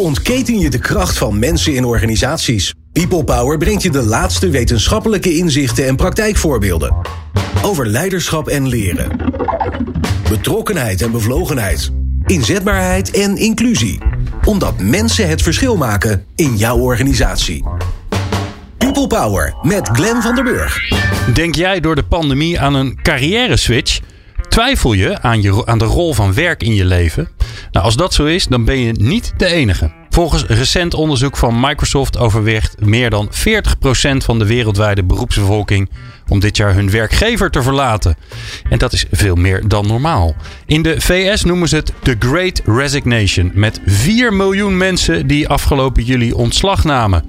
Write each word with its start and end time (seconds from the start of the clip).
ontketen 0.00 0.58
je 0.58 0.70
de 0.70 0.78
kracht 0.78 1.18
van 1.18 1.38
mensen 1.38 1.74
in 1.74 1.84
organisaties. 1.84 2.74
People 2.92 3.24
Power 3.24 3.58
brengt 3.58 3.82
je 3.82 3.90
de 3.90 4.02
laatste 4.02 4.48
wetenschappelijke 4.48 5.36
inzichten 5.36 5.86
en 5.86 5.96
praktijkvoorbeelden. 5.96 6.96
Over 7.62 7.86
leiderschap 7.86 8.48
en 8.48 8.68
leren. 8.68 9.16
Betrokkenheid 10.28 11.02
en 11.02 11.10
bevlogenheid. 11.10 11.90
Inzetbaarheid 12.26 13.10
en 13.10 13.36
inclusie. 13.36 13.98
Omdat 14.44 14.80
mensen 14.80 15.28
het 15.28 15.42
verschil 15.42 15.76
maken 15.76 16.24
in 16.34 16.56
jouw 16.56 16.78
organisatie. 16.78 17.64
People 18.78 19.06
Power 19.06 19.54
met 19.62 19.88
Glenn 19.92 20.22
van 20.22 20.34
der 20.34 20.44
Burg. 20.44 20.78
Denk 21.34 21.54
jij 21.54 21.80
door 21.80 21.94
de 21.94 22.04
pandemie 22.04 22.60
aan 22.60 22.74
een 22.74 22.98
carrière 23.02 23.56
switch? 23.56 24.00
Twijfel 24.48 24.92
je 24.92 25.22
aan, 25.22 25.42
je 25.42 25.66
aan 25.66 25.78
de 25.78 25.84
rol 25.84 26.14
van 26.14 26.34
werk 26.34 26.62
in 26.62 26.74
je 26.74 26.84
leven? 26.84 27.28
Nou, 27.72 27.84
als 27.84 27.96
dat 27.96 28.14
zo 28.14 28.24
is, 28.24 28.46
dan 28.46 28.64
ben 28.64 28.78
je 28.78 28.92
niet 28.92 29.32
de 29.36 29.46
enige. 29.46 29.90
Volgens 30.10 30.44
recent 30.44 30.94
onderzoek 30.94 31.36
van 31.36 31.60
Microsoft 31.60 32.18
overweegt 32.18 32.80
meer 32.80 33.10
dan 33.10 33.30
40% 33.30 33.30
van 34.16 34.38
de 34.38 34.46
wereldwijde 34.46 35.04
beroepsbevolking 35.04 35.90
om 36.28 36.40
dit 36.40 36.56
jaar 36.56 36.74
hun 36.74 36.90
werkgever 36.90 37.50
te 37.50 37.62
verlaten. 37.62 38.16
En 38.70 38.78
dat 38.78 38.92
is 38.92 39.04
veel 39.10 39.34
meer 39.34 39.68
dan 39.68 39.86
normaal. 39.86 40.34
In 40.70 40.82
de 40.82 41.00
VS 41.00 41.44
noemen 41.44 41.68
ze 41.68 41.76
het 41.76 41.92
The 42.02 42.16
Great 42.18 42.62
Resignation, 42.64 43.50
met 43.54 43.80
4 43.86 44.32
miljoen 44.32 44.76
mensen 44.76 45.26
die 45.26 45.48
afgelopen 45.48 46.02
juli 46.02 46.32
ontslag 46.32 46.84
namen. 46.84 47.24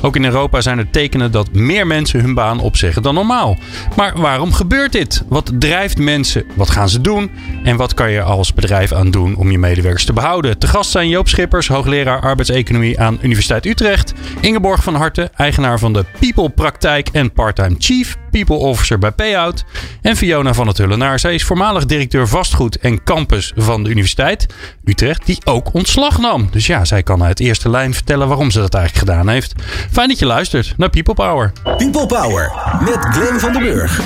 Ook 0.00 0.16
in 0.16 0.24
Europa 0.24 0.60
zijn 0.60 0.78
er 0.78 0.90
tekenen 0.90 1.32
dat 1.32 1.52
meer 1.52 1.86
mensen 1.86 2.20
hun 2.20 2.34
baan 2.34 2.60
opzeggen 2.60 3.02
dan 3.02 3.14
normaal. 3.14 3.58
Maar 3.96 4.20
waarom 4.20 4.52
gebeurt 4.52 4.92
dit? 4.92 5.22
Wat 5.28 5.52
drijft 5.58 5.98
mensen? 5.98 6.44
Wat 6.54 6.70
gaan 6.70 6.88
ze 6.88 7.00
doen? 7.00 7.30
En 7.64 7.76
wat 7.76 7.94
kan 7.94 8.10
je 8.10 8.22
als 8.22 8.54
bedrijf 8.54 8.92
aan 8.92 9.10
doen 9.10 9.36
om 9.36 9.50
je 9.50 9.58
medewerkers 9.58 10.04
te 10.04 10.12
behouden? 10.12 10.58
Te 10.58 10.66
gast 10.66 10.90
zijn 10.90 11.08
Joop 11.08 11.28
Schippers, 11.28 11.68
hoogleraar 11.68 12.20
arbeidseconomie 12.20 13.00
aan 13.00 13.18
Universiteit 13.22 13.66
Utrecht. 13.66 14.12
Ingeborg 14.40 14.82
van 14.82 14.94
Harten, 14.94 15.30
eigenaar 15.36 15.78
van 15.78 15.92
de 15.92 16.04
People 16.18 16.50
Praktijk 16.50 17.08
en 17.12 17.32
parttime 17.32 17.74
chief 17.78 18.16
People 18.30 18.56
Officer 18.56 18.98
bij 18.98 19.12
Payout. 19.12 19.64
En 20.00 20.16
Fiona 20.16 20.54
van 20.54 20.66
het 20.66 20.78
Hullenaar. 20.78 21.18
Zij 21.18 21.34
is 21.34 21.44
voormalig 21.44 21.86
directeur 21.86 22.28
vastgoed 22.28 22.76
en 22.82 23.02
campus 23.02 23.52
van 23.56 23.82
de 23.82 23.90
Universiteit 23.90 24.46
Utrecht, 24.84 25.26
die 25.26 25.38
ook 25.44 25.74
ontslag 25.74 26.18
nam. 26.18 26.48
Dus 26.50 26.66
ja, 26.66 26.84
zij 26.84 27.02
kan 27.02 27.22
uit 27.22 27.40
eerste 27.40 27.70
lijn 27.70 27.94
vertellen 27.94 28.28
waarom 28.28 28.50
ze 28.50 28.58
dat 28.58 28.74
eigenlijk 28.74 29.08
gedaan 29.08 29.28
heeft. 29.28 29.54
Fijn 29.90 30.08
dat 30.08 30.18
je 30.18 30.26
luistert 30.26 30.74
naar 30.76 30.90
People 30.90 31.14
Power. 31.14 31.52
People 31.62 32.06
Power 32.06 32.52
met 32.80 32.98
Glenn 32.98 33.40
van 33.40 33.52
den 33.52 33.62
Burg. 33.62 34.00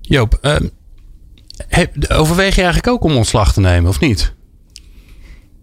Joop, 0.00 0.38
uh, 0.42 0.56
overweeg 2.08 2.54
je 2.54 2.62
eigenlijk 2.62 2.92
ook 2.92 3.04
om 3.04 3.16
ontslag 3.16 3.52
te 3.52 3.60
nemen 3.60 3.88
of 3.90 4.00
niet? 4.00 4.34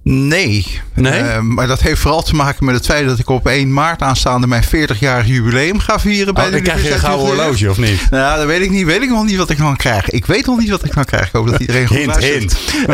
Nee. 0.09 0.81
nee? 0.93 1.21
Uh, 1.21 1.39
maar 1.39 1.67
dat 1.67 1.81
heeft 1.81 2.01
vooral 2.01 2.23
te 2.23 2.35
maken 2.35 2.65
met 2.65 2.75
het 2.75 2.85
feit 2.85 3.05
dat 3.05 3.19
ik 3.19 3.29
op 3.29 3.47
1 3.47 3.73
maart 3.73 4.01
aanstaande 4.01 4.47
mijn 4.47 4.63
40-jarig 4.63 5.27
jubileum 5.27 5.79
ga 5.79 5.99
vieren. 5.99 6.33
Bij 6.33 6.43
oh, 6.43 6.49
de 6.49 6.55
dan 6.55 6.65
krijg 6.65 6.83
je 6.83 6.93
een 6.93 6.99
gouden 6.99 7.25
horloge 7.27 7.69
of 7.69 7.77
niet? 7.77 8.09
Nou, 8.09 8.37
dat 8.37 8.45
weet 8.45 8.61
ik 8.61 8.69
niet. 8.69 8.85
Weet 8.85 9.01
ik 9.01 9.09
nog 9.09 9.25
niet 9.25 9.37
wat 9.37 9.49
ik 9.49 9.57
dan 9.57 9.75
krijg. 9.75 10.09
Ik 10.09 10.25
weet 10.25 10.45
nog 10.45 10.59
niet 10.59 10.69
wat 10.69 10.85
ik 10.85 10.93
dan 10.93 11.05
krijg. 11.05 11.25
Ik 11.25 11.31
hoop 11.31 11.47
dat 11.47 11.59
iedereen 11.59 11.87
goed 11.87 11.97
hint, 11.97 12.07
luistert. 12.07 12.57
Hint. 12.71 12.89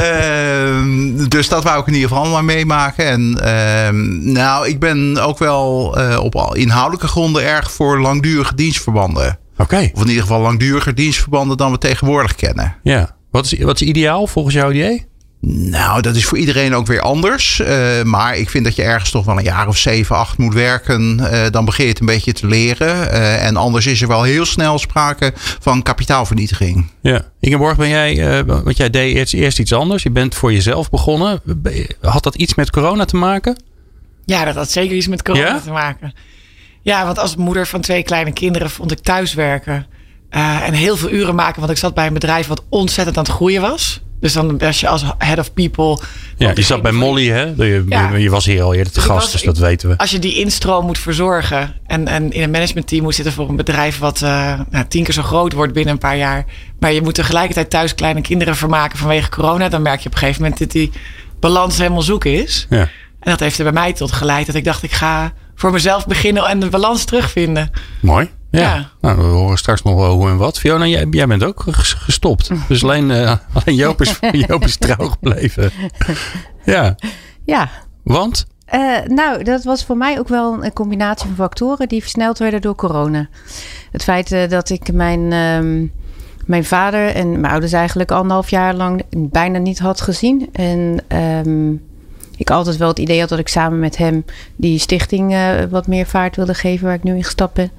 Uh, 1.21 1.27
dus 1.27 1.49
dat 1.49 1.63
wou 1.63 1.79
ik 1.79 1.87
in 1.87 1.93
ieder 1.93 2.09
geval 2.09 2.25
maar 2.25 2.45
meemaken. 2.45 3.05
En 3.05 3.39
uh, 3.43 4.33
nou, 4.33 4.67
ik 4.67 4.79
ben 4.79 5.17
ook 5.17 5.37
wel 5.37 5.95
uh, 5.99 6.19
op 6.19 6.55
inhoudelijke 6.55 7.07
gronden 7.07 7.43
erg 7.43 7.71
voor 7.71 7.99
langdurige 7.99 8.55
dienstverbanden. 8.55 9.39
Oké. 9.53 9.61
Okay. 9.61 9.91
Of 9.93 10.01
in 10.01 10.07
ieder 10.07 10.21
geval 10.21 10.41
langduriger 10.41 10.95
dienstverbanden 10.95 11.57
dan 11.57 11.71
we 11.71 11.77
tegenwoordig 11.77 12.35
kennen. 12.35 12.75
Ja. 12.83 13.15
Wat 13.31 13.45
is, 13.45 13.59
wat 13.59 13.81
is 13.81 13.87
ideaal 13.87 14.27
volgens 14.27 14.55
jouw 14.55 14.71
idee? 14.71 15.05
Nou, 15.45 16.01
dat 16.01 16.15
is 16.15 16.25
voor 16.25 16.37
iedereen 16.37 16.75
ook 16.75 16.87
weer 16.87 17.01
anders. 17.01 17.59
Uh, 17.59 18.03
maar 18.03 18.37
ik 18.37 18.49
vind 18.49 18.63
dat 18.63 18.75
je 18.75 18.83
ergens 18.83 19.11
toch 19.11 19.25
wel 19.25 19.37
een 19.37 19.43
jaar 19.43 19.67
of 19.67 19.77
zeven, 19.77 20.15
acht 20.15 20.37
moet 20.37 20.53
werken. 20.53 21.19
Uh, 21.19 21.45
dan 21.49 21.65
begin 21.65 21.83
je 21.83 21.89
het 21.89 21.99
een 21.99 22.05
beetje 22.05 22.33
te 22.33 22.47
leren. 22.47 22.95
Uh, 22.95 23.45
en 23.45 23.55
anders 23.55 23.85
is 23.85 24.01
er 24.01 24.07
wel 24.07 24.23
heel 24.23 24.45
snel 24.45 24.79
sprake 24.79 25.33
van 25.35 25.81
kapitaalvernietiging. 25.81 26.89
Ja. 27.01 27.21
Ingeborg, 27.39 27.77
ben 27.77 27.89
jij, 27.89 28.45
want 28.45 28.77
jij 28.77 28.89
deed 28.89 29.15
eerst, 29.15 29.33
eerst 29.33 29.59
iets 29.59 29.73
anders. 29.73 30.03
Je 30.03 30.11
bent 30.11 30.35
voor 30.35 30.53
jezelf 30.53 30.89
begonnen. 30.89 31.41
Had 32.01 32.23
dat 32.23 32.35
iets 32.35 32.55
met 32.55 32.69
corona 32.69 33.05
te 33.05 33.15
maken? 33.15 33.61
Ja, 34.25 34.45
dat 34.45 34.55
had 34.55 34.71
zeker 34.71 34.95
iets 34.95 35.07
met 35.07 35.21
corona 35.21 35.45
ja? 35.45 35.59
te 35.59 35.71
maken. 35.71 36.13
Ja, 36.81 37.05
want 37.05 37.19
als 37.19 37.35
moeder 37.35 37.67
van 37.67 37.81
twee 37.81 38.03
kleine 38.03 38.33
kinderen 38.33 38.69
vond 38.69 38.91
ik 38.91 38.99
thuiswerken. 38.99 39.87
en 40.29 40.73
heel 40.73 40.97
veel 40.97 41.09
uren 41.09 41.35
maken. 41.35 41.59
Want 41.59 41.71
ik 41.71 41.77
zat 41.77 41.93
bij 41.93 42.07
een 42.07 42.13
bedrijf 42.13 42.47
wat 42.47 42.63
ontzettend 42.69 43.17
aan 43.17 43.23
het 43.23 43.33
groeien 43.33 43.61
was. 43.61 44.01
Dus 44.23 44.33
dan 44.33 44.57
was 44.57 44.79
je 44.79 44.87
als 44.87 45.03
head 45.17 45.39
of 45.39 45.53
people. 45.53 45.99
Ja, 46.37 46.51
je 46.55 46.61
zat 46.61 46.81
bij 46.81 46.91
Molly, 46.91 47.27
hè? 47.29 47.43
Je, 47.43 47.85
ja. 47.87 48.15
je 48.15 48.29
was 48.29 48.45
hier 48.45 48.63
al 48.63 48.73
eerder 48.73 48.93
te 48.93 49.01
gast, 49.01 49.21
was, 49.21 49.31
dus 49.31 49.41
dat 49.41 49.57
weten 49.57 49.89
we. 49.89 49.97
Als 49.97 50.11
je 50.11 50.19
die 50.19 50.39
instroom 50.39 50.85
moet 50.85 50.97
verzorgen 50.97 51.75
en, 51.85 52.07
en 52.07 52.31
in 52.31 52.43
een 52.43 52.51
managementteam 52.51 53.03
moet 53.03 53.15
zitten 53.15 53.33
voor 53.33 53.49
een 53.49 53.55
bedrijf 53.55 53.97
wat 53.97 54.21
uh, 54.21 54.59
nou, 54.69 54.85
tien 54.87 55.03
keer 55.03 55.13
zo 55.13 55.21
groot 55.21 55.53
wordt 55.53 55.73
binnen 55.73 55.93
een 55.93 55.99
paar 55.99 56.17
jaar. 56.17 56.45
Maar 56.79 56.93
je 56.93 57.01
moet 57.01 57.15
tegelijkertijd 57.15 57.69
thuis 57.69 57.95
kleine 57.95 58.21
kinderen 58.21 58.55
vermaken 58.55 58.97
vanwege 58.97 59.29
corona. 59.29 59.69
Dan 59.69 59.81
merk 59.81 59.99
je 59.99 60.07
op 60.07 60.13
een 60.13 60.19
gegeven 60.19 60.41
moment 60.41 60.59
dat 60.59 60.71
die 60.71 60.91
balans 61.39 61.77
helemaal 61.77 62.01
zoek 62.01 62.25
is. 62.25 62.67
Ja. 62.69 62.89
En 63.19 63.31
dat 63.31 63.39
heeft 63.39 63.57
er 63.57 63.63
bij 63.63 63.73
mij 63.73 63.93
tot 63.93 64.11
geleid 64.11 64.45
dat 64.45 64.55
ik 64.55 64.63
dacht, 64.63 64.83
ik 64.83 64.93
ga 64.93 65.33
voor 65.55 65.71
mezelf 65.71 66.07
beginnen 66.07 66.45
en 66.45 66.59
de 66.59 66.69
balans 66.69 67.05
terugvinden. 67.05 67.71
Mooi. 67.99 68.29
Ja. 68.59 68.75
ja. 68.75 68.89
Nou, 69.01 69.17
we 69.17 69.23
horen 69.23 69.57
straks 69.57 69.81
nog 69.81 69.95
wel 69.95 70.13
hoe 70.13 70.29
en 70.29 70.37
wat. 70.37 70.59
Fiona, 70.59 70.85
jij, 70.85 71.07
jij 71.11 71.27
bent 71.27 71.43
ook 71.43 71.63
gestopt. 71.77 72.49
Dus 72.67 72.83
alleen, 72.83 73.09
uh, 73.09 73.35
alleen 73.63 73.75
Joop, 73.75 74.01
is, 74.01 74.19
Joop 74.47 74.63
is 74.63 74.77
trouw 74.77 75.07
gebleven. 75.07 75.71
Ja. 76.65 76.95
Ja. 77.45 77.69
Want? 78.03 78.45
Uh, 78.73 78.99
nou, 79.05 79.43
dat 79.43 79.63
was 79.63 79.85
voor 79.85 79.97
mij 79.97 80.19
ook 80.19 80.27
wel 80.27 80.63
een 80.63 80.73
combinatie 80.73 81.27
van 81.27 81.35
factoren 81.35 81.87
die 81.87 82.01
versneld 82.01 82.37
werden 82.37 82.61
door 82.61 82.75
corona. 82.75 83.27
Het 83.91 84.03
feit 84.03 84.31
uh, 84.31 84.49
dat 84.49 84.69
ik 84.69 84.93
mijn, 84.93 85.19
uh, 85.19 85.89
mijn 86.45 86.65
vader 86.65 87.15
en 87.15 87.31
mijn 87.31 87.51
ouders 87.51 87.71
eigenlijk 87.71 88.11
anderhalf 88.11 88.49
jaar 88.49 88.73
lang 88.73 89.03
bijna 89.09 89.57
niet 89.57 89.79
had 89.79 90.01
gezien. 90.01 90.49
En 90.51 91.03
um, 91.45 91.81
ik 92.43 92.51
altijd 92.51 92.77
wel 92.77 92.87
het 92.87 92.99
idee 92.99 93.19
had 93.19 93.29
dat 93.29 93.39
ik 93.39 93.47
samen 93.47 93.79
met 93.79 93.97
hem 93.97 94.25
die 94.55 94.79
stichting 94.79 95.31
uh, 95.31 95.49
wat 95.69 95.87
meer 95.87 96.05
vaart 96.05 96.35
wilde 96.35 96.53
geven 96.53 96.85
waar 96.85 96.95
ik 96.95 97.03
nu 97.03 97.15
in 97.15 97.23
gestapt 97.23 97.53
ben. 97.53 97.71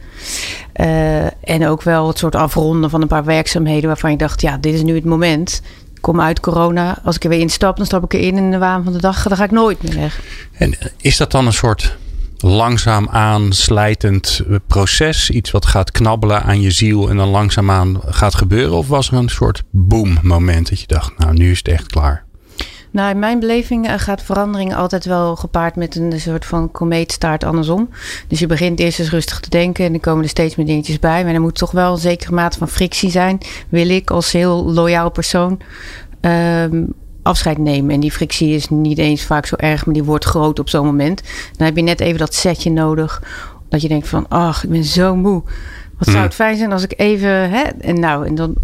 Uh, 0.77 1.25
en 1.25 1.67
ook 1.67 1.83
wel 1.83 2.09
het 2.09 2.19
soort 2.19 2.35
afronden 2.35 2.91
van 2.91 3.03
een 3.03 3.09
paar 3.09 3.25
werkzaamheden 3.25 3.87
waarvan 3.87 4.11
ik 4.11 4.19
dacht, 4.19 4.41
ja, 4.41 4.57
dit 4.57 4.75
is 4.75 4.83
nu 4.83 4.95
het 4.95 5.05
moment. 5.05 5.63
Ik 5.95 6.03
kom 6.03 6.21
uit 6.21 6.41
corona. 6.41 6.99
Als 7.05 7.17
ik 7.17 7.25
er 7.25 7.29
weer 7.29 7.41
instap, 7.41 7.77
dan 7.77 7.87
stap 7.87 8.05
ik 8.05 8.13
erin 8.13 8.37
in 8.37 8.51
de 8.51 8.59
waan 8.59 8.85
van 8.85 8.93
de 8.93 9.01
dag. 9.01 9.23
Dan 9.23 9.37
ga 9.37 9.45
ik 9.45 9.51
nooit 9.51 9.83
meer 9.83 9.95
weg. 9.95 10.21
En 10.53 10.75
is 11.01 11.17
dat 11.17 11.31
dan 11.31 11.47
een 11.47 11.53
soort 11.53 11.97
langzaam 12.39 13.09
aanslijtend 13.09 14.41
proces? 14.67 15.31
Iets 15.31 15.51
wat 15.51 15.67
gaat 15.67 15.91
knabbelen 15.91 16.43
aan 16.43 16.61
je 16.61 16.71
ziel 16.71 17.11
en 17.11 17.17
dan 17.17 17.29
langzaamaan 17.29 18.01
gaat 18.07 18.35
gebeuren? 18.35 18.77
Of 18.77 18.89
was 18.89 19.11
er 19.11 19.17
een 19.17 19.29
soort 19.29 19.63
boom 19.71 20.19
moment 20.23 20.69
dat 20.69 20.81
je 20.81 20.87
dacht, 20.87 21.19
nou 21.19 21.33
nu 21.33 21.51
is 21.51 21.59
het 21.59 21.69
echt 21.69 21.87
klaar? 21.87 22.25
Nou, 22.95 23.11
in 23.11 23.19
mijn 23.19 23.41
beleving 23.41 23.87
eh, 23.87 23.95
gaat 23.97 24.23
verandering 24.23 24.75
altijd 24.75 25.05
wel 25.05 25.37
gepaard 25.37 25.77
met 25.77 25.97
een 25.97 26.21
soort 26.21 26.45
van 26.45 26.71
komeetstaart 26.71 27.45
andersom. 27.45 27.89
Dus 28.29 28.39
je 28.39 28.47
begint 28.47 28.81
eerst 28.81 28.99
eens 28.99 29.11
rustig 29.11 29.41
te 29.41 29.51
denken 29.51 29.85
en 29.85 29.93
dan 29.93 30.01
komen 30.01 30.23
er 30.23 30.29
steeds 30.29 30.57
meer 30.57 30.67
dingetjes 30.67 30.99
bij. 30.99 31.25
Maar 31.25 31.35
er 31.35 31.41
moet 31.41 31.55
toch 31.55 31.71
wel 31.71 31.93
een 31.93 31.99
zekere 31.99 32.33
mate 32.35 32.59
van 32.59 32.69
frictie 32.69 33.11
zijn, 33.11 33.39
wil 33.69 33.89
ik 33.89 34.11
als 34.11 34.33
heel 34.33 34.65
loyaal 34.65 35.11
persoon 35.11 35.61
um, 36.21 36.95
afscheid 37.23 37.59
nemen. 37.59 37.95
En 37.95 38.01
die 38.01 38.13
frictie 38.13 38.55
is 38.55 38.69
niet 38.69 38.99
eens 38.99 39.25
vaak 39.25 39.47
zo 39.47 39.57
erg, 39.57 39.87
maar 39.87 39.95
die 39.95 40.05
wordt 40.05 40.25
groot 40.25 40.59
op 40.59 40.69
zo'n 40.69 40.87
moment. 40.87 41.23
Dan 41.57 41.67
heb 41.67 41.77
je 41.77 41.83
net 41.83 42.01
even 42.01 42.19
dat 42.19 42.35
setje 42.35 42.71
nodig, 42.71 43.23
dat 43.69 43.83
je 43.83 43.89
denkt 43.89 44.09
van, 44.09 44.29
ach, 44.29 44.65
ik 44.65 44.71
ben 44.71 44.85
zo 44.85 45.17
moe. 45.17 45.43
Wat 45.99 46.09
zou 46.09 46.23
het 46.23 46.35
fijn 46.35 46.57
zijn 46.57 46.73
als 46.73 46.83
ik 46.83 46.95
even. 46.97 47.51
Hè? 47.51 47.63
En 47.63 48.01
nou, 48.01 48.27
en 48.27 48.35
dan. 48.35 48.55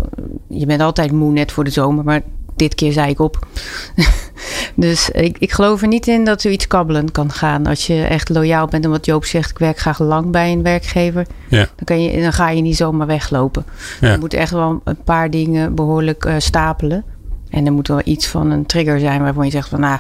Je 0.49 0.67
bent 0.67 0.81
altijd 0.81 1.13
moe 1.13 1.33
net 1.33 1.53
voor 1.53 1.65
de 1.65 1.71
zomer, 1.71 2.05
maar 2.05 2.23
dit 2.61 2.75
keer 2.75 2.93
zei 2.93 3.11
ik 3.11 3.21
op. 3.21 3.47
dus 4.75 5.11
ik, 5.11 5.37
ik 5.39 5.53
geloof 5.53 5.83
er 5.83 5.89
niet 5.89 6.07
in 6.07 6.25
dat 6.25 6.45
er 6.45 6.51
iets 6.51 6.67
kabbelen 6.67 7.13
kan 7.13 7.33
gaan. 7.33 7.67
Als 7.67 7.87
je 7.87 8.03
echt 8.03 8.29
loyaal 8.29 8.67
bent 8.67 8.85
en 8.85 8.91
wat 8.91 9.07
Joop 9.07 9.25
zegt, 9.25 9.51
ik 9.51 9.59
werk 9.59 9.79
graag 9.79 9.99
lang 9.99 10.31
bij 10.31 10.53
een 10.53 10.63
werkgever. 10.63 11.27
Ja. 11.49 11.59
Dan, 11.59 11.85
kan 11.85 12.03
je, 12.03 12.23
dan 12.23 12.33
ga 12.33 12.51
je 12.51 12.63
niet 12.63 12.77
zomaar 12.77 13.07
weglopen. 13.07 13.65
Ja. 14.01 14.13
Je 14.13 14.19
moet 14.19 14.35
echt 14.35 14.53
wel 14.53 14.81
een 14.85 15.03
paar 15.05 15.31
dingen 15.31 15.75
behoorlijk 15.75 16.25
uh, 16.25 16.35
stapelen. 16.39 17.05
En 17.51 17.67
er 17.67 17.73
moet 17.73 17.89
wel 17.89 18.01
iets 18.05 18.27
van 18.27 18.51
een 18.51 18.67
trigger 18.67 19.01
zijn 19.01 19.23
waarvan 19.23 19.45
je 19.45 19.51
zegt 19.51 19.69
van 19.69 19.81
nou, 19.81 19.99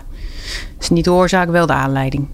is 0.80 0.88
niet 0.88 1.04
de 1.04 1.12
oorzaak, 1.12 1.50
wel 1.50 1.66
de 1.66 1.72
aanleiding. 1.72 2.26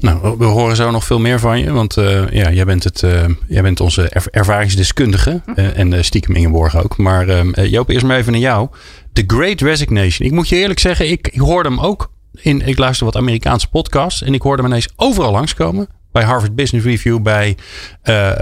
Nou, 0.00 0.36
we 0.38 0.44
horen 0.44 0.76
zo 0.76 0.90
nog 0.90 1.04
veel 1.04 1.18
meer 1.18 1.40
van 1.40 1.58
je. 1.58 1.72
Want 1.72 1.96
uh, 1.96 2.30
ja, 2.30 2.50
jij, 2.50 2.64
bent 2.64 2.84
het, 2.84 3.02
uh, 3.02 3.24
jij 3.48 3.62
bent 3.62 3.80
onze 3.80 4.08
er 4.08 4.26
ervaringsdeskundige. 4.30 5.42
Uh, 5.54 5.78
en 5.78 6.04
stiekem 6.04 6.34
Ingeborg 6.34 6.76
ook. 6.76 6.96
Maar 6.96 7.46
Joop, 7.66 7.88
eerst 7.88 8.04
maar 8.04 8.16
even 8.16 8.32
naar 8.32 8.40
jou. 8.40 8.68
The 9.12 9.24
Great 9.26 9.60
Resignation. 9.60 10.28
Ik 10.28 10.34
moet 10.34 10.48
je 10.48 10.56
eerlijk 10.56 10.78
zeggen, 10.80 11.10
ik, 11.10 11.28
ik 11.28 11.40
hoorde 11.40 11.68
hem 11.68 11.80
ook. 11.80 12.10
In, 12.32 12.66
ik 12.66 12.78
luister 12.78 13.04
wat 13.04 13.16
Amerikaanse 13.16 13.68
podcasts. 13.68 14.22
En 14.22 14.34
ik 14.34 14.42
hoorde 14.42 14.62
hem 14.62 14.70
ineens 14.70 14.88
overal 14.96 15.32
langskomen. 15.32 15.88
Bij 16.12 16.24
Harvard 16.24 16.54
Business 16.54 16.86
Review, 16.86 17.22
bij 17.22 17.56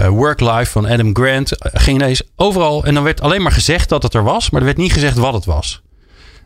Work 0.09 0.39
Life 0.39 0.71
van 0.71 0.87
Adam 0.87 1.15
Grant. 1.15 1.51
ging 1.59 1.97
ineens 1.97 2.23
overal. 2.35 2.85
En 2.85 2.93
dan 2.93 3.03
werd 3.03 3.21
alleen 3.21 3.41
maar 3.41 3.51
gezegd 3.51 3.89
dat 3.89 4.03
het 4.03 4.13
er 4.13 4.23
was. 4.23 4.49
Maar 4.49 4.59
er 4.59 4.65
werd 4.65 4.77
niet 4.77 4.93
gezegd 4.93 5.17
wat 5.17 5.33
het 5.33 5.45
was. 5.45 5.83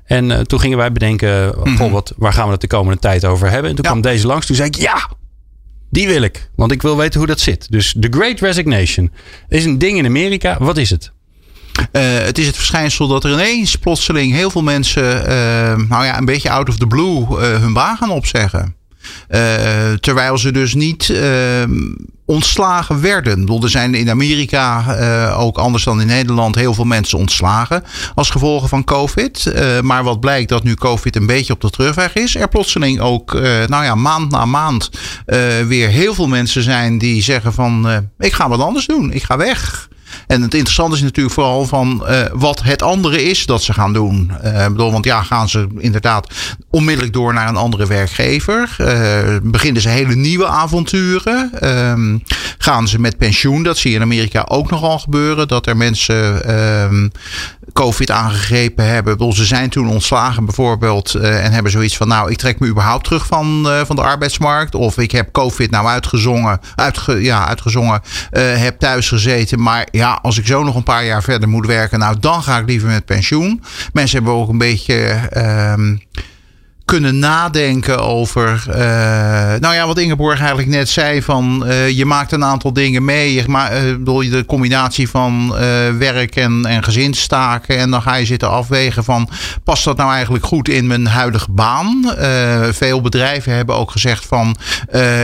En 0.10 0.30
uh, 0.30 0.40
toen 0.40 0.60
gingen 0.60 0.78
wij 0.78 0.92
bedenken, 0.92 1.54
mm 1.64 1.76
-hmm. 1.76 1.92
wat, 1.92 2.14
waar 2.18 2.34
gaan 2.34 2.46
we 2.46 2.52
het 2.52 2.62
de 2.62 2.68
komende 2.68 3.00
tijd 3.00 3.26
over 3.26 3.50
hebben? 3.50 3.70
En 3.70 3.76
toen 3.76 3.86
ja. 3.86 3.92
kwam 3.92 4.02
deze 4.02 4.28
langs. 4.28 4.46
Toen 4.46 4.56
zei 4.56 4.68
ik, 4.68 4.76
ja, 4.76 5.10
die 5.90 6.08
wil 6.08 6.22
ik. 6.22 6.50
Want 6.56 6.72
ik 6.72 6.82
wil 6.82 6.98
weten 6.98 7.20
hoe 7.20 7.28
dat 7.28 7.40
zit. 7.40 7.72
Dus 7.72 7.96
The 8.00 8.08
Great 8.12 8.40
Resignation 8.40 9.12
is 9.48 9.66
een 9.66 9.78
ding 9.78 9.98
in 9.98 10.06
Amerika. 10.06 10.58
Wat 10.60 10.78
is 10.78 10.90
het? 10.90 11.12
Uh, 11.92 12.02
het 12.02 12.38
is 12.38 12.46
het 12.46 12.56
verschijnsel 12.56 13.08
dat 13.08 13.24
er 13.24 13.32
ineens 13.32 13.76
plotseling 13.76 14.34
heel 14.34 14.50
veel 14.50 14.64
mensen, 14.64 15.04
nou 15.88 16.06
ja, 16.06 16.18
een 16.18 16.26
beetje 16.26 16.50
out 16.50 16.70
of 16.70 16.78
the 16.78 16.88
blue, 16.88 17.26
hun 17.40 17.74
baan 17.74 17.98
gaan 17.98 18.12
opzeggen. 18.12 18.76
terwijl 20.00 20.38
ze 20.38 20.52
dus 20.52 20.74
niet 20.74 21.14
ontslagen 22.30 23.02
werden. 23.02 23.60
Er 23.62 23.70
zijn 23.70 23.96
in 23.96 24.10
Amerika, 24.10 24.86
uh, 25.00 25.40
ook 25.40 25.58
anders 25.58 25.84
dan 25.84 26.02
in 26.02 26.08
Nederland, 26.08 26.56
heel 26.56 26.74
veel 26.74 26.86
mensen 26.86 27.18
ontslagen 27.18 27.84
als 28.16 28.30
gevolg 28.30 28.70
van 28.70 28.84
COVID. 28.84 29.46
Uh, 29.46 29.80
maar 29.80 30.04
wat 30.04 30.20
blijkt 30.20 30.50
dat 30.50 30.64
nu 30.64 30.74
COVID 30.74 31.16
een 31.16 31.26
beetje 31.26 31.54
op 31.54 31.62
de 31.62 31.70
terugweg 31.70 32.14
is, 32.14 32.36
er 32.36 32.48
plotseling 32.48 33.00
ook, 33.00 33.34
uh, 33.34 33.42
nou 33.66 33.84
ja, 33.84 33.96
maand 33.96 34.32
na 34.32 34.46
maand 34.46 34.90
weer 35.68 35.90
heel 35.90 36.14
veel 36.14 36.28
mensen 36.28 36.64
zijn 36.64 36.98
die 36.98 37.24
zeggen 37.24 37.54
van, 37.54 38.04
ik 38.20 38.34
ga 38.34 38.50
wat 38.50 38.62
anders 38.62 38.86
doen, 38.86 39.12
ik 39.12 39.24
ga 39.24 39.38
weg. 39.38 39.88
En 40.28 40.42
het 40.42 40.54
interessante 40.54 40.96
is 40.96 41.02
natuurlijk 41.02 41.36
vooral 41.36 41.66
van 41.66 42.04
uh, 42.10 42.22
wat 42.34 42.64
het 42.64 42.82
andere 42.82 43.24
is 43.24 43.46
dat 43.46 43.64
ze 43.64 43.74
gaan 43.74 43.94
doen. 43.94 44.32
Uh, 44.44 44.68
bedoel, 44.68 44.92
want 44.92 45.06
ja, 45.06 45.24
gaan 45.24 45.50
ze 45.50 45.68
inderdaad 45.78 46.34
onmiddellijk 46.70 47.14
door 47.14 47.34
naar 47.34 47.48
een 47.48 47.56
andere 47.56 47.88
werkgever? 47.88 48.76
Uh, 48.82 49.38
beginnen 49.44 49.82
ze 49.82 49.90
hele 49.90 50.16
nieuwe 50.16 50.48
avonturen? 50.48 51.52
Ehm, 51.60 52.18
gaan 52.58 52.88
ze 52.88 53.00
met 53.00 53.18
pensioen? 53.18 53.64
Dat 53.64 53.78
zie 53.78 53.90
je 53.90 53.96
in 53.96 54.02
Amerika 54.02 54.46
ook 54.48 54.70
nogal 54.70 55.00
gebeuren. 55.00 55.48
Dat 55.48 55.68
er 55.68 55.78
mensen 55.78 56.44
ehm, 56.44 57.08
COVID 57.74 58.12
aangegrepen 58.12 58.86
hebben. 58.86 59.34
Ze 59.34 59.46
zijn 59.46 59.70
toen 59.70 59.90
ontslagen 59.90 60.46
bijvoorbeeld 60.46 61.16
en 61.16 61.52
hebben 61.52 61.72
zoiets 61.72 61.98
van... 61.98 62.08
nou, 62.08 62.32
ik 62.32 62.38
trek 62.38 62.60
me 62.60 62.68
überhaupt 62.68 63.04
terug 63.04 63.26
van, 63.26 63.68
van 63.86 63.96
de 63.96 64.02
arbeidsmarkt. 64.02 64.76
Of 64.76 64.98
ik 64.98 65.12
heb 65.12 65.32
COVID 65.32 65.72
nou 65.72 65.88
uitgezongen, 65.88 66.60
uitge, 66.76 67.22
ja, 67.22 67.48
uitgezongen 67.48 68.02
heb 68.40 68.80
thuis 68.80 69.08
gezeten. 69.08 69.62
Maar 69.62 69.88
ja, 69.92 70.20
als 70.22 70.38
ik 70.38 70.48
zo 70.48 70.64
nog 70.64 70.76
een 70.76 70.84
paar 70.84 71.06
jaar 71.06 71.24
verder 71.24 71.50
moet 71.50 71.66
werken, 71.66 72.00
nou 72.00 72.20
dan 72.20 72.44
ga 72.44 72.58
ik 72.58 72.66
liever 72.68 72.90
met 72.90 73.06
pensioen. 73.06 73.64
Mensen 73.94 74.18
hebben 74.18 74.36
ook 74.36 74.50
een 74.50 74.58
beetje. 74.58 75.20
Kunnen 76.90 77.20
nadenken 77.20 78.00
over. 78.00 78.64
Uh, 78.68 78.76
nou 79.60 79.76
ja, 79.76 79.88
wat 79.88 79.98
Ingeborg 79.98 80.40
eigenlijk 80.40 80.70
net 80.70 80.90
zei: 80.90 81.22
van 81.22 81.64
uh, 81.66 81.90
je 81.90 82.06
maakt 82.06 82.32
een 82.32 82.44
aantal 82.44 82.74
dingen 82.74 83.06
mee. 83.06 83.34
Je 83.34 83.44
maakt, 83.48 83.74
uh, 83.74 83.92
bedoel, 83.92 84.30
de 84.30 84.46
combinatie 84.46 85.10
van 85.10 85.54
werk 85.98 86.36
en, 86.36 86.66
en 86.66 86.84
gezinstaken. 86.84 87.78
En 87.78 87.92
dan 87.92 88.02
ga 88.02 88.16
je 88.16 88.26
zitten 88.26 88.50
afwegen 88.50 89.04
van 89.04 89.30
past 89.64 89.84
dat 89.84 89.98
nou 89.98 90.12
eigenlijk 90.12 90.46
goed 90.46 90.70
in 90.70 90.88
mijn 90.88 91.08
huidige 91.08 91.52
baan? 91.52 92.14
veel 92.72 93.02
bedrijven 93.02 93.54
hebben 93.54 93.76
ook 93.76 93.92
gezegd 93.92 94.26
van 94.26 94.56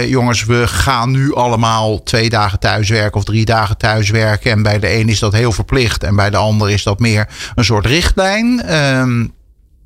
jongens, 0.07 0.45
we 0.45 0.67
gaan 0.67 1.12
nu 1.12 1.35
allemaal 1.35 2.03
twee 2.03 2.29
dagen 2.29 2.59
thuiswerken 2.59 3.17
of 3.17 3.23
drie 3.23 3.45
dagen 3.45 3.77
thuiswerken. 3.77 4.51
En 4.51 4.63
bij 4.63 4.79
de 4.79 4.95
een 4.95 5.09
is 5.09 5.19
dat 5.19 5.33
heel 5.33 5.51
verplicht 5.51 6.03
en 6.03 6.15
bij 6.15 6.29
de 6.29 6.38
ander 6.38 6.69
is 6.69 6.83
dat 6.83 7.00
meer 7.00 7.27
een 7.56 7.65
soort 7.65 7.85
richtlijn. 7.85 8.63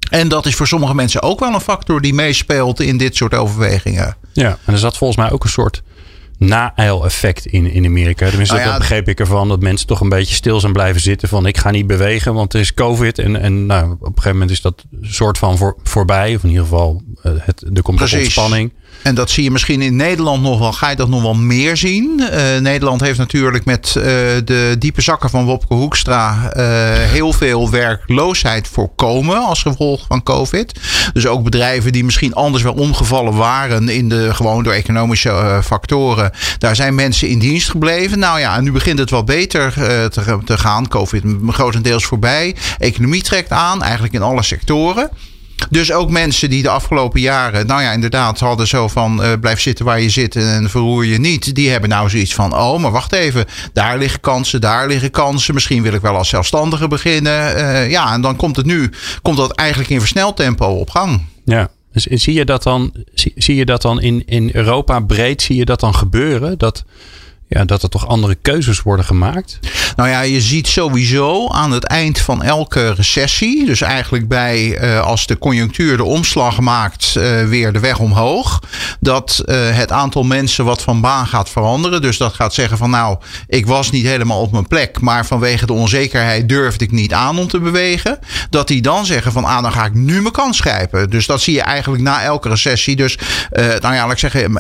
En 0.10 0.28
dat 0.28 0.46
is 0.46 0.56
voor 0.56 0.68
sommige 0.68 0.96
mensen 0.96 1.22
ook 1.22 1.40
wel 1.40 1.54
een 1.54 1.62
factor 1.62 2.02
die 2.02 2.14
meespeelt 2.14 2.80
in 2.80 2.98
dit 2.98 3.16
soort 3.16 3.34
overwegingen. 3.34 4.16
Ja, 4.34 4.58
en 4.66 4.74
er 4.74 4.80
zat 4.80 4.98
volgens 4.98 5.20
mij 5.20 5.32
ook 5.32 5.44
een 5.44 5.50
soort 5.50 5.82
na-eil-effect 6.38 7.46
in, 7.46 7.72
in 7.72 7.86
Amerika. 7.86 8.28
Tenminste, 8.28 8.56
nou 8.56 8.66
ja, 8.66 8.72
dat 8.72 8.82
begreep 8.82 9.08
ik 9.08 9.20
ervan. 9.20 9.48
Dat 9.48 9.62
mensen 9.62 9.88
toch 9.88 10.02
een 10.02 10.10
beetje 10.10 10.36
stil 10.36 10.60
zijn 10.60 10.74
blijven 10.74 11.02
zitten. 11.02 11.30
Van 11.30 11.46
ik 11.46 11.58
ga 11.58 11.72
niet 11.72 11.88
bewegen, 11.88 12.34
want 12.34 12.54
er 12.54 12.60
is 12.60 12.74
COVID. 12.74 13.20
En, 13.20 13.42
en 13.42 13.66
nou, 13.66 13.92
op 13.92 14.02
een 14.02 14.08
gegeven 14.08 14.32
moment 14.32 14.52
is 14.52 14.62
dat 14.62 14.84
soort 15.02 15.38
van 15.38 15.58
voor, 15.58 15.76
voorbij. 15.84 16.36
Of 16.36 16.44
in 16.44 16.50
ieder 16.50 16.64
geval, 16.64 17.02
uh, 17.24 17.32
het, 17.38 17.64
er 17.74 17.82
komt 17.82 17.98
Precies. 17.98 18.20
ontspanning. 18.20 18.74
En 19.04 19.16
dat 19.16 19.30
zie 19.30 19.44
je 19.44 19.52
misschien 19.52 19.82
in 19.82 19.96
Nederland 19.96 20.42
nog 20.42 20.60
wel. 20.60 20.74
Ga 20.74 20.90
je 20.90 20.96
dat 20.96 21.10
nog 21.10 21.22
wel 21.22 21.34
meer 21.34 21.78
zien? 21.78 22.20
Uh, 22.20 22.58
Nederland 22.58 23.02
heeft 23.02 23.18
natuurlijk 23.18 23.66
met 23.66 23.94
uh, 23.98 24.04
de 24.46 24.76
diepe 24.80 25.02
zakken 25.02 25.30
van 25.30 25.46
Wopke 25.46 25.74
Hoekstra 25.74 26.52
uh, 26.58 26.64
heel 27.12 27.34
veel 27.34 27.70
werkloosheid 27.70 28.68
voorkomen 28.68 29.38
als 29.38 29.62
gevolg 29.62 30.06
van 30.08 30.24
COVID. 30.24 30.80
Dus 31.14 31.28
ook 31.28 31.44
bedrijven 31.44 31.92
die 31.92 32.04
misschien 32.04 32.34
anders 32.34 32.64
wel 32.64 32.74
omgevallen 32.74 33.36
waren 33.36 33.90
in 33.90 34.10
de 34.10 34.34
gewoon 34.34 34.64
door 34.64 34.74
economische 34.74 35.62
factoren. 35.64 36.32
Daar 36.58 36.76
zijn 36.76 36.96
mensen 36.96 37.28
in 37.28 37.40
dienst 37.40 37.70
gebleven. 37.70 38.20
Nou 38.20 38.40
ja, 38.40 38.56
en 38.56 38.64
nu 38.64 38.72
begint 38.72 39.00
het 39.00 39.10
wel 39.10 39.24
beter 39.24 39.74
te, 40.10 40.38
te 40.46 40.58
gaan. 40.58 40.88
COVID 40.88 41.24
grotendeels 41.48 42.06
voorbij. 42.06 42.56
Economie 42.78 43.24
trekt 43.24 43.52
aan, 43.52 43.84
eigenlijk 43.84 44.14
in 44.14 44.22
alle 44.22 44.44
sectoren. 44.44 45.10
Dus 45.70 45.92
ook 45.92 46.10
mensen 46.10 46.50
die 46.50 46.62
de 46.62 46.70
afgelopen 46.70 47.22
jaren, 47.22 47.68
nou 47.68 47.82
ja, 47.82 47.92
inderdaad 47.92 48.40
hadden 48.40 48.68
zo 48.68 48.88
van 48.88 49.24
uh, 49.24 49.32
blijf 49.42 49.62
zitten 49.62 49.86
waar 49.86 50.02
je 50.02 50.10
zit 50.10 50.36
en 50.36 50.70
verroer 50.70 51.06
je 51.06 51.20
niet. 51.20 51.56
Die 51.56 51.70
hebben 51.70 51.90
nou 51.90 52.10
zoiets 52.10 52.34
van, 52.34 52.56
oh, 52.56 52.80
maar 52.80 52.92
wacht 52.92 53.14
even, 53.14 53.46
daar 53.74 53.98
liggen 53.98 54.20
kansen, 54.20 54.62
daar 54.62 54.88
liggen 54.88 55.12
kansen. 55.12 55.54
Misschien 55.54 55.82
wil 55.82 55.94
ik 55.94 56.02
wel 56.02 56.16
als 56.16 56.30
zelfstandige 56.30 56.88
beginnen. 56.88 57.58
Uh, 57.58 57.90
ja, 57.90 58.14
en 58.14 58.22
dan 58.22 58.36
komt 58.36 58.56
het 58.56 58.66
nu, 58.66 58.90
komt 59.22 59.38
dat 59.38 59.52
eigenlijk 59.52 59.90
in 59.90 60.00
versneld 60.00 60.36
tempo 60.36 60.66
op 60.66 60.90
gang. 60.90 61.26
Ja. 61.46 61.70
Dus 61.92 62.06
zie 62.06 62.34
je 62.34 62.46
dat 62.46 62.64
dan, 62.64 62.94
zie, 63.14 63.34
zie 63.36 63.56
je 63.56 63.66
dat 63.66 63.82
dan 63.82 64.02
in, 64.02 64.24
in 64.26 64.50
Europa 64.54 65.00
breed, 65.00 65.42
zie 65.42 65.56
je 65.56 65.66
dat 65.66 65.80
dan 65.80 65.96
gebeuren? 65.96 66.58
Dat 66.58 66.84
ja, 67.50 67.66
dat 67.66 67.84
er 67.84 67.90
toch 67.90 68.08
andere 68.08 68.36
keuzes 68.36 68.82
worden 68.82 69.06
gemaakt? 69.06 69.60
Nou 69.96 70.10
ja, 70.10 70.22
je 70.22 70.42
ziet 70.42 70.68
sowieso 70.68 71.48
aan 71.48 71.72
het 71.72 71.84
eind 71.84 72.20
van 72.20 72.44
elke 72.44 72.94
recessie, 72.94 73.66
dus 73.66 73.82
eigenlijk 73.82 74.28
bij 74.28 74.82
uh, 74.82 75.00
als 75.02 75.28
de 75.28 75.38
conjunctuur 75.38 75.98
de 75.98 76.04
omslag 76.04 76.60
maakt, 76.60 77.14
uh, 77.18 77.48
weer 77.48 77.74
de 77.74 77.80
weg 77.80 78.00
omhoog, 78.00 78.62
dat 79.00 79.44
uh, 79.46 79.56
het 79.70 79.92
aantal 79.92 80.24
mensen 80.24 80.66
wat 80.66 80.82
van 80.82 81.02
baan 81.02 81.28
gaat 81.28 81.50
veranderen. 81.50 82.02
Dus 82.02 82.18
dat 82.18 82.34
gaat 82.34 82.54
zeggen 82.54 82.78
van 82.78 82.90
nou, 82.90 83.18
ik 83.48 83.66
was 83.66 83.92
niet 83.92 84.06
helemaal 84.06 84.42
op 84.42 84.52
mijn 84.52 84.68
plek, 84.68 85.00
maar 85.00 85.26
vanwege 85.26 85.66
de 85.66 85.74
onzekerheid 85.74 86.50
durfde 86.50 86.86
ik 86.86 86.92
niet 86.92 87.14
aan 87.14 87.40
om 87.40 87.48
te 87.48 87.60
bewegen. 87.60 88.20
Dat 88.50 88.68
die 88.68 88.82
dan 88.82 89.06
zeggen 89.06 89.32
van 89.32 89.46
ah, 89.46 89.62
dan 89.62 89.72
ga 89.72 89.86
ik 89.86 89.94
nu 89.94 90.22
mijn 90.22 90.34
kans 90.34 90.60
grijpen. 90.60 91.10
Dus 91.10 91.26
dat 91.26 91.42
zie 91.42 91.54
je 91.54 91.62
eigenlijk 91.62 92.04
na 92.04 92.22
elke 92.22 92.50
recessie. 92.50 92.96
Dus 92.96 93.18
nou 93.52 93.94
ja, 93.94 94.04
laat 94.04 94.12
ik 94.12 94.18
zeggen, 94.18 94.60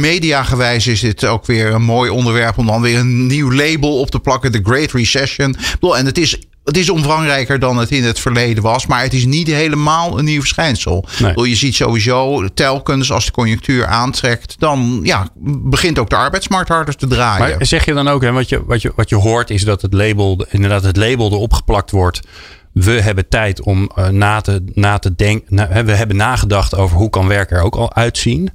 mediagewijs 0.00 0.86
is 0.86 1.00
dit 1.00 1.24
ook 1.24 1.46
weer 1.46 1.72
een 1.72 1.82
mooi 1.82 2.10
onderwerp 2.10 2.22
onderwerp 2.26 2.58
om 2.58 2.66
dan 2.66 2.80
weer 2.80 2.98
een 2.98 3.26
nieuw 3.26 3.52
label 3.52 3.98
op 3.98 4.10
te 4.10 4.20
plakken. 4.20 4.52
De 4.52 4.60
Great 4.62 4.92
Recession. 4.92 5.56
En 5.80 6.06
het 6.06 6.18
is 6.18 6.38
het 6.64 6.76
is 6.76 6.90
omvangrijker 6.90 7.58
dan 7.58 7.76
het 7.76 7.90
in 7.90 8.04
het 8.04 8.18
verleden 8.18 8.62
was. 8.62 8.86
Maar 8.86 9.02
het 9.02 9.12
is 9.12 9.24
niet 9.24 9.46
helemaal 9.46 10.18
een 10.18 10.24
nieuw 10.24 10.40
verschijnsel. 10.40 11.04
Nee. 11.18 11.48
Je 11.48 11.54
ziet 11.54 11.74
sowieso 11.74 12.48
telkens 12.54 13.12
als 13.12 13.24
de 13.24 13.32
conjunctuur 13.32 13.86
aantrekt. 13.86 14.54
dan 14.58 15.00
ja, 15.02 15.28
begint 15.44 15.98
ook 15.98 16.10
de 16.10 16.16
arbeidsmarkt 16.16 16.68
harder 16.68 16.96
te 16.96 17.06
draaien. 17.06 17.56
Maar 17.56 17.66
zeg 17.66 17.84
je 17.84 17.94
dan 17.94 18.08
ook, 18.08 18.22
hè, 18.22 18.32
wat, 18.32 18.48
je, 18.48 18.64
wat, 18.64 18.82
je, 18.82 18.92
wat 18.96 19.08
je 19.08 19.16
hoort 19.16 19.50
is 19.50 19.64
dat 19.64 19.82
het 19.82 19.92
label, 19.92 20.46
inderdaad 20.50 20.82
het 20.82 20.96
label 20.96 21.30
erop 21.30 21.52
geplakt 21.52 21.90
wordt. 21.90 22.20
We 22.72 22.90
hebben 22.90 23.28
tijd 23.28 23.62
om 23.62 23.90
uh, 23.98 24.08
na, 24.08 24.40
te, 24.40 24.64
na 24.74 24.98
te 24.98 25.14
denken. 25.14 25.56
we 25.86 25.92
hebben 25.92 26.16
nagedacht 26.16 26.74
over 26.74 26.96
hoe 26.96 27.10
kan 27.10 27.28
werk 27.28 27.50
er 27.50 27.62
ook 27.62 27.74
al 27.74 27.94
uitzien. 27.94 28.50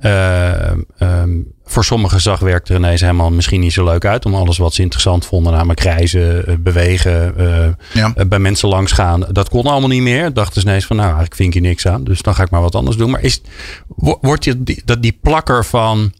Uh, 0.00 0.70
um, 1.00 1.52
voor 1.72 1.84
sommigen 1.84 2.20
zag 2.20 2.40
werk 2.40 2.68
er 2.68 2.76
ineens 2.76 3.00
helemaal 3.00 3.30
misschien 3.30 3.60
niet 3.60 3.72
zo 3.72 3.84
leuk 3.84 4.04
uit. 4.04 4.24
Om 4.24 4.34
alles 4.34 4.58
wat 4.58 4.74
ze 4.74 4.82
interessant 4.82 5.26
vonden, 5.26 5.52
namelijk 5.52 5.80
reizen, 5.80 6.46
eh, 6.46 6.54
bewegen, 6.58 7.34
uh, 7.38 7.66
ja. 7.92 8.12
bij 8.26 8.38
mensen 8.38 8.68
langs 8.68 8.92
gaan. 8.92 9.24
Dat 9.30 9.48
kon 9.48 9.64
allemaal 9.64 9.88
niet 9.88 10.02
meer. 10.02 10.32
Dachten 10.32 10.60
ze 10.60 10.66
ineens 10.66 10.86
van, 10.86 10.96
nou, 10.96 11.08
eigenlijk 11.08 11.36
vind 11.36 11.54
je 11.54 11.60
niks 11.60 11.86
aan. 11.86 12.04
Dus 12.04 12.22
dan 12.22 12.34
ga 12.34 12.42
ik 12.42 12.50
maar 12.50 12.60
wat 12.60 12.74
anders 12.74 12.96
doen. 12.96 13.10
Maar 13.10 13.22
is, 13.22 13.40
wordt 14.20 14.44
je 14.44 14.62
die, 14.62 14.82
dat 14.84 15.02
die 15.02 15.18
plakker 15.22 15.64
van, 15.64 16.12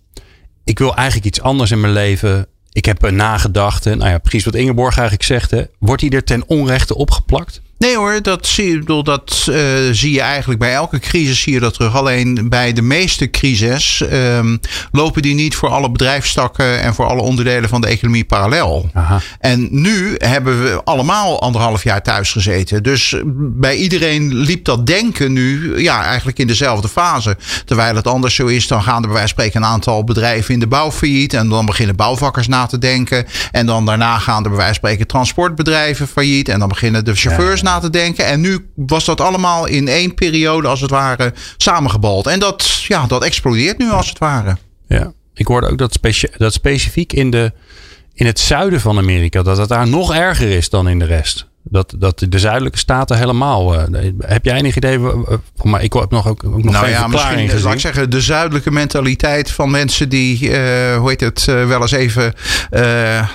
ik 0.64 0.78
wil 0.78 0.94
eigenlijk 0.94 1.26
iets 1.26 1.40
anders 1.40 1.70
in 1.70 1.80
mijn 1.80 1.92
leven. 1.92 2.46
Ik 2.72 2.84
heb 2.84 3.02
een 3.02 3.16
nagedachte. 3.16 3.94
Nou 3.94 4.10
ja, 4.10 4.18
precies 4.18 4.44
wat 4.44 4.54
Ingeborg 4.54 4.94
eigenlijk 4.94 5.26
zegt. 5.26 5.50
Hè. 5.50 5.62
Wordt 5.78 6.02
die 6.02 6.10
er 6.10 6.24
ten 6.24 6.42
onrechte 6.46 6.94
opgeplakt? 6.94 7.62
Nee 7.82 7.96
hoor, 7.96 8.22
dat, 8.22 8.46
zie, 8.46 8.78
bedoel, 8.78 9.02
dat 9.02 9.46
uh, 9.50 9.56
zie 9.90 10.12
je 10.12 10.20
eigenlijk 10.20 10.60
bij 10.60 10.72
elke 10.72 10.98
crisis 10.98 11.40
zie 11.40 11.52
je 11.52 11.60
dat 11.60 11.74
terug. 11.74 11.96
Alleen 11.96 12.48
bij 12.48 12.72
de 12.72 12.82
meeste 12.82 13.30
crises 13.30 14.02
um, 14.12 14.60
lopen 14.90 15.22
die 15.22 15.34
niet 15.34 15.54
voor 15.54 15.68
alle 15.68 15.90
bedrijfstakken 15.90 16.80
en 16.80 16.94
voor 16.94 17.06
alle 17.06 17.22
onderdelen 17.22 17.68
van 17.68 17.80
de 17.80 17.86
economie 17.86 18.24
parallel. 18.24 18.90
Aha. 18.92 19.20
En 19.38 19.68
nu 19.70 20.14
hebben 20.18 20.62
we 20.62 20.80
allemaal 20.84 21.40
anderhalf 21.40 21.84
jaar 21.84 22.02
thuis 22.02 22.32
gezeten. 22.32 22.82
Dus 22.82 23.16
bij 23.36 23.76
iedereen 23.76 24.34
liep 24.34 24.64
dat 24.64 24.86
denken 24.86 25.32
nu 25.32 25.78
ja, 25.80 26.04
eigenlijk 26.04 26.38
in 26.38 26.46
dezelfde 26.46 26.88
fase. 26.88 27.36
Terwijl 27.64 27.96
het 27.96 28.06
anders 28.06 28.34
zo 28.34 28.46
is, 28.46 28.66
dan 28.66 28.82
gaan 28.82 29.02
er 29.02 29.08
bij 29.08 29.16
wijze 29.16 29.34
van 29.34 29.44
spreken 29.44 29.62
een 29.62 29.74
aantal 29.74 30.04
bedrijven 30.04 30.54
in 30.54 30.60
de 30.60 30.66
bouw 30.66 30.90
failliet. 30.90 31.34
En 31.34 31.48
dan 31.48 31.66
beginnen 31.66 31.96
bouwvakkers 31.96 32.48
na 32.48 32.66
te 32.66 32.78
denken. 32.78 33.26
En 33.50 33.66
dan 33.66 33.86
daarna 33.86 34.18
gaan 34.18 34.42
er 34.44 34.50
bij 34.50 34.58
wijze 34.58 34.66
van 34.66 34.74
spreken 34.74 35.06
transportbedrijven 35.06 36.08
failliet. 36.08 36.48
En 36.48 36.58
dan 36.58 36.68
beginnen 36.68 37.04
de 37.04 37.14
chauffeurs 37.14 37.60
ja. 37.60 37.66
na 37.66 37.71
denken. 37.80 38.26
En 38.26 38.40
nu 38.40 38.70
was 38.74 39.04
dat 39.04 39.20
allemaal 39.20 39.66
in 39.66 39.88
één 39.88 40.14
periode, 40.14 40.68
als 40.68 40.80
het 40.80 40.90
ware, 40.90 41.32
samengebald. 41.56 42.26
En 42.26 42.38
dat, 42.38 42.82
ja, 42.88 43.06
dat 43.06 43.24
explodeert 43.24 43.78
nu, 43.78 43.90
als 43.90 44.08
het 44.08 44.18
ware. 44.18 44.56
Ja, 44.88 45.12
ik 45.34 45.46
hoorde 45.46 45.68
ook 45.68 45.78
dat, 45.78 45.98
dat 46.36 46.52
specifiek 46.52 47.12
in, 47.12 47.30
de, 47.30 47.52
in 48.14 48.26
het 48.26 48.38
zuiden 48.38 48.80
van 48.80 48.98
Amerika, 48.98 49.42
dat 49.42 49.58
het 49.58 49.68
daar 49.68 49.88
nog 49.88 50.14
erger 50.14 50.48
is 50.50 50.70
dan 50.70 50.88
in 50.88 50.98
de 50.98 51.04
rest. 51.04 51.50
Dat, 51.64 51.94
dat 51.98 52.24
de 52.28 52.38
zuidelijke 52.38 52.78
staten 52.78 53.18
helemaal. 53.18 53.74
eh, 53.74 54.10
heb 54.18 54.44
jij 54.44 54.56
enig 54.56 54.76
idee? 54.76 54.98
Maar 55.62 55.82
ik 55.82 55.92
heb 55.92 56.10
nog 56.10 56.28
ook, 56.28 56.44
ook 56.44 56.62
nog 56.62 56.72
nou 56.72 56.84
geen 56.84 56.94
ja, 56.94 57.06
misschien, 57.06 57.48
gezien. 57.48 57.64
laat 57.64 57.74
ik 57.74 57.80
zeggen, 57.80 58.10
de 58.10 58.20
zuidelijke 58.20 58.70
mentaliteit 58.70 59.50
van 59.50 59.70
mensen 59.70 60.08
die, 60.08 60.50
eh, 60.50 60.96
hoe 60.96 61.08
heet 61.08 61.20
het, 61.20 61.48
eh, 61.48 61.66
wel 61.66 61.80
eens 61.80 61.90
even, 61.92 62.34
eh, 62.70 62.82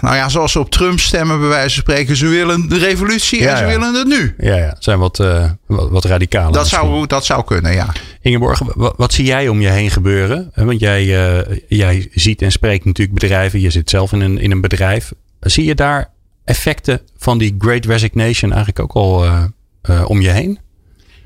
nou 0.01 0.15
ja, 0.15 0.29
zoals 0.29 0.51
ze 0.51 0.59
op 0.59 0.69
Trump 0.71 0.99
stemmen, 0.99 1.39
bij 1.39 1.47
wijze 1.47 1.73
van 1.73 1.83
spreken. 1.83 2.15
Ze 2.15 2.27
willen 2.27 2.69
de 2.69 2.77
revolutie 2.77 3.41
Ja, 3.41 3.51
en 3.51 3.57
ze 3.57 3.63
ja. 3.63 3.69
willen 3.69 3.93
het 3.93 4.07
nu. 4.07 4.35
Ja, 4.37 4.55
ja, 4.55 4.75
zijn 4.79 4.99
wat, 4.99 5.19
eh, 5.19 5.49
wat, 5.67 5.89
wat 5.89 6.05
radicaler. 6.05 6.51
Dat 6.51 6.61
misschien. 6.61 6.87
zou, 6.89 7.07
dat 7.07 7.25
zou 7.25 7.43
kunnen, 7.43 7.73
ja. 7.73 7.87
Ingeborg, 8.21 8.61
wat, 8.75 8.93
wat 8.97 9.13
zie 9.13 9.25
jij 9.25 9.47
om 9.47 9.61
je 9.61 9.69
heen 9.69 9.91
gebeuren? 9.91 10.51
Eh, 10.53 10.63
Want 10.65 10.79
jij, 10.79 11.01
eh, 11.39 11.57
jij 11.67 12.07
ziet 12.11 12.41
en 12.41 12.51
spreekt 12.51 12.85
natuurlijk 12.85 13.19
bedrijven. 13.19 13.59
Je 13.59 13.69
zit 13.69 13.89
zelf 13.89 14.11
in 14.11 14.21
een, 14.21 14.37
in 14.37 14.51
een 14.51 14.61
bedrijf. 14.61 15.11
Zie 15.39 15.65
je 15.65 15.75
daar 15.75 16.09
effecten 16.47 17.01
van 17.17 17.37
die 17.37 17.55
Great 17.57 17.85
Resignation 17.85 18.53
eigenlijk 18.53 18.79
ook 18.79 18.93
al 18.93 19.25
eh, 19.25 19.43
eh, 19.81 20.09
om 20.09 20.21
je 20.21 20.29
heen? 20.29 20.59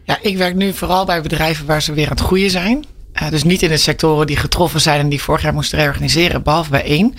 Ja, 0.04 0.18
ik 0.22 0.38
werk 0.38 0.56
nu 0.56 0.74
vooral 0.74 1.06
bij 1.06 1.22
bedrijven 1.22 1.66
waar 1.66 1.82
ze 1.82 1.94
weer 1.94 2.06
aan 2.06 2.16
het 2.16 2.26
groeien 2.26 2.50
zijn. 2.50 2.86
Eh, 3.14 3.30
dus 3.30 3.44
niet 3.44 3.62
in 3.62 3.70
de 3.70 3.78
sectoren 3.78 4.28
die 4.28 4.38
getroffen 4.38 4.82
zijn 4.82 5.00
en 5.00 5.10
die 5.10 5.22
vorig 5.22 5.42
jaar 5.42 5.54
moesten 5.54 5.80
reorganiseren, 5.80 6.44
behalve 6.44 6.70
bij 6.70 6.84
één. 6.84 7.16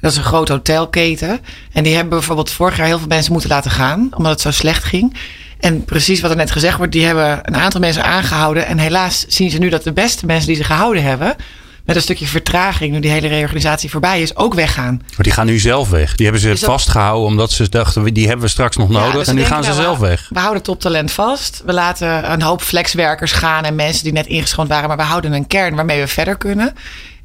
Dat 0.00 0.10
is 0.10 0.16
een 0.16 0.24
grote 0.24 0.52
hotelketen. 0.52 1.40
En 1.72 1.82
die 1.84 1.92
hebben 1.92 2.18
bijvoorbeeld 2.18 2.50
vorig 2.50 2.76
jaar 2.76 2.86
heel 2.86 2.98
veel 2.98 3.08
mensen 3.08 3.32
moeten 3.32 3.50
laten 3.50 3.70
gaan, 3.70 4.08
omdat 4.16 4.32
het 4.32 4.40
zo 4.40 4.50
slecht 4.50 4.84
ging. 4.84 5.16
En 5.58 5.84
precies 5.84 6.20
wat 6.20 6.30
er 6.30 6.36
net 6.36 6.50
gezegd 6.50 6.76
wordt, 6.76 6.92
die 6.92 7.04
hebben 7.04 7.38
een 7.42 7.56
aantal 7.56 7.80
mensen 7.80 8.04
aangehouden. 8.04 8.66
En 8.66 8.78
helaas 8.78 9.24
zien 9.28 9.50
ze 9.50 9.58
nu 9.58 9.68
dat 9.68 9.82
de 9.82 9.92
beste 9.92 10.26
mensen 10.26 10.46
die 10.46 10.56
ze 10.56 10.64
gehouden 10.64 11.02
hebben, 11.02 11.36
met 11.88 11.96
een 11.96 12.02
stukje 12.02 12.26
vertraging, 12.26 12.92
nu 12.92 13.00
die 13.00 13.10
hele 13.10 13.28
reorganisatie 13.28 13.90
voorbij 13.90 14.22
is, 14.22 14.36
ook 14.36 14.54
weggaan. 14.54 14.94
Maar 14.94 15.22
die 15.24 15.32
gaan 15.32 15.46
nu 15.46 15.58
zelf 15.58 15.90
weg. 15.90 16.14
Die 16.14 16.24
hebben 16.24 16.42
ze 16.42 16.48
dat- 16.48 16.58
vastgehouden 16.58 17.26
omdat 17.26 17.50
ze 17.52 17.68
dachten, 17.68 18.14
die 18.14 18.26
hebben 18.26 18.44
we 18.44 18.50
straks 18.50 18.76
nog 18.76 18.92
Ja, 18.92 18.98
nodig. 18.98 19.14
dus 19.18 19.26
en 19.28 19.34
nu 19.34 19.44
gaan 19.44 19.64
ze 19.64 19.72
zelf 19.72 19.98
we- 19.98 20.06
weg. 20.06 20.26
We 20.32 20.38
houden 20.40 20.62
toptalent 20.62 21.10
vast. 21.12 21.62
We 21.66 21.72
laten 21.72 22.32
een 22.32 22.42
hoop 22.42 22.62
flexwerkers 22.62 23.32
gaan 23.32 23.64
en 23.64 23.74
mensen 23.74 24.04
die 24.04 24.12
net 24.12 24.26
ingeschoond 24.26 24.68
waren. 24.68 24.88
Maar 24.88 24.96
we 24.96 25.02
houden 25.02 25.32
een 25.32 25.46
kern 25.46 25.74
waarmee 25.74 26.00
we 26.00 26.06
verder 26.06 26.36
kunnen. 26.36 26.74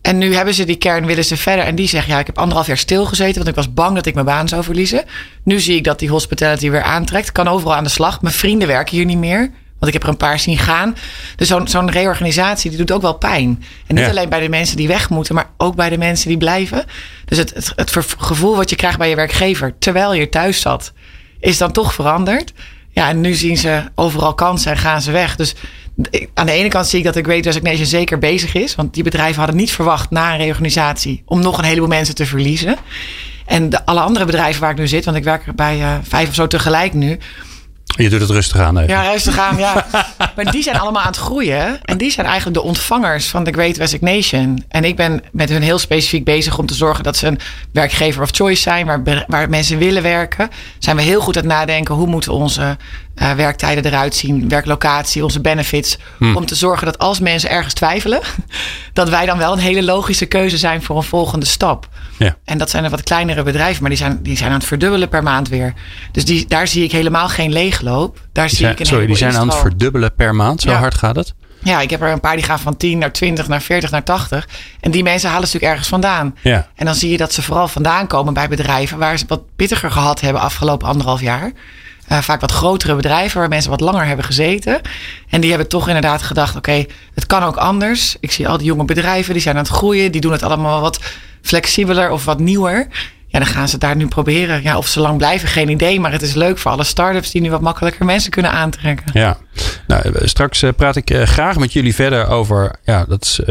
En 0.01 0.17
nu 0.17 0.36
hebben 0.36 0.53
ze 0.53 0.63
die 0.65 0.75
kern, 0.75 1.05
willen 1.05 1.25
ze 1.25 1.38
verder. 1.38 1.65
En 1.65 1.75
die 1.75 1.88
zeggen, 1.88 2.13
ja, 2.13 2.20
ik 2.20 2.25
heb 2.25 2.38
anderhalf 2.38 2.67
jaar 2.67 2.77
stilgezeten. 2.77 3.36
Want 3.36 3.48
ik 3.48 3.55
was 3.55 3.74
bang 3.74 3.96
dat 3.96 4.05
ik 4.05 4.13
mijn 4.13 4.25
baan 4.25 4.48
zou 4.48 4.63
verliezen. 4.63 5.03
Nu 5.43 5.60
zie 5.60 5.75
ik 5.75 5.84
dat 5.84 6.00
die 6.00 6.10
hospitality 6.10 6.70
weer 6.70 6.84
aantrekt. 6.84 7.32
Kan 7.32 7.48
overal 7.48 7.75
aan 7.75 7.84
de 7.84 7.89
slag. 7.89 8.22
Mijn 8.22 8.34
vrienden 8.36 8.67
werken 8.67 8.96
hier 8.96 9.05
niet 9.05 9.17
meer. 9.17 9.51
Want 9.84 9.96
ik 9.96 10.02
heb 10.02 10.04
er 10.04 10.10
een 10.22 10.28
paar 10.28 10.40
zien 10.40 10.58
gaan. 10.58 10.96
Dus 11.36 11.48
zo'n 11.48 11.68
zo'n 11.68 11.92
reorganisatie, 11.92 12.70
die 12.70 12.80
doet 12.80 12.92
ook 12.92 13.02
wel 13.02 13.13
pijn. 13.18 13.63
En 13.88 13.96
niet 13.96 14.04
Ja. 14.04 14.10
alleen 14.10 14.30
bij 14.30 14.40
de 14.40 14.50
mensen 14.50 14.78
die 14.78 14.88
weg 14.88 15.10
moeten, 15.10 15.36
maar 15.36 15.50
ook 15.58 15.75
bij 15.75 15.90
de 15.90 15.98
mensen 15.98 16.28
die 16.28 16.38
blijven. 16.38 16.86
Dus 17.25 17.38
het, 17.38 17.74
het, 17.75 17.92
gevoel 18.18 18.56
wat 18.56 18.70
je 18.70 18.75
krijgt 18.75 18.98
bij 18.98 19.10
je 19.10 19.16
werkgever 19.16 19.74
terwijl 19.80 20.13
je 20.13 20.30
thuis 20.30 20.62
zat, 20.62 20.94
is 21.40 21.58
dan 21.58 21.72
toch 21.72 21.94
veranderd. 21.94 22.54
Ja, 22.90 23.10
en 23.10 23.22
nu 23.22 23.34
zien 23.34 23.58
ze 23.58 23.84
overal 23.96 24.34
kansen 24.34 24.72
en 24.72 24.78
gaan 24.78 25.02
ze 25.02 25.12
weg. 25.12 25.36
Dus 25.36 25.56
ik- 26.10 26.30
aan 26.34 26.46
de 26.46 26.52
ene 26.52 26.68
kant 26.70 26.88
zie 26.88 27.00
ik 27.00 27.06
dat 27.06 27.13
de 27.13 27.24
Great 27.24 27.46
Resignation 27.46 27.86
zeker 27.86 28.18
bezig 28.20 28.54
is. 28.54 28.75
Want 28.75 28.94
die 28.94 29.04
bedrijven 29.04 29.38
hadden 29.38 29.56
niet 29.56 29.72
verwacht 29.72 30.10
na 30.10 30.32
een 30.32 30.38
reorganisatie 30.38 31.24
om 31.25 31.40
nog 31.40 31.58
een 31.58 31.63
heleboel 31.63 31.88
mensen 31.88 32.16
te 32.16 32.25
verliezen. 32.25 32.75
En 33.46 33.70
de, 33.70 33.86
alle 33.86 34.00
andere 34.00 34.25
bedrijven 34.25 34.62
waar 34.62 34.72
ik 34.72 34.78
nu 34.78 34.88
zit, 34.88 35.06
want 35.06 35.18
ik 35.18 35.24
werk 35.24 35.48
er 35.48 35.56
bij 35.56 35.82
eh, 35.82 35.96
vijf 36.04 36.28
of 36.30 36.36
zo 36.36 36.48
tegelijk 36.48 36.94
nu. 36.94 37.18
Je 37.96 38.10
doet 38.10 38.22
het 38.22 38.30
rustig 38.30 38.60
aan. 38.60 38.78
Even. 38.78 38.90
Ja, 38.90 39.12
rustig 39.12 39.38
aan, 39.38 39.58
ja. 39.58 39.86
Maar 40.36 40.52
die 40.52 40.64
zijn 40.64 40.80
allemaal 40.80 41.02
aan 41.02 41.08
het 41.08 41.18
groeien. 41.18 41.80
En 41.84 41.98
die 41.98 42.12
zijn 42.12 42.26
eigenlijk 42.26 42.58
de 42.58 42.64
ontvangers 42.64 43.28
van 43.28 43.44
de 43.44 43.52
Great 43.52 43.78
Resignation. 43.78 44.64
En 44.68 44.84
ik 44.84 44.96
ben 44.96 45.24
met 45.32 45.50
hun 45.50 45.62
heel 45.62 45.80
specifiek 45.80 46.24
bezig 46.24 46.58
om 46.58 46.66
te 46.66 46.74
zorgen 46.74 47.04
dat 47.04 47.18
ze 47.18 47.28
een 47.28 47.40
werkgever 47.72 48.22
of 48.22 48.30
choice 48.32 48.62
zijn. 48.62 48.86
Waar, 48.86 49.26
waar 49.28 49.50
mensen 49.50 49.78
willen 49.78 50.04
werken. 50.04 50.50
Zijn 50.80 50.96
we 50.96 51.02
heel 51.02 51.22
goed 51.22 51.36
aan 51.38 51.44
het 51.44 51.52
nadenken. 51.52 51.96
Hoe 51.96 52.08
moeten 52.08 52.34
onze 52.34 52.78
eh, 53.15 53.32
werktijden 53.32 53.86
eruit 53.86 54.15
zien? 54.15 54.50
Werklocatie, 54.50 55.24
onze 55.24 55.41
benefits. 55.41 55.98
Om 56.20 56.46
te 56.46 56.55
zorgen 56.55 56.86
dat 56.86 56.98
als 56.98 57.20
mensen 57.20 57.50
ergens 57.50 57.74
twijfelen. 57.74 58.22
Dat 58.93 59.10
wij 59.10 59.25
dan 59.25 59.38
wel 59.38 59.53
een 59.53 59.60
hele 59.60 59.84
logische 59.84 60.25
keuze 60.25 60.58
zijn 60.58 60.84
voor 60.84 60.98
een 60.98 61.03
volgende 61.03 61.46
stap. 61.46 61.88
Ja. 62.17 62.36
En 62.46 62.58
dat 62.58 62.70
zijn 62.70 62.84
er 62.84 62.89
wat 62.89 63.03
kleinere 63.03 63.43
bedrijven, 63.43 63.82
maar 63.82 63.89
die 63.89 64.00
zijn, 64.00 64.20
die 64.22 64.38
zijn 64.38 64.50
aan 64.50 64.58
het 64.58 64.65
verdubbelen 64.67 65.10
per 65.10 65.24
maand 65.24 65.50
weer. 65.50 65.74
Dus 66.12 66.25
die, 66.25 66.46
daar 66.48 66.67
zie 66.67 66.84
ik 66.84 66.91
helemaal 66.91 67.29
geen 67.29 67.51
leegloop. 67.51 68.20
Daar 68.32 68.50
zie 68.50 68.67
ik 68.67 68.79
een 68.79 68.86
sorry, 68.86 69.05
die 69.05 69.15
zijn 69.15 69.36
aan 69.36 69.48
het 69.48 69.58
verdubbelen 69.58 70.15
per 70.15 70.36
maand. 70.36 70.62
Zo 70.62 70.70
Ja. 70.70 70.77
hard 70.77 70.93
gaat 70.96 71.15
het. 71.15 71.34
Ja, 71.63 71.82
ik 71.82 71.89
heb 71.89 72.01
er 72.01 72.12
een 72.12 72.20
paar 72.20 72.36
die 72.36 72.46
gaan 72.46 72.60
van 72.60 72.77
10 72.77 72.98
naar 72.98 73.12
20, 73.12 73.48
naar 73.48 73.62
40, 73.62 73.91
naar 73.91 74.03
80. 74.03 74.48
En 74.79 74.91
die 74.91 75.03
mensen 75.03 75.29
halen 75.29 75.43
natuurlijk 75.43 75.72
ergens 75.72 75.89
vandaan. 75.89 76.36
Ja. 76.41 76.67
En 76.75 76.86
dan 76.86 76.96
zie 76.96 77.12
je 77.12 77.17
dat 77.17 77.34
ze 77.34 77.41
vooral 77.41 77.67
vandaan 77.67 78.08
komen 78.08 78.34
bij 78.34 78.48
bedrijven 78.48 78.98
waar 78.98 79.17
ze 79.17 79.25
wat 79.27 79.55
pittiger 79.55 79.91
gehad 79.91 80.22
hebben 80.22 80.41
afgelopen 80.41 80.88
anderhalf 80.88 81.22
jaar. 81.22 81.51
Eh, 82.08 82.22
vaak 82.22 82.42
wat 82.42 82.52
grotere 82.52 82.96
bedrijven 82.96 83.40
waar 83.40 83.50
mensen 83.50 83.70
wat 83.70 83.82
langer 83.82 84.06
hebben 84.06 84.26
gezeten. 84.26 84.82
En 85.30 85.42
die 85.42 85.50
hebben 85.50 85.68
toch 85.70 85.88
inderdaad 85.88 86.22
gedacht: 86.22 86.56
oké, 86.56 86.86
het 87.14 87.26
kan 87.26 87.44
ook 87.44 87.58
anders. 87.58 88.16
Ik 88.20 88.32
zie 88.32 88.48
al 88.48 88.58
die 88.58 88.68
jonge 88.68 88.86
bedrijven 88.86 89.34
die 89.34 89.42
zijn 89.42 89.56
aan 89.56 89.64
het 89.64 89.72
groeien. 89.72 90.12
Die 90.12 90.22
doen 90.22 90.32
het 90.32 90.44
allemaal 90.44 90.82
wat 90.82 91.00
flexibeler 91.42 92.12
of 92.12 92.26
wat 92.26 92.40
nieuwer. 92.40 92.88
Ja, 93.34 93.40
dan 93.40 93.48
gaan 93.48 93.68
ze 93.68 93.78
daar 93.78 93.96
nu 93.96 94.08
proberen. 94.08 94.63
Ja, 94.63 94.78
of 94.78 94.88
ze 94.88 95.00
lang 95.00 95.18
blijven, 95.18 95.48
geen 95.48 95.70
idee. 95.70 96.00
Maar 96.00 96.12
het 96.12 96.22
is 96.22 96.34
leuk 96.34 96.58
voor 96.58 96.72
alle 96.72 96.84
start-ups 96.84 97.32
die 97.32 97.42
nu 97.42 97.50
wat 97.50 97.62
makkelijker 97.62 98.06
mensen 98.06 98.32
kunnen 98.32 98.52
aantrekken. 98.52 99.06
Ja, 99.13 99.38
nou, 99.88 100.02
eh, 100.02 100.28
straks 100.28 100.62
eh, 100.62 100.70
praat 100.75 100.96
ik 100.96 101.10
eh, 101.10 101.22
graag 101.22 101.58
met 101.58 101.74
jullie 101.74 101.96
verder 101.96 102.28
over. 102.28 102.75
Ja, 102.84 103.06
dat 103.06 103.24
is 103.24 103.42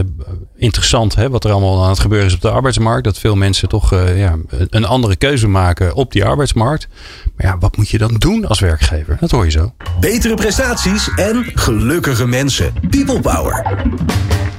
interessant 0.57 1.15
hè, 1.15 1.31
wat 1.31 1.45
er 1.45 1.51
allemaal 1.51 1.83
aan 1.83 1.91
het 1.91 1.99
gebeuren 1.99 2.27
is 2.27 2.35
op 2.35 2.41
de 2.41 2.51
arbeidsmarkt. 2.51 3.05
Dat 3.05 3.19
veel 3.19 3.37
mensen 3.37 3.69
toch 3.69 3.93
eh, 3.93 4.19
ja, 4.19 4.37
een 4.49 4.85
andere 4.85 5.17
keuze 5.17 5.49
maken 5.49 5.95
op 5.95 6.13
die 6.13 6.25
arbeidsmarkt. 6.25 6.89
Maar 7.37 7.47
ja, 7.47 7.59
wat 7.59 7.77
moet 7.77 7.89
je 7.89 7.99
dan 7.99 8.15
doen 8.15 8.47
als 8.47 8.61
werkgever? 8.61 9.17
Dat 9.21 9.31
hoor 9.31 9.45
je 9.45 9.51
zo. 9.51 9.75
Betere 10.01 10.35
prestaties 10.35 11.09
en 11.17 11.45
gelukkige 11.55 12.27
mensen. 12.27 12.73
People 12.91 13.21
Power. 13.21 13.77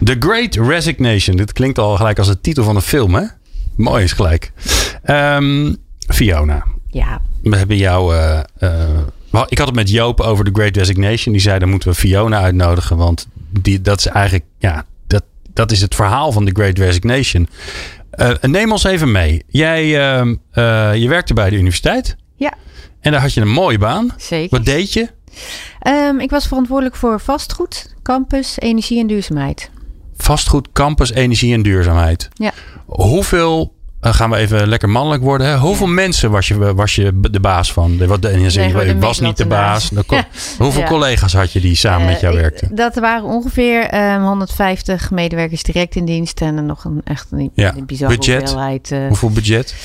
The 0.03 0.15
Great 0.19 0.55
Resignation. 0.55 1.35
Dit 1.35 1.53
klinkt 1.53 1.77
al 1.77 1.95
gelijk 1.95 2.17
als 2.17 2.27
de 2.27 2.41
titel 2.41 2.63
van 2.63 2.75
een 2.75 2.81
film, 2.81 3.13
hè? 3.15 3.23
Mooi 3.75 4.03
is 4.03 4.11
gelijk. 4.11 4.51
Ehm, 5.03 5.73
Fiona, 6.07 6.63
Ja, 6.87 7.21
we 7.41 7.57
hebben 7.57 7.77
jou. 7.77 8.15
eh, 8.15 8.39
eh, 8.59 8.99
ik 9.47 9.57
had 9.57 9.67
het 9.67 9.75
met 9.75 9.89
Joop 9.89 10.19
over 10.19 10.45
The 10.45 10.51
Great 10.53 10.75
Resignation. 10.77 11.33
Die 11.33 11.41
zei: 11.41 11.59
dan 11.59 11.69
moeten 11.69 11.89
we 11.89 11.95
Fiona 11.95 12.39
uitnodigen. 12.41 12.97
Want 12.97 13.27
die, 13.49 13.81
dat 13.81 13.99
is 13.99 14.05
eigenlijk. 14.05 14.45
Ja, 14.57 14.85
dat, 15.07 15.23
dat 15.53 15.71
is 15.71 15.81
het 15.81 15.95
verhaal 15.95 16.31
van 16.31 16.45
The 16.45 16.51
Great 16.53 16.77
Resignation. 16.77 17.47
Eh, 18.09 18.31
neem 18.41 18.71
ons 18.71 18.83
even 18.83 19.11
mee. 19.11 19.43
Jij 19.47 19.99
ehm, 20.09 20.35
eh, 20.51 20.95
je 20.95 21.07
werkte 21.09 21.33
bij 21.33 21.49
de 21.49 21.55
universiteit. 21.55 22.15
ja 22.35 22.53
En 22.99 23.11
daar 23.11 23.21
had 23.21 23.33
je 23.33 23.41
een 23.41 23.47
mooie 23.51 23.77
baan. 23.77 24.13
zeker. 24.17 24.57
Wat 24.57 24.65
deed 24.65 24.93
je? 24.93 25.09
Ehm, 25.79 26.19
ik 26.19 26.29
was 26.29 26.47
verantwoordelijk 26.47 26.95
voor 26.95 27.19
vastgoed, 27.19 27.95
campus, 28.03 28.59
energie 28.59 28.99
en 28.99 29.07
duurzaamheid. 29.07 29.69
Vastgoed, 30.17 30.67
campus, 30.73 31.11
energie 31.11 31.53
en 31.53 31.61
duurzaamheid. 31.61 32.29
Ja. 32.33 32.51
Hoeveel, 32.85 33.73
eh, 33.99 34.13
gaan 34.13 34.29
we 34.29 34.35
even 34.37 34.67
lekker 34.67 34.89
mannelijk 34.89 35.23
worden. 35.23 35.47
Hè? 35.47 35.57
Hoeveel 35.57 35.87
mensen 35.87 36.31
was 36.31 36.47
je, 36.47 36.73
was 36.75 36.95
je 36.95 37.19
de 37.31 37.39
baas 37.39 37.73
van? 37.73 37.97
De, 37.97 38.07
wat, 38.07 38.25
ik 38.25 38.95
was 38.99 39.19
niet 39.19 39.37
de 39.37 39.45
baas. 39.45 39.89
Ja. 40.07 40.27
Hoeveel 40.57 40.81
Ja. 40.81 40.87
collega's 40.87 41.33
had 41.33 41.51
je 41.51 41.59
die 41.59 41.75
samen 41.75 42.05
met 42.07 42.19
jou 42.19 42.33
Eh, 42.33 42.39
ik- 42.39 42.45
werkten? 42.49 42.75
Dat 42.75 42.95
waren 42.95 43.23
ongeveer 43.23 43.81
ehm, 43.83 44.21
150 44.21 45.11
medewerkers 45.11 45.63
direct 45.63 45.95
in 45.95 46.05
dienst. 46.05 46.41
En 46.41 46.65
nog 46.65 46.83
een 46.85 47.01
echt 47.03 47.27
een, 47.31 47.51
bizarre 47.85 48.15
Budget? 48.15 48.39
hoeveelheid. 48.39 48.91
eh, 48.91 49.07
Hoeveel 49.07 49.29
budget? 49.29 49.75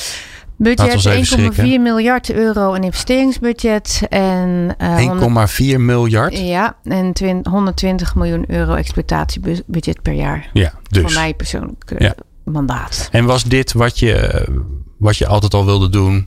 Budget 0.57 0.95
ons 0.95 1.05
even 1.05 1.19
1,4 1.19 1.53
schrikken. 1.55 1.83
miljard 1.83 2.33
euro 2.33 2.75
een 2.75 2.83
investeringsbudget. 2.83 4.01
En, 4.09 4.75
eh, 4.79 4.97
1,4 4.99 5.81
miljard. 5.81 6.39
Ja, 6.39 6.77
en 6.85 7.13
twin- 7.13 7.47
120 7.51 8.15
miljoen 8.15 8.45
euro 8.49 8.75
exploitatiebudget 8.75 10.03
per 10.03 10.13
jaar. 10.13 10.51
Ja, 10.53 10.73
dus. 10.89 11.03
Voor 11.03 11.13
mij 11.23 11.35
persoonlijk 11.35 11.93
Ja. 11.99 12.15
Mandaat. 12.51 13.09
En 13.13 13.25
was 13.25 13.45
dit 13.45 13.73
wat 13.73 13.99
je, 13.99 14.45
wat 14.99 15.17
je 15.17 15.27
altijd 15.27 15.55
al 15.55 15.65
wilde 15.65 15.89
doen? 15.89 16.27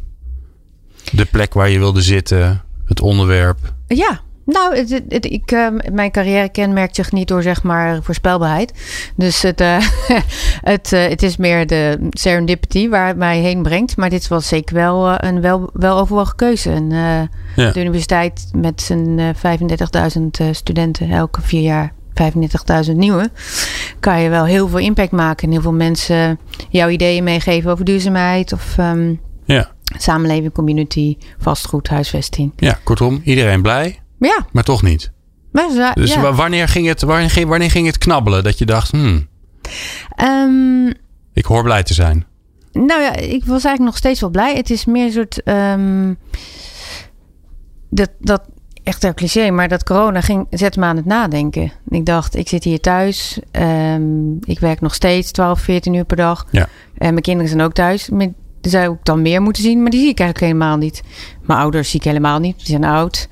De 1.11 1.25
plek 1.25 1.53
waar 1.53 1.69
je 1.69 1.79
wilde 1.79 2.01
zitten? 2.01 2.61
Het 2.85 3.01
onderwerp? 3.01 3.57
Ja, 3.87 4.19
nou, 4.45 4.75
het, 4.75 4.89
het- 4.89 5.03
het- 5.07 5.25
ik, 5.25 5.51
eh, 5.51 5.67
mijn 5.91 6.11
carrière 6.11 6.49
kenmerkt 6.49 6.95
zich 6.95 7.11
niet 7.11 7.27
door 7.27 7.41
zeg 7.41 7.63
maar 7.63 8.03
voorspelbaarheid. 8.03 8.73
Dus 9.15 9.41
het, 9.41 9.61
eh, 9.61 9.77
het, 10.73 10.93
eh, 10.93 11.07
het 11.07 11.23
is 11.23 11.37
meer 11.37 11.67
de 11.67 12.07
serendipity 12.09 12.89
waar 12.89 13.07
het 13.07 13.17
mij 13.17 13.39
heen 13.39 13.61
brengt. 13.61 13.97
Maar 13.97 14.09
dit 14.09 14.27
was 14.27 14.47
zeker 14.47 14.75
wel 14.75 15.23
een 15.23 15.41
wel, 15.41 15.69
wel 15.73 15.97
overwogen 15.99 16.35
keuze. 16.35 16.71
En, 16.71 16.89
Ja. 17.55 17.71
De 17.71 17.79
universiteit 17.79 18.49
met 18.55 18.81
zijn 18.81 19.19
eh, 19.19 19.29
35.000 19.35 20.21
eh, 20.39 20.47
studenten 20.51 21.09
elke 21.09 21.41
vier 21.41 21.61
jaar. 21.61 21.93
35.000 22.89 22.95
nieuwe, 22.95 23.29
kan 23.99 24.21
je 24.21 24.29
wel 24.29 24.45
heel 24.45 24.67
veel 24.67 24.79
impact 24.79 25.11
maken 25.11 25.45
en 25.47 25.51
heel 25.53 25.61
veel 25.61 25.73
mensen 25.73 26.39
jouw 26.69 26.89
ideeën 26.89 27.23
meegeven 27.23 27.71
over 27.71 27.85
duurzaamheid 27.85 28.53
of 28.53 28.77
ehm, 28.77 29.13
Ja. 29.45 29.71
samenleving, 29.97 30.53
community, 30.53 31.17
vastgoed, 31.39 31.87
huisvesting. 31.87 32.53
ja, 32.55 32.77
kortom, 32.83 33.21
iedereen 33.23 33.61
blij, 33.61 33.99
Ja, 34.19 34.45
maar 34.51 34.63
toch 34.63 34.81
niet. 34.81 35.11
maar 35.51 35.93
Dus 35.93 36.13
ja. 36.13 36.33
wanneer, 36.33 36.67
ging 36.67 36.87
het, 36.87 37.01
wanneer 37.01 37.71
ging 37.71 37.85
het 37.87 37.97
knabbelen? 37.97 38.43
Dat 38.43 38.57
je 38.57 38.65
dacht, 38.65 38.91
hmm, 38.91 39.27
Ehm, 40.15 40.87
ik 41.33 41.45
hoor 41.45 41.63
blij 41.63 41.83
te 41.83 41.93
zijn. 41.93 42.25
nou 42.71 43.01
ja, 43.01 43.15
ik 43.15 43.39
was 43.45 43.63
eigenlijk 43.63 43.79
nog 43.79 43.97
steeds 43.97 44.19
wel 44.21 44.29
blij. 44.29 44.55
Het 44.55 44.69
is 44.69 44.85
meer 44.85 45.05
een 45.05 45.11
soort. 45.11 45.43
ehm, 45.43 46.13
dat, 47.89 48.09
dat 48.19 48.41
echt 48.91 49.03
een 49.03 49.13
cliché, 49.13 49.49
maar 49.51 49.67
dat 49.67 49.83
corona 49.83 50.21
ging, 50.21 50.47
zet 50.49 50.75
me 50.75 50.85
aan 50.85 50.95
het 50.95 51.05
nadenken. 51.05 51.71
Ik 51.89 52.05
dacht, 52.05 52.35
ik 52.35 52.47
zit 52.47 52.63
hier 52.63 52.79
thuis. 52.79 53.39
ehm, 53.51 54.31
ik 54.43 54.59
werk 54.59 54.81
nog 54.81 54.93
steeds 54.93 55.31
12, 55.31 55.59
14 55.59 55.93
uur 55.93 56.05
per 56.05 56.17
dag. 56.17 56.45
Ja. 56.49 56.67
En 56.97 57.09
mijn 57.09 57.21
kinderen 57.21 57.49
zijn 57.49 57.61
ook 57.61 57.73
thuis. 57.73 58.09
Met- 58.09 58.33
Die 58.61 58.71
zou 58.71 58.93
ik 58.93 58.99
dan 59.03 59.21
meer 59.21 59.41
moeten 59.41 59.63
zien, 59.63 59.81
maar 59.81 59.91
die 59.91 59.99
zie 59.99 60.09
ik 60.09 60.19
eigenlijk 60.19 60.51
helemaal 60.53 60.77
niet. 60.77 61.01
Mijn 61.45 61.59
ouders 61.59 61.89
zie 61.89 61.99
ik 61.99 62.05
helemaal 62.05 62.39
niet. 62.39 62.57
Die 62.57 62.65
zijn 62.65 62.83
oud. 62.83 63.27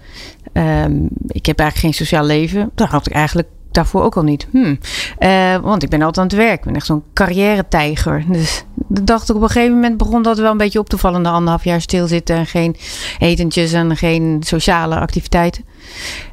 Ehm, 0.54 1.02
ik 1.28 1.46
heb 1.46 1.60
eigenlijk 1.60 1.76
geen 1.80 2.06
sociaal 2.06 2.26
leven. 2.26 2.72
Dat 2.76 2.90
had 2.90 3.08
ik 3.08 3.14
eigenlijk 3.14 3.48
daarvoor 3.72 4.04
ook 4.04 4.18
al 4.18 4.24
niet. 4.24 4.48
Hm. 4.52 4.76
Eh, 5.18 5.56
want 5.58 5.84
ik 5.84 5.90
ben 5.90 6.02
altijd 6.02 6.18
aan 6.18 6.38
het 6.38 6.48
werk. 6.48 6.60
Ik 6.60 6.66
ben 6.66 6.76
echt 6.76 6.86
zo'n 6.86 7.04
carrière-tijger. 7.14 8.24
Dus 8.28 8.64
dacht 8.88 9.30
ik 9.30 9.36
op 9.36 9.42
een 9.42 9.50
gegeven 9.50 9.74
moment 9.74 9.98
begon 9.98 10.22
dat 10.22 10.38
wel 10.38 10.52
een 10.52 10.58
beetje 10.58 10.80
op 10.80 10.90
te 10.90 10.98
vallen. 10.98 11.22
Na 11.22 11.32
anderhalf 11.32 11.64
jaar 11.64 11.82
stilzitten 11.82 12.36
en 12.36 12.46
geen 12.46 12.76
etentjes 13.20 13.72
en 13.72 13.98
geen 13.98 14.38
sociale 14.46 15.00
activiteiten. 15.00 15.66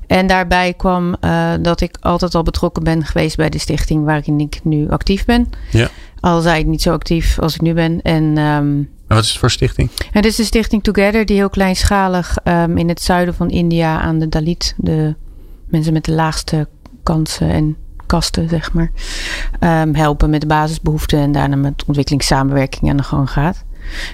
En 0.07 0.27
daarbij 0.27 0.75
kwam 0.75 1.17
eh, 1.21 1.53
dat 1.61 1.81
ik 1.81 1.97
altijd 2.01 2.35
al 2.35 2.43
betrokken 2.43 2.83
ben 2.83 3.05
geweest 3.05 3.37
bij 3.37 3.49
de 3.49 3.59
stichting 3.59 4.05
waarin 4.05 4.41
ik 4.41 4.61
nu 4.63 4.89
actief 4.91 5.25
ben. 5.25 5.51
Ja. 5.71 5.89
Al 6.21 6.41
zei 6.41 6.61
ik 6.61 6.67
niet 6.67 6.83
zo 6.83 6.93
actief 6.93 7.39
als 7.39 7.55
ik 7.55 7.61
nu 7.61 7.75
ben. 7.75 8.03
En 8.03 8.39
ehm, 8.39 8.47
En 8.47 8.89
wat 9.07 9.25
is 9.25 9.29
het 9.29 9.39
voor 9.39 9.51
stichting? 9.51 9.91
het 10.11 10.25
is 10.25 10.37
de 10.37 10.45
stichting 10.45 10.83
Together, 10.83 11.27
die 11.27 11.37
heel 11.37 11.51
kleinschalig 11.51 12.39
ehm, 12.45 12.77
in 12.77 12.89
het 12.89 13.03
zuiden 13.03 13.35
van 13.35 13.51
India 13.51 14.01
aan 14.01 14.19
de 14.19 14.29
Dalit, 14.29 14.75
de 14.77 15.15
mensen 15.69 15.93
met 15.93 16.05
de 16.05 16.13
laagste 16.13 16.69
kansen 17.07 17.51
en 17.51 17.77
kasten, 18.07 18.49
zeg 18.49 18.73
maar, 18.73 18.91
ehm, 19.61 19.95
helpen 19.95 20.31
met 20.31 20.41
de 20.41 20.47
basisbehoeften 20.47 21.19
en 21.19 21.33
daarna 21.33 21.57
met 21.57 21.85
ontwikkelingssamenwerking 21.87 22.91
aan 22.91 22.97
de 22.97 23.03
gang 23.03 23.31
gaat. 23.31 23.65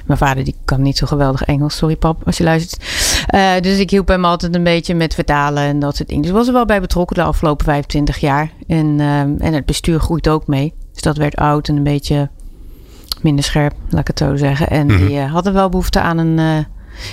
Mijn 0.06 0.18
vader 0.18 0.44
die 0.44 0.54
kan 0.64 0.82
niet 0.82 0.98
zo 0.98 1.06
geweldig 1.06 1.42
Engels, 1.42 1.76
sorry 1.76 1.96
pap, 1.96 2.22
als 2.26 2.36
je 2.38 2.44
luistert. 2.44 2.84
Eh, 3.26 3.50
dus 3.60 3.78
ik 3.78 3.90
hielp 3.90 4.08
hem 4.08 4.24
altijd 4.24 4.54
een 4.54 4.64
beetje 4.64 4.94
met 4.94 5.14
vertalen 5.14 5.62
en 5.62 5.78
dat 5.78 5.96
soort 5.96 6.08
dingen. 6.08 6.22
Dus 6.22 6.32
was 6.32 6.46
er 6.46 6.52
wel 6.52 6.64
bij 6.64 6.80
betrokken 6.80 7.16
de 7.16 7.22
afgelopen 7.22 7.64
25 7.64 8.18
jaar. 8.18 8.50
En, 8.66 9.00
ehm, 9.00 9.34
en 9.38 9.52
het 9.52 9.66
bestuur 9.66 10.00
groeit 10.00 10.28
ook 10.28 10.46
mee. 10.46 10.74
Dus 10.92 11.02
dat 11.02 11.16
werd 11.16 11.36
oud 11.36 11.68
en 11.68 11.76
een 11.76 11.82
beetje 11.82 12.28
minder 13.20 13.44
scherp, 13.44 13.74
laat 13.88 14.00
ik 14.00 14.06
het 14.06 14.18
zo 14.18 14.36
zeggen. 14.36 14.68
En 14.68 14.86
Mhm. 14.86 15.06
die 15.06 15.18
eh, 15.18 15.32
hadden 15.32 15.52
wel 15.52 15.68
behoefte 15.68 16.00
aan 16.00 16.18
een 16.18 16.38
eh, 16.38 16.64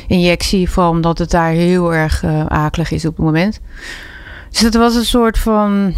injectie, 0.08 0.70
vooral 0.70 0.92
omdat 0.92 1.18
het 1.18 1.32
daar 1.32 1.52
heel 1.52 1.94
erg 1.94 2.24
akelig 2.48 2.92
is 2.92 3.06
op 3.06 3.16
het 3.16 3.26
moment. 3.26 3.60
Dus 4.52 4.60
het 4.60 4.76
was 4.76 4.96
een 4.96 5.06
soort 5.06 5.38
van 5.40 5.94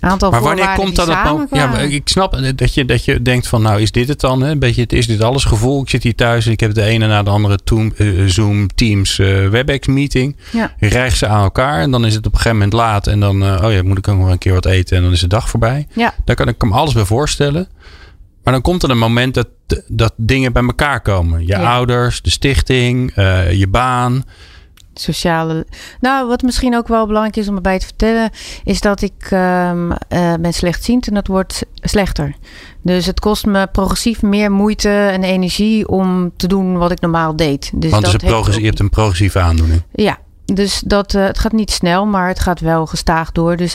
aantal 0.00 0.30
Maar 0.30 0.40
wanneer 0.42 0.72
komt 0.74 0.96
die 0.96 1.06
dan? 1.06 1.46
Ja, 1.50 1.78
ik 1.78 2.08
snap 2.08 2.40
dat 2.56 2.74
je, 2.74 2.84
dat 2.84 3.04
je 3.04 3.22
denkt 3.22 3.46
van 3.46 3.62
nou 3.62 3.80
is 3.80 3.90
dit 3.92 4.08
het 4.08 4.20
dan? 4.20 4.42
Hè? 4.42 4.50
Een 4.50 4.58
beetje 4.58 4.82
het 4.82 4.92
is 4.92 5.06
dit 5.06 5.22
alles 5.22 5.44
gevoel. 5.44 5.82
Ik 5.82 5.90
zit 5.90 6.02
hier 6.02 6.14
thuis 6.14 6.46
en 6.46 6.52
ik 6.52 6.60
heb 6.60 6.74
de 6.74 6.82
ene 6.82 7.06
na 7.06 7.22
de 7.22 7.30
andere 7.30 7.58
Toom- 7.64 7.92
eh, 7.96 8.08
Zoom, 8.26 8.68
Teams, 8.74 9.18
eh, 9.18 9.48
WebEx 9.48 9.86
meeting. 9.86 10.36
Ja. 10.52 10.74
Je 10.78 10.88
rijgt 10.88 11.18
ze 11.18 11.26
aan 11.26 11.42
elkaar 11.42 11.80
en 11.80 11.90
dan 11.90 12.04
is 12.04 12.14
het 12.14 12.26
op 12.26 12.32
een 12.32 12.38
gegeven 12.38 12.56
moment 12.56 12.72
laat. 12.76 13.06
En 13.06 13.20
dan 13.20 13.42
eh, 13.44 13.64
oh 13.64 13.72
ja, 13.72 13.82
moet 13.82 13.98
ik 13.98 14.08
ook 14.08 14.18
nog 14.18 14.28
een 14.30 14.38
keer 14.38 14.52
wat 14.52 14.66
eten 14.66 14.96
en 14.96 15.02
dan 15.02 15.12
is 15.12 15.20
de 15.20 15.26
dag 15.26 15.48
voorbij. 15.48 15.86
Ja. 15.94 16.14
Daar 16.24 16.36
kan 16.36 16.48
ik 16.48 16.62
me 16.62 16.70
alles 16.72 16.92
bij 16.94 17.04
voorstellen. 17.04 17.68
Maar 18.44 18.52
dan 18.52 18.62
komt 18.62 18.82
er 18.82 18.90
een 18.90 18.98
moment 18.98 19.34
dat, 19.34 19.48
dat 19.88 20.12
dingen 20.16 20.52
bij 20.52 20.62
elkaar 20.62 21.00
komen. 21.00 21.40
Je 21.40 21.46
Ja. 21.46 21.72
ouders, 21.74 22.22
de 22.22 22.30
stichting, 22.30 23.10
eh, 23.14 23.52
je 23.52 23.66
baan. 23.68 24.24
Sociale. 24.94 25.66
Nou, 26.00 26.28
wat 26.28 26.42
misschien 26.42 26.76
ook 26.76 26.88
wel 26.88 27.06
belangrijk 27.06 27.36
is 27.36 27.48
om 27.48 27.56
erbij 27.56 27.78
te 27.78 27.86
vertellen, 27.86 28.30
is 28.64 28.80
dat 28.80 29.02
ik 29.02 29.26
ehm, 29.30 29.90
eh, 30.08 30.34
ben 30.40 30.52
slechtziend 30.54 31.08
en 31.08 31.14
dat 31.14 31.26
wordt 31.26 31.62
slechter. 31.74 32.34
Dus 32.82 33.06
het 33.06 33.20
kost 33.20 33.46
me 33.46 33.66
progressief 33.66 34.22
meer 34.22 34.50
moeite 34.50 34.88
en 34.88 35.22
energie 35.22 35.88
om 35.88 36.32
te 36.36 36.46
doen 36.46 36.78
wat 36.78 36.90
ik 36.90 37.00
normaal 37.00 37.36
deed. 37.36 37.70
Dus 37.74 37.90
Want 37.90 38.02
dat 38.02 38.22
heeft 38.22 38.54
je 38.54 38.64
hebt 38.64 38.80
een 38.80 38.90
progressieve 38.90 39.38
aandoening. 39.40 39.82
Ja, 39.92 40.18
dus 40.44 40.82
dat, 40.86 41.14
eh, 41.14 41.24
het 41.24 41.38
gaat 41.38 41.52
niet 41.52 41.70
snel, 41.70 42.06
maar 42.06 42.28
het 42.28 42.40
gaat 42.40 42.60
wel 42.60 42.86
gestaag 42.86 43.32
door. 43.32 43.56
Dus 43.56 43.74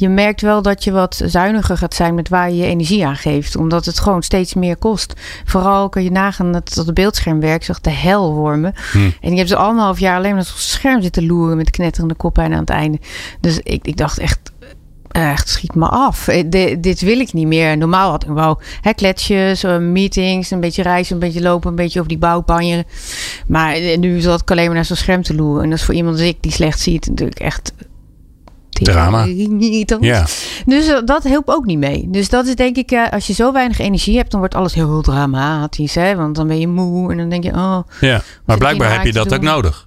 je 0.00 0.08
merkt 0.08 0.40
wel 0.40 0.62
dat 0.62 0.84
je 0.84 0.92
wat 0.92 1.22
zuiniger 1.24 1.76
gaat 1.76 1.94
zijn 1.94 2.14
met 2.14 2.28
waar 2.28 2.50
je 2.50 2.56
je 2.56 2.66
energie 2.66 3.06
aan 3.06 3.16
geeft. 3.16 3.56
Omdat 3.56 3.84
het 3.84 4.00
gewoon 4.00 4.22
steeds 4.22 4.54
meer 4.54 4.76
kost. 4.76 5.12
Vooral 5.44 5.88
kun 5.88 6.02
je 6.02 6.10
nagaan 6.10 6.52
dat 6.52 6.74
het 6.74 6.94
beeldschermwerk 6.94 7.64
zegt 7.64 7.84
de 7.84 7.90
hel 7.90 8.32
wormen. 8.34 8.74
Hm. 8.92 8.98
En 9.20 9.32
ik 9.32 9.38
heb 9.38 9.46
ze 9.46 9.56
anderhalf 9.56 9.98
jaar 9.98 10.16
alleen 10.16 10.30
maar 10.34 10.40
op 10.40 10.46
het 10.48 10.56
scherm 10.56 11.02
zitten 11.02 11.26
loeren 11.26 11.56
met 11.56 11.70
knetterende 11.70 12.14
koppijn 12.14 12.52
aan 12.52 12.58
het 12.60 12.70
einde. 12.70 12.98
Dus 13.40 13.58
ik, 13.58 13.86
ik 13.86 13.96
dacht 13.96 14.18
echt, 14.18 14.38
echt 15.10 15.48
schiet 15.48 15.74
me 15.74 15.86
af. 15.88 16.28
Eh, 16.28 16.44
di- 16.46 16.80
dit 16.80 17.00
wil 17.00 17.20
ik 17.20 17.32
niet 17.32 17.46
meer. 17.46 17.76
Normaal 17.76 18.10
had 18.10 18.22
ik 18.22 18.30
wel 18.30 18.60
hè, 18.80 18.92
kletsjes, 18.92 19.62
eh, 19.64 19.78
meetings, 19.78 20.50
een 20.50 20.60
beetje 20.60 20.82
reizen, 20.82 21.14
een 21.14 21.20
beetje 21.20 21.42
lopen, 21.42 21.70
een 21.70 21.76
beetje 21.76 21.98
over 21.98 22.10
die 22.10 22.18
bouwpanjeren. 22.20 22.84
Maar 23.46 23.72
eh, 23.74 23.98
nu 23.98 24.20
zat 24.20 24.40
ik 24.40 24.50
alleen 24.50 24.66
maar 24.66 24.74
naar 24.74 24.84
zo'n 24.84 24.96
scherm 24.96 25.22
te 25.22 25.34
loeren. 25.34 25.62
En 25.64 25.70
dat 25.70 25.78
is 25.78 25.84
voor 25.84 25.94
iemand 25.94 26.16
als 26.16 26.24
ik 26.26 26.36
die 26.40 26.52
slecht 26.52 26.80
ziet 26.80 27.06
natuurlijk 27.06 27.40
echt... 27.40 27.72
Drama. 28.84 29.26
Ja. 30.00 30.26
Dus 30.66 30.86
eh, 30.86 30.98
dat 31.04 31.22
helpt 31.22 31.48
ook 31.48 31.64
niet 31.64 31.78
mee. 31.78 32.08
Dus 32.10 32.28
dat 32.28 32.46
is 32.46 32.54
denk 32.54 32.76
ik, 32.76 32.90
eh, 32.90 33.10
als 33.10 33.26
je 33.26 33.32
zo 33.32 33.52
weinig 33.52 33.78
energie 33.78 34.16
hebt, 34.16 34.30
dan 34.30 34.40
wordt 34.40 34.54
alles 34.54 34.74
heel 34.74 35.02
dramatisch. 35.02 35.94
Hè? 35.94 36.16
Want 36.16 36.36
dan 36.36 36.46
ben 36.46 36.58
je 36.60 36.68
moe 36.68 37.10
en 37.10 37.16
dan 37.16 37.28
denk 37.28 37.44
je, 37.44 37.52
oh, 37.52 37.78
Ja, 38.00 38.22
maar 38.44 38.58
blijkbaar 38.58 38.92
heb 38.92 39.04
je 39.04 39.12
dat 39.12 39.34
ook 39.34 39.42
nodig. 39.42 39.86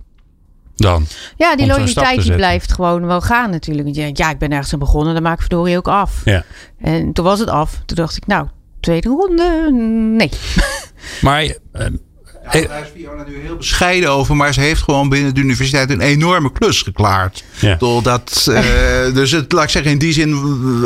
Dan. 0.75 1.05
Ja, 1.37 1.55
die 1.55 1.67
loyaliteit 1.67 2.21
die 2.21 2.35
blijft 2.35 2.73
gewoon 2.73 3.05
wel 3.05 3.21
gaan 3.21 3.49
natuurlijk. 3.49 3.95
Want 3.95 4.17
ja, 4.17 4.29
ik 4.29 4.37
ben 4.37 4.51
ergens 4.51 4.73
aan 4.73 4.79
begonnen, 4.79 5.13
dan 5.13 5.23
maak 5.23 5.33
ik 5.33 5.39
verdorie 5.39 5.77
ook 5.77 5.87
af. 5.87 6.21
Ja. 6.25 6.43
En 6.79 7.13
toen 7.13 7.25
was 7.25 7.39
het 7.39 7.49
af. 7.49 7.81
Toen 7.85 7.97
dacht 7.97 8.17
ik, 8.17 8.27
nou, 8.27 8.47
tweede 8.79 9.09
ronde, 9.09 9.71
nee. 10.17 10.29
Maar 11.21 11.55
eh, 12.53 12.67
daar 12.67 12.81
is 12.81 12.87
Fiona 13.01 13.23
nu 13.27 13.39
heel 13.41 13.55
bescheiden 13.55 14.09
over, 14.09 14.35
maar 14.35 14.53
ze 14.53 14.59
heeft 14.59 14.81
gewoon 14.81 15.09
binnen 15.09 15.33
de 15.33 15.41
universiteit 15.41 15.89
een 15.89 16.01
enorme 16.01 16.51
klus 16.51 16.81
geklaard. 16.81 17.43
Ja. 17.59 17.71
Ik 17.73 17.79
bedoel, 17.79 18.01
dat, 18.01 18.47
eh, 18.53 19.13
dus 19.13 19.31
het, 19.31 19.51
laat 19.51 19.63
ik 19.63 19.69
zeggen, 19.69 19.91
in 19.91 19.97
die 19.97 20.13
zin 20.13 20.29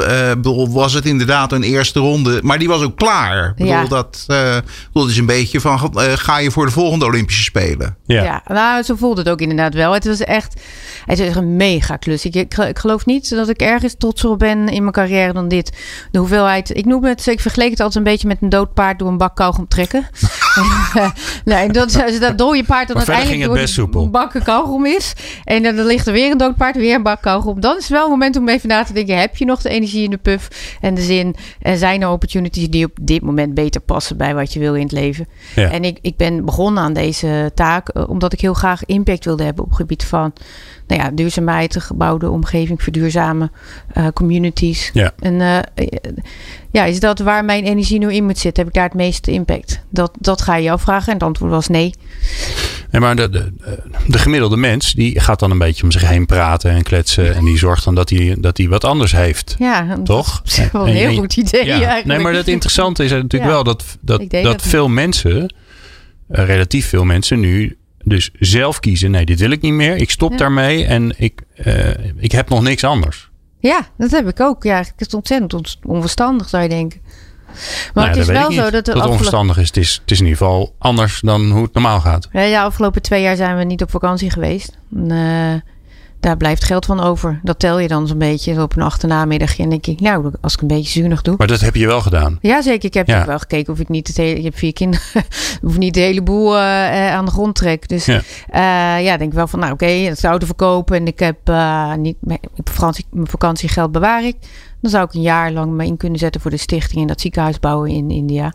eh, 0.07 0.29
bedoel, 0.29 0.71
was 0.73 0.93
het 0.93 1.05
inderdaad 1.05 1.51
een 1.51 1.63
eerste 1.63 1.99
ronde, 1.99 2.39
maar 2.43 2.59
die 2.59 2.67
was 2.67 2.81
ook 2.81 2.97
klaar. 2.97 3.47
Ik 3.47 3.55
bedoel, 3.55 3.71
Ja. 3.71 3.85
dat, 3.87 4.23
eh, 4.27 4.55
het 4.93 5.09
is 5.09 5.17
een 5.17 5.25
beetje 5.25 5.61
van, 5.61 5.91
ga 5.97 6.37
je 6.37 6.51
voor 6.51 6.65
de 6.65 6.71
volgende 6.71 7.05
Olympische 7.05 7.43
Spelen? 7.43 7.95
ja. 8.05 8.23
Ja. 8.23 8.41
nou, 8.47 8.83
zo 8.83 8.95
voelde 8.95 9.21
het 9.21 9.29
ook 9.29 9.41
inderdaad 9.41 9.73
wel. 9.73 9.93
Het 9.93 10.05
was 10.05 10.19
echt, 10.19 10.61
het 11.05 11.19
is 11.19 11.35
een 11.35 11.55
mega 11.55 11.95
klus. 11.95 12.25
Ik, 12.25 12.35
ik, 12.35 12.57
ik 12.57 12.79
geloof 12.79 13.05
niet 13.05 13.29
dat 13.29 13.49
ik 13.49 13.61
ergens 13.61 13.95
trotser 13.97 14.29
op 14.29 14.39
ben 14.39 14.67
in 14.67 14.81
mijn 14.81 14.93
carrière 14.93 15.33
dan 15.33 15.47
dit. 15.47 15.71
De 16.11 16.19
hoeveelheid, 16.19 16.77
ik 16.77 16.85
noem 16.85 17.03
het, 17.03 17.27
ik 17.27 17.39
vergeleek 17.39 17.69
het 17.69 17.79
altijd 17.79 18.05
een 18.05 18.11
beetje 18.11 18.27
met 18.27 18.37
een 18.41 18.49
dood 18.49 18.73
paard 18.73 18.99
door 18.99 19.07
een 19.07 19.17
bak 19.17 19.35
kauwgom 19.35 19.67
trekken. 19.67 20.07
nee, 21.45 21.69
dat, 21.69 22.03
als 22.03 22.19
dat 22.19 22.37
dode 22.37 22.63
paard 22.63 22.87
dan 22.87 22.97
uiteindelijk 22.97 23.35
ging 23.35 23.51
het 23.51 23.59
door 23.59 23.67
soepel. 23.67 24.09
bakken 24.09 24.43
kauwgom 24.43 24.85
is. 24.85 25.13
En 25.43 25.63
dan, 25.63 25.75
dan 25.75 25.85
ligt 25.85 26.07
er 26.07 26.13
weer 26.13 26.31
een 26.31 26.37
dood 26.37 26.55
paard, 26.55 26.75
weer 26.75 26.95
een 26.95 27.03
bak 27.03 27.21
kauwgom. 27.21 27.59
Dan 27.59 27.77
is 27.77 27.83
het 27.83 27.91
wel 27.91 28.03
een 28.03 28.09
moment 28.09 28.35
om 28.35 28.49
even 28.49 28.69
na 28.69 28.83
te 28.83 28.93
denken, 28.93 29.19
heb 29.19 29.35
je 29.35 29.45
nog 29.45 29.61
de 29.61 29.69
energie 29.69 30.03
in 30.03 30.09
de 30.09 30.17
puff 30.17 30.77
en 30.81 30.93
de 30.93 31.01
zin? 31.01 31.35
En 31.61 31.77
zijn 31.77 32.01
er 32.01 32.09
opportunities 32.09 32.69
die 32.69 32.85
op 32.85 32.97
dit 33.01 33.21
moment 33.21 33.53
beter 33.53 33.81
passen 33.81 34.17
bij 34.17 34.35
wat 34.35 34.53
je 34.53 34.59
wil 34.59 34.75
in 34.75 34.83
het 34.83 34.91
leven? 34.91 35.27
Ja. 35.55 35.69
En 35.69 35.83
ik, 35.83 35.97
ik 36.01 36.17
ben 36.17 36.45
begonnen 36.45 36.83
aan 36.83 36.93
deze 36.93 37.51
taak 37.55 37.89
eh, 37.89 38.09
omdat 38.09 38.33
ik 38.33 38.41
heel 38.41 38.53
graag 38.53 38.85
impact 38.85 39.25
wilde 39.25 39.43
hebben 39.43 39.63
op 39.63 39.69
het 39.69 39.79
gebied 39.79 40.03
van 40.03 40.33
nou 40.95 41.09
ja, 41.09 41.15
duurzaamheid, 41.15 41.75
gebouwde 41.79 42.29
omgeving, 42.29 42.83
verduurzamen, 42.83 43.51
eh, 43.93 44.07
communities. 44.13 44.89
Ja. 44.93 45.11
En 45.19 45.41
eh, 45.41 45.87
ja, 46.71 46.83
is 46.85 46.99
dat 46.99 47.19
waar 47.19 47.45
mijn 47.45 47.63
energie 47.63 47.99
nu 47.99 48.13
in 48.13 48.25
moet 48.25 48.37
zitten? 48.37 48.63
Heb 48.63 48.73
ik 48.73 48.79
daar 48.79 48.89
het 48.89 48.97
meeste 48.97 49.31
impact? 49.31 49.83
Dat, 49.89 50.11
dat 50.19 50.41
ga 50.41 50.55
je 50.55 50.63
jou 50.63 50.79
vragen 50.79 51.07
en 51.07 51.13
het 51.13 51.23
antwoord 51.23 51.51
was 51.51 51.67
nee. 51.67 51.93
Nee, 52.91 53.01
maar 53.01 53.15
de, 53.15 53.29
de, 53.29 53.51
de 54.07 54.17
gemiddelde 54.17 54.57
mens 54.57 54.93
die 54.93 55.19
gaat 55.19 55.39
dan 55.39 55.51
een 55.51 55.57
beetje 55.57 55.83
om 55.83 55.91
zich 55.91 56.07
heen 56.07 56.25
praten 56.25 56.71
en 56.71 56.83
kletsen. 56.83 57.35
En 57.35 57.45
die 57.45 57.57
zorgt 57.57 57.83
dan 57.83 57.95
dat 57.95 58.09
hij, 58.09 58.35
dat 58.39 58.57
hij 58.57 58.67
wat 58.67 58.83
anders 58.83 59.11
heeft. 59.11 59.55
Ja, 59.59 59.81
dat 59.95 60.05
Toch? 60.05 60.41
is 60.45 60.71
wel 60.71 60.81
een 60.81 60.87
En 60.87 60.93
heel 60.95 61.09
en 61.09 61.15
goed 61.15 61.37
idee 61.37 61.65
Ja. 61.65 61.71
eigenlijk. 61.71 62.05
Nee, 62.05 62.19
maar 62.19 62.33
het 62.33 62.47
interessante 62.47 63.03
is 63.03 63.11
natuurlijk 63.11 63.43
Ja. 63.43 63.49
wel 63.49 63.63
dat, 63.63 63.83
dat, 64.01 64.29
dat 64.29 64.43
dat 64.43 64.61
veel 64.61 64.87
mensen, 64.87 65.53
eh, 66.29 66.45
relatief 66.45 66.87
veel 66.89 67.05
mensen 67.05 67.39
nu 67.39 67.77
dus 68.05 68.31
zelf 68.39 68.79
kiezen. 68.79 69.11
Nee, 69.11 69.25
dit 69.25 69.39
wil 69.39 69.51
ik 69.51 69.61
niet 69.61 69.73
meer. 69.73 69.95
Ik 69.95 70.09
stop 70.09 70.31
Ja. 70.31 70.37
daarmee 70.37 70.85
en 70.85 71.13
ik, 71.17 71.41
eh, 71.55 71.89
ik 72.17 72.31
heb 72.31 72.49
nog 72.49 72.61
niks 72.61 72.83
anders. 72.83 73.29
Ja, 73.59 73.87
dat 73.97 74.11
heb 74.11 74.27
ik 74.27 74.39
ook. 74.39 74.63
Ja, 74.63 74.77
het 74.77 74.93
is 74.97 75.13
ontzettend 75.13 75.53
on- 75.53 75.65
onverstandig, 75.93 76.49
zou 76.49 76.63
je 76.63 76.69
denken. 76.69 77.01
Maar 77.93 78.05
Nou, 78.05 78.07
het 78.07 78.17
is 78.17 78.25
wel 78.27 78.51
zo 78.51 78.61
dat 78.61 78.71
het 78.73 78.87
afgelopen... 78.87 79.11
onverstandig 79.11 79.57
is. 79.57 79.67
Het, 79.67 79.77
is. 79.77 79.99
het 80.01 80.11
is 80.11 80.19
in 80.19 80.25
ieder 80.25 80.37
geval 80.39 80.75
anders 80.79 81.19
dan 81.21 81.51
hoe 81.51 81.63
het 81.63 81.73
normaal 81.73 81.99
gaat. 81.99 82.29
Ja, 82.31 82.47
de 82.49 82.59
afgelopen 82.59 83.01
twee 83.01 83.21
jaar 83.21 83.35
zijn 83.35 83.57
we 83.57 83.63
niet 83.63 83.81
op 83.81 83.91
vakantie 83.91 84.29
geweest. 84.31 84.77
Eh, 85.07 85.53
daar 86.25 86.37
blijft 86.37 86.63
geld 86.63 86.85
van 86.85 86.99
over. 86.99 87.39
Dat 87.43 87.59
tel 87.59 87.79
je 87.79 87.87
dan 87.87 88.07
zo'n 88.07 88.17
beetje 88.17 88.61
op 88.61 88.75
een 88.75 88.81
achternamiddagje. 88.81 89.63
En 89.63 89.69
denk 89.69 89.87
ik, 89.87 89.99
nou, 89.99 90.31
als 90.41 90.53
ik 90.53 90.61
een 90.61 90.67
beetje 90.67 90.99
zuinig 90.99 91.21
doe. 91.21 91.35
Maar 91.37 91.47
dat 91.47 91.59
heb 91.61 91.75
je 91.75 91.87
wel 91.87 92.01
gedaan. 92.01 92.37
Ja, 92.41 92.61
zeker. 92.61 92.85
Ik 92.85 92.93
heb 92.93 93.07
Ja. 93.07 93.25
wel 93.25 93.39
gekeken 93.39 93.73
of 93.73 93.79
ik 93.79 93.89
niet 93.89 94.07
het 94.07 94.17
hele... 94.17 94.37
Ik 94.37 94.43
heb 94.43 94.57
vier 94.57 94.73
kinderen. 94.73 95.05
of 95.67 95.77
niet 95.77 95.93
de 95.93 95.99
hele 95.99 96.21
boel 96.21 96.57
eh, 96.57 97.07
eh, 97.07 97.13
aan 97.15 97.25
de 97.25 97.31
grond 97.31 97.55
trek. 97.55 97.87
Dus 97.87 98.05
Ja. 98.05 98.21
ja, 98.53 98.97
ja 98.97 99.17
denk 99.17 99.29
ik 99.31 99.37
wel 99.37 99.47
van, 99.47 99.59
nou 99.59 99.73
oké, 99.73 99.85
het 99.85 100.23
auto 100.23 100.45
verkopen. 100.45 100.97
En 100.97 101.07
ik 101.07 101.19
heb 101.19 101.37
eh, 101.43 101.93
niet... 101.93 102.17
Mijn 102.19 102.39
vakantie, 102.63 103.05
mijn 103.11 103.27
vakantiegeld 103.27 103.91
bewaar 103.91 104.23
ik. 104.25 104.35
Dan 104.85 104.93
zou 104.93 105.05
ik 105.05 105.13
een 105.13 105.21
jaar 105.21 105.51
lang 105.51 105.71
me 105.71 105.85
in 105.85 105.97
kunnen 105.97 106.19
zetten 106.19 106.41
voor 106.41 106.51
de 106.51 106.57
stichting 106.57 107.01
en 107.01 107.07
dat 107.07 107.21
ziekenhuis 107.21 107.59
bouwen 107.59 107.89
in 107.89 108.11
India. 108.11 108.53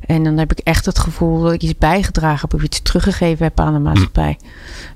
En 0.00 0.24
dan 0.24 0.38
heb 0.38 0.50
ik 0.50 0.58
echt 0.58 0.86
het 0.86 0.98
gevoel 0.98 1.42
dat 1.42 1.52
ik 1.52 1.62
iets 1.62 1.78
bijgedragen 1.78 2.40
heb 2.40 2.54
of 2.54 2.62
iets 2.62 2.82
teruggegeven 2.82 3.44
heb 3.44 3.60
aan 3.60 3.72
de 3.72 3.78
maatschappij. 3.78 4.38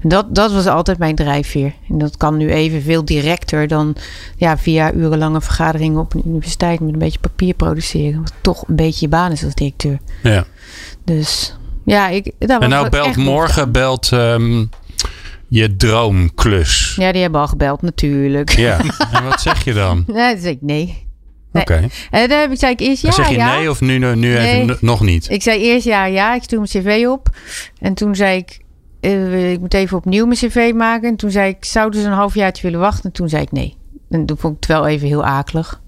En 0.00 0.08
dat, 0.08 0.34
dat 0.34 0.52
was 0.52 0.66
altijd 0.66 0.98
mijn 0.98 1.14
drijfveer. 1.14 1.72
En 1.88 1.98
dat 1.98 2.16
kan 2.16 2.36
nu 2.36 2.50
even 2.50 2.82
veel 2.82 3.04
directer 3.04 3.68
dan 3.68 3.96
ja, 4.36 4.58
via 4.58 4.92
urenlange 4.92 5.40
vergaderingen 5.40 6.00
op 6.00 6.14
een 6.14 6.22
universiteit 6.26 6.80
met 6.80 6.92
een 6.92 6.98
beetje 6.98 7.18
papier 7.18 7.54
produceren. 7.54 8.20
Wat 8.20 8.32
toch 8.40 8.68
een 8.68 8.76
beetje 8.76 9.00
je 9.00 9.08
baan 9.08 9.32
is 9.32 9.44
als 9.44 9.54
directeur. 9.54 9.98
Ja. 10.22 10.44
Dus 11.04 11.56
ja, 11.84 12.08
ik. 12.08 12.32
En 12.38 12.68
nou 12.68 12.88
belt 12.88 13.16
morgen 13.16 13.72
belt 13.72 14.12
ehm, 14.12 14.64
je 15.50 15.76
droomklus. 15.76 16.94
Ja, 16.96 17.12
die 17.12 17.22
hebben 17.22 17.40
al 17.40 17.46
gebeld 17.48 17.82
natuurlijk. 17.82 18.50
Ja. 18.50 18.80
En 19.12 19.24
wat 19.24 19.40
zeg 19.40 19.64
je 19.64 19.72
dan? 19.72 20.04
Nee, 20.06 20.32
dan 20.32 20.42
zeg 20.42 20.52
ik 20.52 20.58
nee. 20.60 21.08
Nee. 21.52 21.62
Oké. 21.62 21.88
En 22.10 22.28
dan 22.28 22.38
heb 22.38 22.50
ik, 22.52 22.58
zei 22.58 22.72
ik 22.72 22.80
eerst 22.80 23.02
ja, 23.02 23.08
Dan 23.08 23.16
zeg 23.18 23.28
je 23.28 23.36
ja. 23.36 23.56
nee 23.56 23.70
of 23.70 23.80
nu, 23.80 23.98
nu 23.98 24.14
Nee. 24.14 24.62
even 24.62 24.76
nog 24.80 25.00
niet? 25.00 25.30
Ik 25.30 25.42
zei 25.42 25.60
eerst 25.62 25.86
ja, 25.86 26.04
ja. 26.04 26.34
Ik 26.34 26.42
stuur 26.42 26.58
mijn 26.58 26.70
cv 26.70 27.06
op. 27.08 27.28
En 27.78 27.94
toen 27.94 28.14
zei 28.14 28.36
ik, 28.38 28.58
eh, 29.00 29.52
ik 29.52 29.60
moet 29.60 29.74
even 29.74 29.96
opnieuw 29.96 30.26
mijn 30.26 30.38
cv 30.38 30.72
maken. 30.74 31.08
En 31.08 31.16
toen 31.16 31.30
zei 31.30 31.48
ik, 31.48 31.64
zouden 31.64 32.00
ze 32.00 32.06
een 32.06 32.12
halfjaartje 32.12 32.62
willen 32.62 32.80
wachten? 32.80 33.04
En 33.04 33.12
toen 33.12 33.28
zei 33.28 33.42
ik 33.42 33.52
nee. 33.52 33.76
En 34.10 34.26
toen 34.26 34.36
vond 34.38 34.54
ik 34.54 34.60
het 34.60 34.68
wel 34.68 34.86
even 34.86 35.06
heel 35.08 35.24
akelig. 35.24 35.80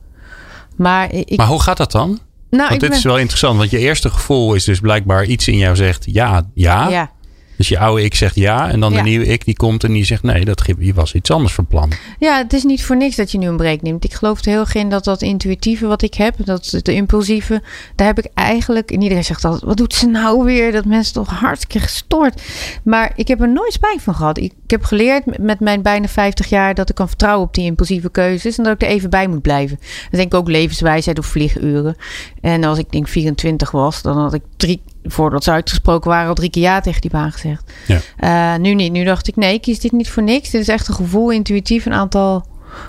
Maar 0.77 1.13
ik, 1.13 1.37
Maar 1.37 1.47
hoe 1.47 1.63
gaat 1.63 1.77
dat 1.77 1.93
dan? 1.93 2.19
nou, 2.51 2.69
Want 2.69 2.81
dit 2.81 2.89
ben, 2.89 2.99
is 2.99 3.05
wel 3.05 3.19
interessant. 3.19 3.59
Want 3.59 3.71
je 3.71 3.79
eerste 3.79 4.11
gevoel 4.11 4.55
is 4.55 4.65
dus 4.65 4.81
blijkbaar 4.81 5.25
iets 5.25 5.49
in 5.49 5.59
jou 5.59 5.77
zegt 5.77 6.05
ja, 6.07 6.43
ja. 6.55 6.89
ja. 6.89 7.11
Dus 7.57 7.69
je 7.69 7.79
oude 7.79 8.05
ik 8.05 8.15
zegt 8.15 8.35
ja. 8.35 8.71
En 8.71 8.81
dan 8.81 8.93
Ja. 8.93 8.97
de 9.03 9.09
nieuwe 9.09 9.27
ik 9.27 9.45
die 9.45 9.57
komt 9.57 9.85
en 9.85 9.93
die 9.93 10.05
zegt 10.05 10.23
nee, 10.23 10.45
dat 10.45 10.63
je 10.79 10.95
was 10.95 11.15
iets 11.15 11.31
anders 11.31 11.55
van 11.55 11.67
plan. 11.67 11.93
Ja, 12.19 12.37
het 12.39 12.53
is 12.53 12.65
niet 12.65 12.85
voor 12.85 12.97
niks 12.97 13.17
dat 13.17 13.33
je 13.33 13.39
nu 13.39 13.47
een 13.47 13.57
break 13.57 13.83
neemt. 13.83 14.05
Ik 14.05 14.15
geloof 14.15 14.45
er 14.45 14.51
heel 14.51 14.67
in 14.73 14.89
dat 14.91 15.05
dat 15.05 15.23
intuïtieve 15.23 15.87
wat 15.87 16.03
ik 16.03 16.15
heb, 16.15 16.35
dat 16.45 16.67
het 16.67 16.89
impulsieve, 16.89 17.63
daar 17.97 18.07
heb 18.07 18.19
ik 18.19 18.31
eigenlijk. 18.35 18.91
En 18.91 19.03
iedereen 19.03 19.25
zegt 19.25 19.45
altijd: 19.45 19.63
wat 19.65 19.77
doet 19.77 19.95
ze 19.95 20.07
nou 20.07 20.45
weer? 20.45 20.73
Dat 20.73 20.85
mensen 20.85 21.15
toch 21.15 21.29
hartstikke 21.31 21.81
gestoord. 21.81 22.43
Maar 22.85 23.13
ik 23.17 23.29
heb 23.29 23.41
er 23.41 23.49
nooit 23.53 23.73
spijt 23.73 24.03
van 24.03 24.15
gehad. 24.15 24.39
Ik, 24.39 24.53
ik 24.65 24.71
heb 24.71 24.85
geleerd 24.85 25.27
met- 25.27 25.39
met 25.39 25.61
mijn 25.61 25.83
bijna 25.83 26.09
50 26.09 26.49
jaar 26.49 26.75
dat 26.75 26.89
ik 26.89 26.95
kan 26.95 27.09
vertrouwen 27.09 27.47
op 27.47 27.55
die 27.55 27.65
impulsieve 27.65 28.11
keuzes 28.11 28.59
en 28.59 28.65
dat 28.65 28.73
ik 28.75 28.83
er 28.83 28.89
even 28.89 29.11
bij 29.11 29.27
moet 29.29 29.43
blijven. 29.43 29.79
Dat 29.81 30.11
denk 30.21 30.33
ik 30.33 30.39
ook 30.39 30.49
levenswijsheid 30.49 31.19
of 31.19 31.27
vlieguren. 31.27 31.97
En 32.41 32.65
als 32.65 32.79
ik 32.79 32.91
denk 32.93 33.09
24 33.09 33.71
was, 33.71 34.03
dan 34.03 34.17
had 34.19 34.35
ik 34.35 34.43
drie, 34.57 34.81
voordat 35.05 35.45
ze 35.45 35.51
uitgesproken 35.51 36.11
waren, 36.11 36.29
al 36.29 36.35
drie 36.35 36.51
keer 36.51 36.63
ja 36.63 36.81
tegen 36.81 37.01
die 37.01 37.11
baan 37.11 37.33
gezegd. 37.33 37.73
Ja. 37.87 38.01
Eh, 38.17 38.61
nu 38.61 38.75
niet. 38.75 38.93
Nu 38.93 39.05
dacht 39.05 39.29
ik, 39.29 39.37
nee, 39.37 39.55
ik 39.55 39.61
kies 39.61 39.81
dit 39.81 39.93
niet 39.93 40.11
voor 40.11 40.23
niks. 40.23 40.51
Dit 40.51 40.61
is 40.61 40.69
echt 40.69 40.89
een 40.89 40.95
gevoel, 40.95 41.31
intuïtief. 41.31 41.87
Een 41.87 41.93
aantal 41.93 42.47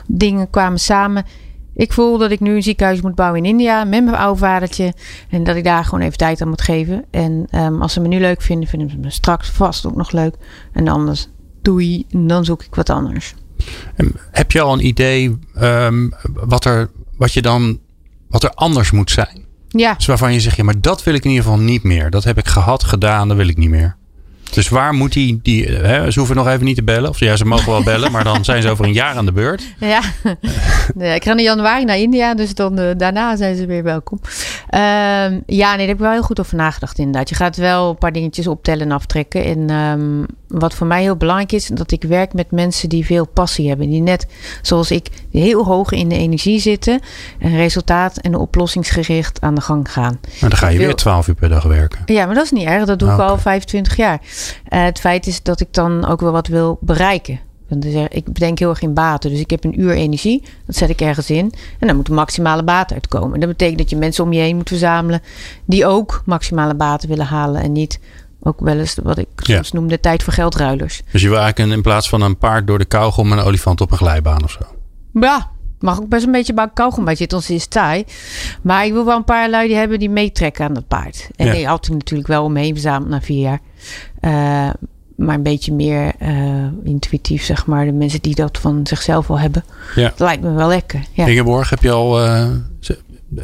dingen 0.08 0.50
kwamen 0.50 0.80
samen. 0.80 1.26
Ik 1.76 1.94
voel 1.94 2.18
dat 2.18 2.32
ik 2.32 2.40
nu 2.40 2.56
een 2.56 2.64
ziekenhuis 2.64 3.02
moet 3.02 3.16
bouwen 3.16 3.44
in 3.44 3.50
India 3.50 3.84
met 3.84 4.04
mijn 4.04 4.18
oude 4.18 4.40
vadertje. 4.40 4.94
En 5.30 5.44
dat 5.44 5.56
ik 5.56 5.64
daar 5.64 5.86
gewoon 5.86 6.06
even 6.06 6.18
tijd 6.18 6.42
aan 6.42 6.50
moet 6.50 6.62
geven. 6.62 7.06
En 7.12 7.48
ehm, 7.50 7.82
als 7.82 7.94
ze 7.94 8.00
me 8.00 8.08
nu 8.08 8.20
leuk 8.20 8.42
vinden, 8.42 8.70
vinden 8.70 8.90
ze 8.90 8.98
me 8.98 9.10
straks 9.10 9.50
vast 9.50 9.86
ook 9.86 9.96
nog 9.96 10.12
leuk. 10.12 10.36
En 10.74 10.88
anders 10.88 11.28
doei, 11.62 12.06
en 12.12 12.28
dan 12.28 12.46
zoek 12.46 12.64
ik 12.64 12.76
wat 12.76 12.90
anders. 12.90 13.34
En 13.96 14.16
heb 14.32 14.52
je 14.52 14.62
al 14.62 14.74
een 14.74 14.86
idee 14.86 15.40
ehm, 15.56 16.10
wat, 16.34 16.66
er, 16.66 16.90
wat 17.18 17.34
je 17.34 17.42
dan 17.42 17.80
wat 18.30 18.44
er 18.44 18.54
anders 18.54 18.92
moet 18.92 19.12
zijn? 19.12 19.46
Ja, 19.76 19.94
Dus 19.94 20.06
waarvan 20.06 20.34
je 20.34 20.40
zegt, 20.40 20.58
ja, 20.58 20.64
maar 20.64 20.82
dat 20.82 21.04
wil 21.04 21.14
ik 21.14 21.24
in 21.24 21.30
ieder 21.30 21.46
geval 21.46 21.60
niet 21.60 21.84
meer. 21.84 22.10
Dat 22.10 22.24
heb 22.24 22.38
ik 22.38 22.48
gehad, 22.48 22.84
gedaan, 22.84 23.28
dat 23.28 23.38
wil 23.38 23.48
ik 23.48 23.58
niet 23.58 23.70
meer. 23.70 23.96
Dus 24.54 24.70
waar 24.70 24.94
moet 24.94 25.14
die, 25.14 25.40
die 25.44 25.66
hè, 25.66 26.12
ze 26.12 26.20
hoeven 26.20 26.36
nog 26.38 26.48
even 26.48 26.66
niet 26.66 26.76
te 26.76 26.84
bellen. 26.84 27.10
Of 27.10 27.20
ja, 27.20 27.36
ze 27.36 27.46
mogen 27.46 27.72
wel 27.72 27.84
bellen, 27.94 28.12
maar 28.12 28.24
dan 28.24 28.46
zijn 28.46 28.62
ze 28.62 28.70
over 28.70 28.86
een 28.86 28.94
jaar 28.94 29.16
aan 29.16 29.26
de 29.26 29.32
beurt. 29.32 29.64
Ja, 29.80 30.02
nee, 30.96 31.16
ik 31.16 31.24
ga 31.24 31.32
in 31.32 31.44
januari 31.44 31.86
naar 31.86 31.98
India, 31.98 32.34
dus 32.36 32.54
dan 32.56 32.80
eh, 32.80 32.90
daarna 32.98 33.36
zijn 33.36 33.56
ze 33.56 33.66
weer 33.66 33.84
welkom. 33.84 34.20
Ehm, 34.70 35.40
ja, 35.46 35.68
nee, 35.70 35.78
daar 35.78 35.78
heb 35.88 35.90
ik 35.90 35.98
wel 36.00 36.12
heel 36.12 36.22
goed 36.22 36.40
over 36.40 36.56
nagedacht 36.56 36.98
inderdaad. 36.98 37.30
Je 37.30 37.36
gaat 37.36 37.56
wel 37.56 37.90
een 37.90 37.98
paar 37.98 38.12
dingetjes 38.12 38.48
optellen 38.48 38.82
en 38.86 38.92
aftrekken. 38.92 39.44
En 39.46 39.70
ehm, 39.70 40.24
wat 40.48 40.74
voor 40.76 40.88
mij 40.88 41.02
heel 41.02 41.16
belangrijk 41.16 41.52
is, 41.52 41.68
dat 41.68 41.92
ik 41.92 42.04
werk 42.04 42.34
met 42.34 42.52
mensen 42.52 42.90
die 42.90 43.06
veel 43.06 43.28
passie 43.28 43.68
hebben. 43.68 43.90
Die 43.90 44.02
net 44.02 44.28
zoals 44.62 44.92
ik 44.92 45.08
heel 45.32 45.66
hoog 45.66 45.92
in 45.92 46.10
de 46.10 46.18
energie 46.18 46.60
zitten. 46.60 47.00
En 47.40 47.56
resultaat 47.56 48.18
en 48.18 48.36
oplossingsgericht 48.36 49.42
aan 49.42 49.56
de 49.56 49.62
gang 49.62 49.92
gaan. 49.92 50.20
Maar 50.42 50.50
dan 50.50 50.60
ga 50.60 50.68
je 50.68 50.78
Veel- 50.78 50.86
weer 50.86 50.96
12 50.96 51.28
uur 51.28 51.36
per 51.36 51.50
dag 51.50 51.64
werken. 51.64 52.00
Ja, 52.06 52.26
maar 52.26 52.36
dat 52.36 52.44
is 52.44 52.52
niet 52.52 52.68
erg. 52.68 52.86
Dat 52.86 53.00
doe 53.00 53.12
ik 53.12 53.20
Ah, 53.20 53.28
al 53.30 53.38
25 53.38 53.96
jaar. 53.98 54.20
Eh, 54.68 54.84
het 54.84 55.00
feit 55.00 55.28
is 55.28 55.44
dat 55.44 55.60
ik 55.60 55.68
dan 55.72 56.06
ook 56.06 56.22
wel 56.22 56.32
wat 56.32 56.48
wil 56.48 56.78
bereiken. 56.82 57.40
Ik 58.10 58.34
bedenk 58.34 58.60
heel 58.60 58.70
erg 58.70 58.82
in 58.82 58.94
baten. 58.94 59.30
Dus 59.30 59.40
ik 59.40 59.50
heb 59.50 59.64
een 59.64 59.80
uur 59.82 59.92
energie. 59.94 60.44
Dat 60.66 60.76
zet 60.76 60.90
ik 60.90 61.02
ergens 61.02 61.30
in. 61.30 61.54
En 61.80 61.88
dan 61.88 61.96
moet 61.96 62.06
de 62.06 62.14
maximale 62.14 62.64
baat 62.64 62.94
uitkomen. 62.94 63.34
En 63.34 63.40
dat 63.40 63.50
betekent 63.50 63.78
dat 63.78 63.90
je 63.90 63.96
mensen 63.96 64.24
om 64.24 64.34
je 64.34 64.40
heen 64.42 64.56
moet 64.56 64.68
verzamelen. 64.68 65.22
Die 65.66 65.86
ook 65.86 66.22
maximale 66.26 66.76
baten 66.76 67.10
willen 67.10 67.26
halen. 67.26 67.62
En 67.62 67.72
niet 67.72 68.00
ook 68.42 68.60
wel 68.60 68.78
eens 68.80 68.96
wat 69.04 69.18
ik 69.18 69.28
soms 69.38 69.72
noem 69.72 69.88
de 69.88 70.00
tijd 70.00 70.24
voor 70.24 70.34
geldruilers. 70.34 71.02
Dus 71.12 71.22
je 71.22 71.30
wil 71.30 71.38
eigenlijk 71.38 71.70
een- 71.70 71.76
in 71.78 71.82
plaats 71.84 72.10
van 72.10 72.22
een 72.22 72.38
paard 72.38 72.68
door 72.68 72.78
de 72.80 72.86
kauwgom 72.86 73.32
een 73.32 73.40
olifant 73.40 73.82
op 73.82 73.92
een 73.92 73.98
glijbaan 73.98 74.44
of 74.44 74.52
zo. 74.52 74.60
Ja, 75.14 75.50
mag 75.80 76.00
ook 76.02 76.08
best 76.10 76.26
een 76.26 76.32
beetje 76.32 76.54
bij 76.54 76.70
kauwgom 76.74 77.06
bij 77.06 77.16
zitten, 77.16 77.38
anders 77.38 77.56
is 77.56 77.68
taai. 77.68 78.04
Maar 78.62 78.86
ik 78.86 78.92
wil 78.94 79.06
wel 79.06 79.16
een 79.18 79.24
paar 79.24 79.50
lui 79.50 79.68
die 79.68 79.76
hebben 79.78 80.00
die 80.00 80.10
meetrekken 80.10 80.66
aan 80.66 80.74
dat 80.74 80.88
paard. 80.88 81.30
En 81.36 81.46
Ja. 81.46 81.54
die 81.54 81.68
had 81.68 81.86
ik 81.88 81.94
natuurlijk 81.94 82.28
wel 82.28 82.44
om 82.44 82.54
me 82.54 82.60
heen 82.60 82.74
verzameld 82.74 83.10
na 83.10 83.22
vier 83.22 83.40
jaar. 83.42 83.60
Eh, 84.24 84.70
maar 85.16 85.36
een 85.36 85.44
beetje 85.44 85.74
meer 85.74 86.12
eh, 86.20 86.34
intuïtief, 86.84 87.44
zeg 87.44 87.66
maar. 87.66 87.86
De 87.86 87.92
mensen 87.92 88.22
die 88.22 88.36
dat 88.36 88.58
van 88.58 88.80
zichzelf 88.88 89.30
al 89.30 89.40
hebben. 89.40 89.64
Ja. 89.96 90.08
Dat 90.10 90.20
lijkt 90.20 90.44
me 90.44 90.52
wel 90.54 90.68
lekker. 90.68 91.02
Ja. 91.12 91.26
Ingeborg, 91.26 91.70
heb 91.70 91.82
je 91.84 91.92
al, 91.92 92.20
z- 92.80 92.92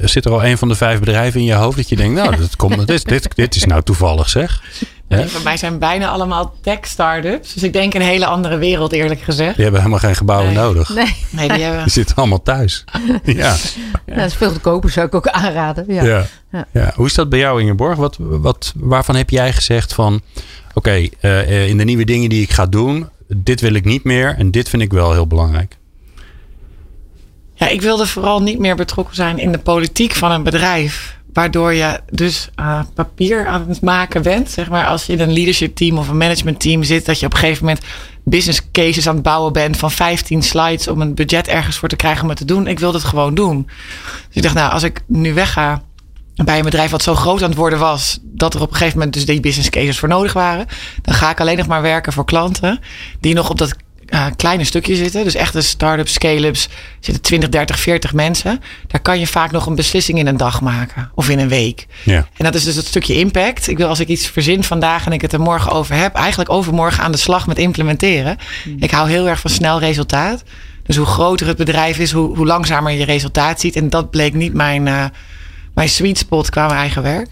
zit 0.02 0.26
er 0.26 0.32
al 0.32 0.46
een 0.46 0.58
van 0.58 0.68
de 0.68 0.76
vijf 0.76 1.00
bedrijven 1.00 1.40
in 1.40 1.46
je 1.46 1.54
hoofd 1.54 1.78
dat 1.78 1.90
je 1.90 1.96
denkt, 1.96 2.16
nou, 2.16 2.36
dat 2.38 2.56
komt, 2.56 2.88
dit, 2.88 3.08
dit, 3.08 3.36
dit 3.36 3.56
is 3.56 3.66
nou 3.66 3.82
toevallig 3.82 4.30
zeg. 4.30 4.64
Voor 5.10 5.44
mij 5.44 5.58
zijn 5.58 5.80
bijna 5.80 6.10
allemaal 6.10 6.54
tech-startups. 6.62 7.54
Dus 7.54 7.64
ik 7.64 7.74
denk 7.74 7.94
een 7.94 8.02
hele 8.02 8.26
andere 8.26 8.58
wereld, 8.58 8.92
eerlijk 8.92 9.22
gezegd. 9.22 9.54
Die 9.56 9.64
hebben 9.64 9.82
helemaal 9.82 10.04
geen 10.04 10.16
gebouwen 10.16 10.54
Nee. 10.54 10.64
nodig. 10.64 10.90
Nee, 10.90 11.16
Nee, 11.30 11.48
die 11.48 11.62
hebben... 11.62 11.84
Die 11.84 11.92
zitten 11.92 12.16
allemaal 12.16 12.42
thuis. 12.44 12.84
Ja. 13.24 13.56
dat 14.06 14.26
is 14.26 14.34
veel 14.36 14.52
te 14.54 14.60
koper, 14.60 14.90
zou 14.90 15.08
ik 15.08 15.16
ook 15.16 15.28
aanraden. 15.28 15.86
Ja. 15.88 16.04
Ja. 16.04 16.26
Ja. 16.52 16.66
Ja. 16.72 16.92
Hoe 16.96 17.06
is 17.06 17.14
dat 17.14 17.30
bij 17.30 17.40
jou, 17.40 17.62
Ingeborg? 17.62 17.98
Wat, 17.98 18.18
wat, 18.20 18.74
waarvan 18.76 19.16
heb 19.16 19.30
jij 19.30 19.54
gezegd 19.54 19.94
van... 19.94 20.22
Oké, 20.74 20.90
eh, 20.92 21.40
eh, 21.42 21.68
in 21.68 21.78
de 21.78 21.84
nieuwe 21.84 22.06
dingen 22.06 22.30
die 22.30 22.42
ik 22.42 22.52
ga 22.52 22.66
doen... 22.66 23.10
dit 23.28 23.62
wil 23.62 23.74
ik 23.74 23.86
niet 23.86 24.04
meer 24.04 24.36
en 24.38 24.52
dit 24.52 24.70
vind 24.70 24.82
ik 24.82 24.92
wel 24.92 25.12
heel 25.12 25.28
belangrijk. 25.28 25.78
Ja, 27.54 27.68
ik 27.68 27.82
wilde 27.82 28.06
vooral 28.08 28.42
niet 28.42 28.60
meer 28.60 28.76
betrokken 28.76 29.16
zijn 29.16 29.38
in 29.38 29.52
de 29.52 29.58
politiek 29.58 30.14
van 30.14 30.32
een 30.32 30.44
bedrijf. 30.44 31.18
Waardoor 31.34 31.74
je 31.74 32.00
dus 32.12 32.50
eh, 32.56 32.82
papier 32.94 33.48
aan 33.48 33.66
het 33.68 33.82
maken 33.82 34.22
bent. 34.22 34.50
Zeg 34.50 34.70
maar 34.70 34.86
als 34.86 35.06
je 35.06 35.14
in 35.14 35.20
een 35.20 35.34
leadership 35.34 35.76
team 35.76 35.98
of 35.98 36.08
een 36.08 36.18
management 36.18 36.60
team 36.60 36.84
zit. 36.84 37.06
Dat 37.06 37.20
je 37.20 37.26
op 37.26 37.34
een 37.34 37.40
gegeven 37.40 37.66
moment 37.66 37.86
business 38.24 38.62
cases 38.72 39.08
aan 39.08 39.14
het 39.14 39.24
bouwen 39.24 39.54
bent. 39.54 39.78
Van 39.78 39.92
15 39.92 40.44
slides 40.44 40.88
om 40.88 41.02
een 41.02 41.16
budget 41.16 41.48
ergens 41.48 41.78
voor 41.78 41.90
te 41.90 41.96
krijgen 41.96 42.24
om 42.24 42.30
het 42.30 42.38
te 42.38 42.46
doen. 42.46 42.68
Ik 42.68 42.80
wilde 42.80 42.98
het 42.98 43.08
gewoon 43.08 43.36
doen. 43.36 43.66
Dus 44.28 44.36
ik 44.36 44.42
dacht 44.42 44.56
nou 44.56 44.72
als 44.72 44.84
ik 44.84 45.02
nu 45.08 45.34
wegga 45.34 45.82
bij 46.36 46.58
een 46.58 46.64
bedrijf 46.64 46.92
wat 46.92 47.04
zo 47.04 47.16
groot 47.16 47.44
aan 47.44 47.50
het 47.50 47.58
worden 47.58 47.80
was. 47.80 48.20
Dat 48.24 48.54
er 48.54 48.62
op 48.62 48.70
een 48.70 48.76
gegeven 48.76 48.98
moment 48.98 49.16
dus 49.16 49.26
die 49.26 49.40
business 49.40 49.70
cases 49.70 50.00
voor 50.00 50.10
nodig 50.10 50.34
waren. 50.34 50.66
Dan 51.02 51.14
ga 51.14 51.30
ik 51.30 51.40
alleen 51.40 51.58
nog 51.58 51.68
maar 51.68 51.82
werken 51.82 52.14
voor 52.14 52.26
klanten. 52.26 52.80
Die 53.20 53.34
nog 53.34 53.50
op 53.50 53.58
dat 53.58 53.76
eh, 54.10 54.26
kleine 54.36 54.64
stukje 54.64 54.96
zitten. 54.96 55.24
Dus 55.24 55.36
echte 55.36 55.62
start-ups, 55.62 56.14
scale-ups. 56.14 56.70
Zitten 57.00 57.24
20, 57.24 57.50
30, 57.50 57.80
40 57.80 58.14
mensen. 58.14 58.62
Daar 58.88 59.02
kan 59.02 59.20
je 59.20 59.28
vaak 59.28 59.52
nog 59.52 59.66
een 59.66 59.76
beslissing 59.76 60.18
in 60.18 60.28
een 60.28 60.38
dag 60.38 60.62
maken. 60.62 61.12
Of 61.16 61.30
in 61.30 61.40
een 61.40 61.50
week. 61.50 61.88
Ja. 62.04 62.28
En 62.38 62.46
dat 62.46 62.56
is 62.56 62.64
dus 62.64 62.76
het 62.76 62.86
stukje 62.86 63.14
impact. 63.14 63.68
Ik 63.68 63.78
wil 63.78 63.88
als 63.88 64.00
ik 64.00 64.08
iets 64.08 64.28
verzin 64.28 64.64
vandaag 64.64 65.06
en 65.06 65.12
ik 65.12 65.22
het 65.22 65.34
er 65.34 65.40
morgen 65.40 65.72
over 65.72 65.96
heb. 65.96 66.16
Eigenlijk 66.16 66.50
overmorgen 66.50 67.04
aan 67.04 67.12
de 67.12 67.18
slag 67.18 67.48
met 67.48 67.58
implementeren. 67.58 68.38
Ik 68.80 68.92
hou 68.92 69.10
heel 69.10 69.28
erg 69.28 69.40
van 69.40 69.50
snel 69.50 69.80
resultaat. 69.80 70.44
Dus 70.84 70.96
hoe 70.98 71.06
groter 71.06 71.48
het 71.48 71.58
bedrijf 71.58 71.98
is, 71.98 72.12
hoe, 72.12 72.36
hoe 72.36 72.46
langzamer 72.46 72.92
je 72.92 73.06
resultaat 73.06 73.60
ziet. 73.60 73.76
En 73.76 73.90
dat 73.90 74.10
bleek 74.10 74.34
niet 74.34 74.54
mijn, 74.54 74.88
eh, 74.88 75.06
mijn 75.74 75.90
sweet 75.90 76.18
spot 76.18 76.50
qua 76.50 76.66
mijn 76.66 76.80
eigen 76.80 77.02
werk. 77.04 77.30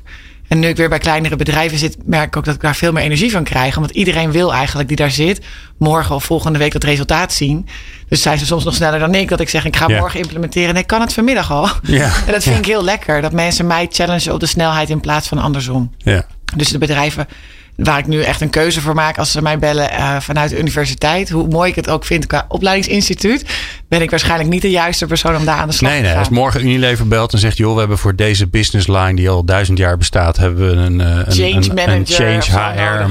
En 0.48 0.60
nu 0.60 0.68
ik 0.68 0.76
weer 0.76 0.90
bij 0.90 0.98
kleinere 0.98 1.36
bedrijven 1.36 1.78
zit, 1.78 1.98
merk 2.06 2.28
ik 2.28 2.38
ook 2.38 2.46
dat 2.46 2.56
ik 2.56 2.62
daar 2.62 2.76
veel 2.76 2.92
meer 2.92 3.04
energie 3.04 3.32
van 3.32 3.44
krijg. 3.44 3.76
Want 3.76 3.92
iedereen 3.92 4.32
wil 4.32 4.54
eigenlijk 4.54 4.88
die 4.88 4.98
daar 4.98 5.12
zit, 5.12 5.42
morgen 5.78 6.16
of 6.16 6.24
volgende 6.24 6.60
week 6.60 6.72
dat 6.72 6.84
resultaat 6.84 7.34
zien. 7.34 7.68
Dus 8.10 8.22
zijn 8.22 8.38
ze 8.38 8.46
soms 8.46 8.64
nog 8.64 8.74
sneller 8.76 9.00
dan 9.00 9.16
ik. 9.16 9.30
Dat 9.30 9.40
ik 9.40 9.50
zeg, 9.50 9.66
ik 9.66 9.76
ga 9.76 9.88
Ja. 9.90 10.00
morgen 10.00 10.20
implementeren. 10.20 10.70
En 10.70 10.76
ik 10.76 10.88
kan 10.88 11.02
het 11.02 11.14
vanmiddag 11.14 11.52
al. 11.52 11.70
Ja. 11.84 12.12
En 12.26 12.32
dat 12.34 12.44
vind 12.44 12.56
Ja. 12.56 12.62
ik 12.62 12.66
heel 12.66 12.84
lekker. 12.84 13.22
Dat 13.22 13.32
mensen 13.32 13.68
mij 13.68 13.88
challengen 13.92 14.34
op 14.34 14.40
de 14.40 14.46
snelheid 14.46 14.90
in 14.90 15.00
plaats 15.00 15.28
van 15.28 15.38
andersom. 15.38 15.92
Ja. 15.98 16.26
Dus 16.56 16.68
de 16.70 16.78
bedrijven 16.78 17.28
waar 17.76 17.98
ik 18.00 18.08
nu 18.08 18.22
echt 18.22 18.42
een 18.42 18.50
keuze 18.50 18.82
voor 18.82 18.94
maak 18.96 19.18
als 19.18 19.32
ze 19.32 19.42
mij 19.42 19.60
bellen 19.60 19.92
uh, 19.94 20.20
vanuit 20.20 20.50
de 20.50 20.60
universiteit. 20.60 21.30
Hoe 21.30 21.48
mooi 21.48 21.70
ik 21.70 21.76
het 21.76 21.90
ook 21.90 22.06
vind 22.06 22.28
qua 22.28 22.46
opleidingsinstituut. 22.48 23.46
Ben 23.90 24.02
ik 24.02 24.10
waarschijnlijk 24.10 24.50
niet 24.50 24.62
de 24.62 24.70
juiste 24.70 25.06
persoon 25.06 25.36
om 25.36 25.46
daar 25.46 25.58
aan 25.58 25.68
de 25.68 25.74
slag 25.74 25.92
nee, 25.92 26.00
te 26.00 26.06
gaan. 26.06 26.16
Nee, 26.16 26.26
als 26.26 26.36
morgen 26.36 26.62
Unilever 26.62 27.08
belt 27.08 27.34
en 27.34 27.40
zegt... 27.40 27.58
joh, 27.58 27.74
we 27.74 27.80
hebben 27.80 27.98
voor 27.98 28.16
deze 28.16 28.48
business 28.48 28.88
line 28.88 29.14
die 29.14 29.30
al 29.30 29.44
duizend 29.44 29.78
jaar 29.78 29.98
bestaat... 29.98 30.38
hebben 30.38 30.70
we 30.70 30.76
een, 30.76 31.00
een, 31.00 31.32
change, 31.32 31.70
een, 31.70 31.90
een 31.90 32.06
change 32.06 32.42
HR, 32.42 33.02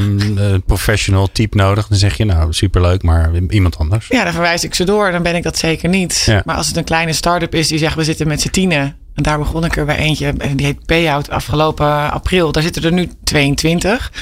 een 0.40 0.62
professional 0.66 1.28
type 1.32 1.56
nodig. 1.56 1.88
Dan 1.88 1.98
zeg 1.98 2.16
je 2.16 2.24
nou, 2.24 2.52
superleuk, 2.52 3.02
maar 3.02 3.30
iemand 3.48 3.78
anders. 3.78 4.06
Ja, 4.08 4.24
dan 4.24 4.32
verwijs 4.32 4.64
ik 4.64 4.74
ze 4.74 4.84
door. 4.84 5.10
Dan 5.10 5.22
ben 5.22 5.34
ik 5.34 5.42
dat 5.42 5.58
zeker 5.58 5.88
niet. 5.88 6.22
Ja. 6.26 6.42
Maar 6.44 6.56
als 6.56 6.66
het 6.66 6.76
een 6.76 6.84
kleine 6.84 7.12
start-up 7.12 7.54
is 7.54 7.68
die 7.68 7.78
zegt... 7.78 7.94
we 7.94 8.04
zitten 8.04 8.28
met 8.28 8.40
z'n 8.40 8.50
tienen... 8.50 8.96
En 9.16 9.22
daar 9.22 9.38
begon 9.38 9.64
ik 9.64 9.76
er 9.76 9.84
bij 9.84 9.96
eentje. 9.96 10.34
En 10.38 10.56
die 10.56 10.66
heet 10.66 10.86
Payout 10.86 11.30
afgelopen 11.30 12.10
april. 12.10 12.52
Daar 12.52 12.62
zitten 12.62 12.82
er 12.82 12.92
nu 12.92 13.10
22. 13.24 14.12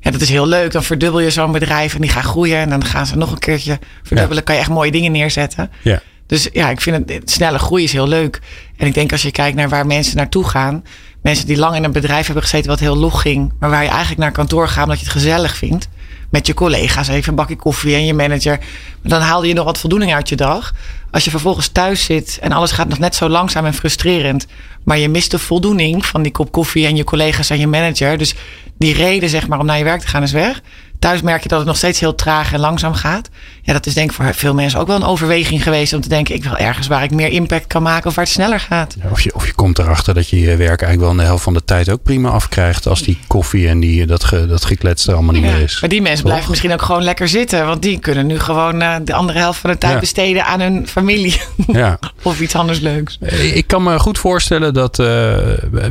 Ja, 0.00 0.10
dat 0.10 0.20
is 0.20 0.28
heel 0.28 0.46
leuk. 0.46 0.72
Dan 0.72 0.82
verdubbel 0.82 1.20
je 1.20 1.30
zo'n 1.30 1.52
bedrijf 1.52 1.94
en 1.94 2.00
die 2.00 2.10
gaan 2.10 2.24
groeien. 2.24 2.58
En 2.58 2.70
dan 2.70 2.84
gaan 2.84 3.06
ze 3.06 3.16
nog 3.16 3.32
een 3.32 3.38
keertje 3.38 3.78
verdubbelen. 4.02 4.38
Ja. 4.38 4.42
Kan 4.42 4.54
je 4.54 4.60
echt 4.60 4.70
mooie 4.70 4.90
dingen 4.90 5.12
neerzetten. 5.12 5.70
Ja. 5.82 6.00
Dus 6.26 6.48
ja, 6.52 6.70
ik 6.70 6.80
vind 6.80 7.10
het 7.10 7.30
snelle 7.30 7.58
groei 7.58 7.84
is 7.84 7.92
heel 7.92 8.08
leuk. 8.08 8.40
En 8.76 8.86
ik 8.86 8.94
denk 8.94 9.12
als 9.12 9.22
je 9.22 9.30
kijkt 9.30 9.56
naar 9.56 9.68
waar 9.68 9.86
mensen 9.86 10.16
naartoe 10.16 10.44
gaan. 10.44 10.84
Mensen 11.22 11.46
die 11.46 11.56
lang 11.56 11.76
in 11.76 11.84
een 11.84 11.92
bedrijf 11.92 12.24
hebben 12.24 12.42
gezeten 12.42 12.70
wat 12.70 12.80
heel 12.80 12.96
log 12.96 13.20
ging. 13.20 13.52
Maar 13.58 13.70
waar 13.70 13.82
je 13.82 13.88
eigenlijk 13.88 14.20
naar 14.20 14.32
kantoor 14.32 14.68
gaat 14.68 14.84
omdat 14.84 14.98
je 14.98 15.04
het 15.04 15.12
gezellig 15.12 15.56
vindt. 15.56 15.88
Met 16.30 16.46
je 16.46 16.54
collega's 16.54 17.08
even 17.08 17.28
een 17.28 17.34
bakje 17.34 17.56
koffie 17.56 17.94
en 17.94 18.06
je 18.06 18.14
manager. 18.14 18.58
Maar 18.58 19.10
dan 19.10 19.20
haalde 19.20 19.48
je 19.48 19.54
nog 19.54 19.64
wat 19.64 19.78
voldoening 19.78 20.14
uit 20.14 20.28
je 20.28 20.36
dag. 20.36 20.74
Als 21.10 21.24
je 21.24 21.30
vervolgens 21.30 21.68
thuis 21.68 22.04
zit 22.04 22.38
en 22.40 22.52
alles 22.52 22.72
gaat 22.72 22.88
nog 22.88 22.98
net 22.98 23.14
zo 23.14 23.28
langzaam 23.28 23.64
en 23.64 23.74
frustrerend. 23.74 24.46
Maar 24.84 24.98
je 24.98 25.08
mist 25.08 25.30
de 25.30 25.38
voldoening 25.38 26.06
van 26.06 26.22
die 26.22 26.32
kop 26.32 26.52
koffie 26.52 26.86
en 26.86 26.96
je 26.96 27.04
collega's 27.04 27.50
en 27.50 27.58
je 27.58 27.66
manager. 27.66 28.18
Dus 28.18 28.34
die 28.78 28.94
reden 28.94 29.28
zeg 29.28 29.48
maar 29.48 29.58
om 29.58 29.66
naar 29.66 29.78
je 29.78 29.84
werk 29.84 30.00
te 30.00 30.06
gaan 30.06 30.22
is 30.22 30.32
weg. 30.32 30.62
Thuis 31.00 31.22
merk 31.22 31.42
je 31.42 31.48
dat 31.48 31.58
het 31.58 31.66
nog 31.66 31.76
steeds 31.76 32.00
heel 32.00 32.14
traag 32.14 32.52
en 32.52 32.60
langzaam 32.60 32.94
gaat. 32.94 33.28
Ja, 33.62 33.72
dat 33.72 33.86
is 33.86 33.94
denk 33.94 34.10
ik 34.10 34.16
voor 34.16 34.34
veel 34.34 34.54
mensen 34.54 34.80
ook 34.80 34.86
wel 34.86 34.96
een 34.96 35.04
overweging 35.04 35.62
geweest. 35.62 35.92
Om 35.92 36.00
te 36.00 36.08
denken, 36.08 36.34
ik 36.34 36.44
wil 36.44 36.56
ergens 36.56 36.86
waar 36.86 37.02
ik 37.02 37.10
meer 37.10 37.28
impact 37.28 37.66
kan 37.66 37.82
maken 37.82 38.08
of 38.08 38.14
waar 38.14 38.24
het 38.24 38.32
sneller 38.32 38.60
gaat. 38.60 38.96
Ja, 39.02 39.10
of, 39.10 39.20
je, 39.20 39.34
of 39.34 39.46
je 39.46 39.52
komt 39.52 39.78
erachter 39.78 40.14
dat 40.14 40.28
je 40.28 40.40
je 40.40 40.46
werk 40.56 40.82
eigenlijk 40.82 41.00
wel 41.00 41.10
in 41.10 41.16
de 41.16 41.22
helft 41.22 41.42
van 41.42 41.54
de 41.54 41.64
tijd 41.64 41.90
ook 41.90 42.02
prima 42.02 42.28
afkrijgt. 42.28 42.86
Als 42.86 43.02
die 43.02 43.18
koffie 43.26 43.68
en 43.68 43.80
die, 43.80 44.06
dat, 44.06 44.24
ge, 44.24 44.46
dat 44.46 44.64
geklets 44.64 45.06
er 45.06 45.14
allemaal 45.14 45.34
niet 45.34 45.44
ja, 45.44 45.50
meer 45.52 45.60
is. 45.62 45.80
Maar 45.80 45.90
die 45.90 46.02
mensen 46.02 46.24
blijven 46.24 46.50
misschien 46.50 46.72
ook 46.72 46.82
gewoon 46.82 47.02
lekker 47.02 47.28
zitten. 47.28 47.66
Want 47.66 47.82
die 47.82 47.98
kunnen 47.98 48.26
nu 48.26 48.38
gewoon 48.38 48.82
uh, 48.82 48.94
de 49.04 49.14
andere 49.14 49.38
helft 49.38 49.60
van 49.60 49.70
de 49.70 49.78
tijd 49.78 49.92
Ja. 49.92 49.98
besteden 50.00 50.44
aan 50.44 50.60
hun 50.60 50.88
familie. 50.88 51.40
Ja. 51.66 51.98
of 52.22 52.40
iets 52.40 52.54
anders 52.54 52.80
leuks. 52.80 53.18
Ik 53.54 53.66
kan 53.66 53.82
me 53.82 53.98
goed 53.98 54.18
voorstellen 54.18 54.74
dat 54.74 54.98
uh, 54.98 55.06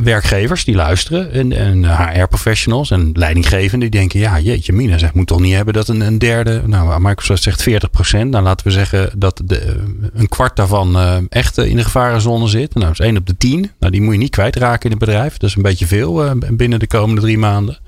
werkgevers 0.02 0.64
die 0.64 0.74
luisteren 0.74 1.32
en, 1.32 1.52
en 1.52 1.84
HR-professionals 1.84 2.90
en 2.90 3.10
leidinggevenden 3.14 3.90
die 3.90 4.00
denken, 4.00 4.20
ja 4.20 4.38
jeetje 4.38 4.72
mina, 4.72 4.98
zeg, 5.00 5.14
moet 5.14 5.26
toch 5.26 5.40
niet 5.40 5.54
hebben 5.54 5.74
dat 5.74 5.88
een, 5.88 6.00
een 6.00 6.18
derde, 6.18 6.62
nou 6.66 7.00
Microsoft 7.00 7.42
zegt 7.42 7.62
40 7.62 7.90
procent, 7.90 8.30
nou 8.30 8.44
laten 8.44 8.66
we 8.66 8.72
zeggen 8.72 9.10
dat 9.16 9.42
de, 9.44 9.82
een 10.14 10.28
kwart 10.28 10.56
daarvan 10.56 10.96
uh, 10.96 11.16
echt 11.28 11.58
in 11.58 11.76
de 11.76 11.84
gevarenzone 11.84 12.48
zit. 12.48 12.74
Nou, 12.74 12.86
dat 12.86 13.00
is 13.00 13.06
1 13.06 13.16
op 13.16 13.26
de 13.26 13.36
10. 13.36 13.70
Nou, 13.78 13.92
die 13.92 14.02
moet 14.02 14.12
je 14.12 14.18
niet 14.18 14.30
kwijtraken 14.30 14.84
in 14.84 14.90
het 14.90 14.98
bedrijf. 14.98 15.36
Dat 15.36 15.50
is 15.50 15.56
een 15.56 15.62
beetje 15.62 15.86
veel 15.86 16.38
binnen 16.50 16.78
de 16.78 16.86
komende 16.86 17.20
drie 17.20 17.38
maanden. 17.38 17.78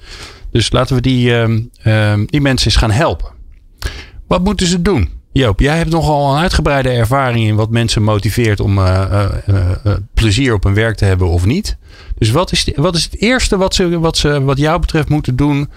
Dus 0.51 0.73
laten 0.73 0.95
we 0.95 1.03
die, 1.03 1.33
die 2.27 2.41
mensen 2.41 2.67
eens 2.67 2.77
gaan 2.77 2.91
helpen. 2.91 3.31
Wat 4.27 4.45
moeten 4.45 4.67
ze 4.67 4.83
doen? 4.83 5.09
Joop, 5.33 5.61
jij 5.61 5.77
hebt 5.77 5.91
nogal 5.91 6.33
een 6.33 6.41
uitgebreide 6.41 6.91
ervaring 6.91 7.47
in 7.47 7.55
wat 7.55 7.71
mensen 7.71 8.03
motiveert 8.03 8.61
om 8.61 8.79
uh, 8.79 9.25
uh, 9.49 9.71
plezier 10.15 10.55
op 10.55 10.65
hun 10.65 10.75
werk 10.75 10.97
te 10.97 11.05
hebben 11.05 11.29
of 11.29 11.45
niet. 11.45 11.77
Dus 12.19 12.31
wat 12.31 12.53
is, 12.53 12.73
wat 12.75 12.95
is 12.95 13.05
het 13.05 13.21
eerste 13.21 13.57
wat 13.57 13.75
ze, 13.75 13.99
wat 13.99 14.17
ze 14.17 14.43
wat 14.43 14.59
jou 14.59 14.81
betreft 14.81 15.09
moeten 15.09 15.37
doen 15.37 15.71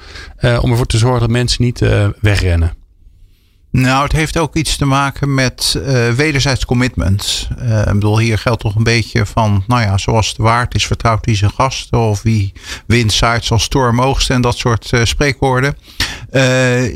om 0.61 0.71
ervoor 0.71 0.85
te 0.85 0.97
zorgen 0.97 1.19
dat 1.19 1.29
mensen 1.29 1.63
niet 1.63 1.79
wegrennen? 2.19 2.84
Nou, 3.75 4.03
het 4.03 4.11
heeft 4.11 4.37
ook 4.37 4.55
iets 4.55 4.75
te 4.75 4.85
maken 4.85 5.33
met 5.33 5.75
uh, 5.77 6.09
wederzijds 6.09 6.65
commitment. 6.65 7.47
Uh, 7.61 7.79
ik 7.79 7.93
bedoel, 7.93 8.19
hier 8.19 8.37
geldt 8.37 8.61
toch 8.61 8.75
een 8.75 8.83
beetje 8.83 9.25
van, 9.25 9.63
nou 9.67 9.81
ja, 9.81 9.97
zoals 9.97 10.27
het 10.27 10.37
waard 10.37 10.75
is, 10.75 10.87
vertrouwt 10.87 11.25
hij 11.25 11.35
zijn 11.35 11.51
gasten. 11.51 11.99
Of 11.99 12.21
wie 12.21 12.53
wint 12.87 13.13
zaait 13.13 13.45
zal 13.45 13.59
storm 13.59 14.01
oogsten 14.01 14.35
en 14.35 14.41
dat 14.41 14.57
soort 14.57 14.91
uh, 14.91 15.03
spreekwoorden. 15.03 15.77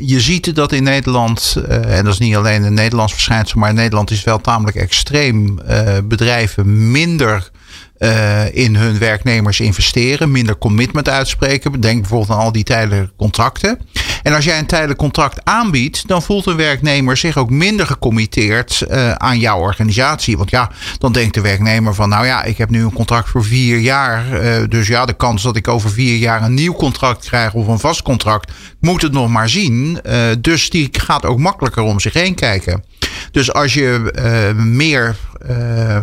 je 0.00 0.16
ziet 0.20 0.54
dat 0.54 0.72
in 0.72 0.82
Nederland, 0.82 1.56
en 1.68 2.04
dat 2.04 2.12
is 2.12 2.18
niet 2.18 2.36
alleen 2.36 2.62
een 2.62 2.74
Nederlands 2.74 3.12
verschijnsel, 3.12 3.58
maar 3.58 3.68
in 3.68 3.74
Nederland 3.74 4.10
is 4.10 4.24
wel 4.24 4.40
tamelijk 4.40 4.76
extreem. 4.76 5.58
bedrijven 6.04 6.90
minder 6.90 7.50
uh, 8.00 8.54
in 8.54 8.76
hun 8.76 8.98
werknemers 8.98 9.60
investeren, 9.60 10.30
minder 10.30 10.58
commitment 10.58 11.08
uitspreken. 11.08 11.80
Denk 11.80 12.00
bijvoorbeeld 12.00 12.30
aan 12.30 12.44
al 12.44 12.52
die 12.52 12.64
tijdelijke 12.64 13.12
contracten. 13.16 13.78
En 14.22 14.34
als 14.34 14.44
jij 14.44 14.58
een 14.58 14.66
tijdelijk 14.66 14.98
contract 14.98 15.44
aanbiedt, 15.44 16.08
dan 16.08 16.22
voelt 16.22 16.46
een 16.46 16.56
werknemer 16.56 17.16
zich 17.16 17.36
ook 17.36 17.50
minder 17.50 17.86
gecommitteerd 17.86 18.84
uh, 18.90 19.12
aan 19.12 19.38
jouw 19.38 19.58
organisatie. 19.58 20.36
Want 20.36 20.50
ja, 20.50 20.70
dan 20.98 21.12
denkt 21.12 21.34
de 21.34 21.40
werknemer 21.40 21.94
van, 21.94 22.08
nou 22.08 22.26
ja, 22.26 22.42
ik 22.42 22.58
heb 22.58 22.70
nu 22.70 22.82
een 22.82 22.92
contract 22.92 23.28
voor 23.28 23.44
vier 23.44 23.78
jaar. 23.78 24.44
Uh, 24.44 24.68
dus 24.68 24.86
ja, 24.86 25.06
de 25.06 25.16
kans 25.16 25.42
dat 25.42 25.56
ik 25.56 25.68
over 25.68 25.90
vier 25.90 26.16
jaar 26.16 26.42
een 26.42 26.54
nieuw 26.54 26.74
contract 26.74 27.26
krijg 27.26 27.54
of 27.54 27.66
een 27.66 27.78
vast 27.78 28.02
contract, 28.02 28.52
moet 28.80 29.02
het 29.02 29.12
nog 29.12 29.28
maar 29.28 29.48
zien. 29.48 30.00
dus 30.40 30.70
die 30.70 30.88
gaat 30.92 31.26
ook 31.26 31.38
makkelijker 31.38 31.82
om 31.82 32.00
zich 32.00 32.12
heen 32.12 32.34
kijken. 32.34 32.84
Dus 33.30 33.52
als 33.52 33.74
je 33.74 34.12
uh, 34.54 34.64
meer 34.64 35.16
uh, 35.50 35.98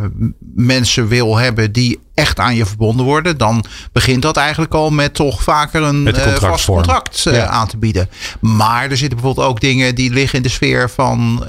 mensen 0.55 1.07
wil 1.07 1.37
hebben 1.37 1.71
die 1.71 1.99
echt 2.13 2.39
aan 2.39 2.55
je 2.55 2.65
verbonden 2.65 3.05
worden, 3.05 3.37
dan 3.37 3.63
begint 3.91 4.21
dat 4.21 4.37
eigenlijk 4.37 4.73
al 4.73 4.89
met 4.89 5.13
toch 5.13 5.43
vaker 5.43 5.81
een 5.81 6.07
uh, 6.07 6.35
vast 6.35 6.65
contract 6.65 7.19
ja. 7.19 7.47
aan 7.47 7.67
te 7.67 7.77
bieden. 7.77 8.09
Maar 8.39 8.89
er 8.91 8.97
zitten 8.97 9.17
bijvoorbeeld 9.17 9.47
ook 9.47 9.59
dingen 9.59 9.95
die 9.95 10.11
liggen 10.11 10.37
in 10.37 10.43
de 10.43 10.49
sfeer 10.49 10.89
van 10.89 11.45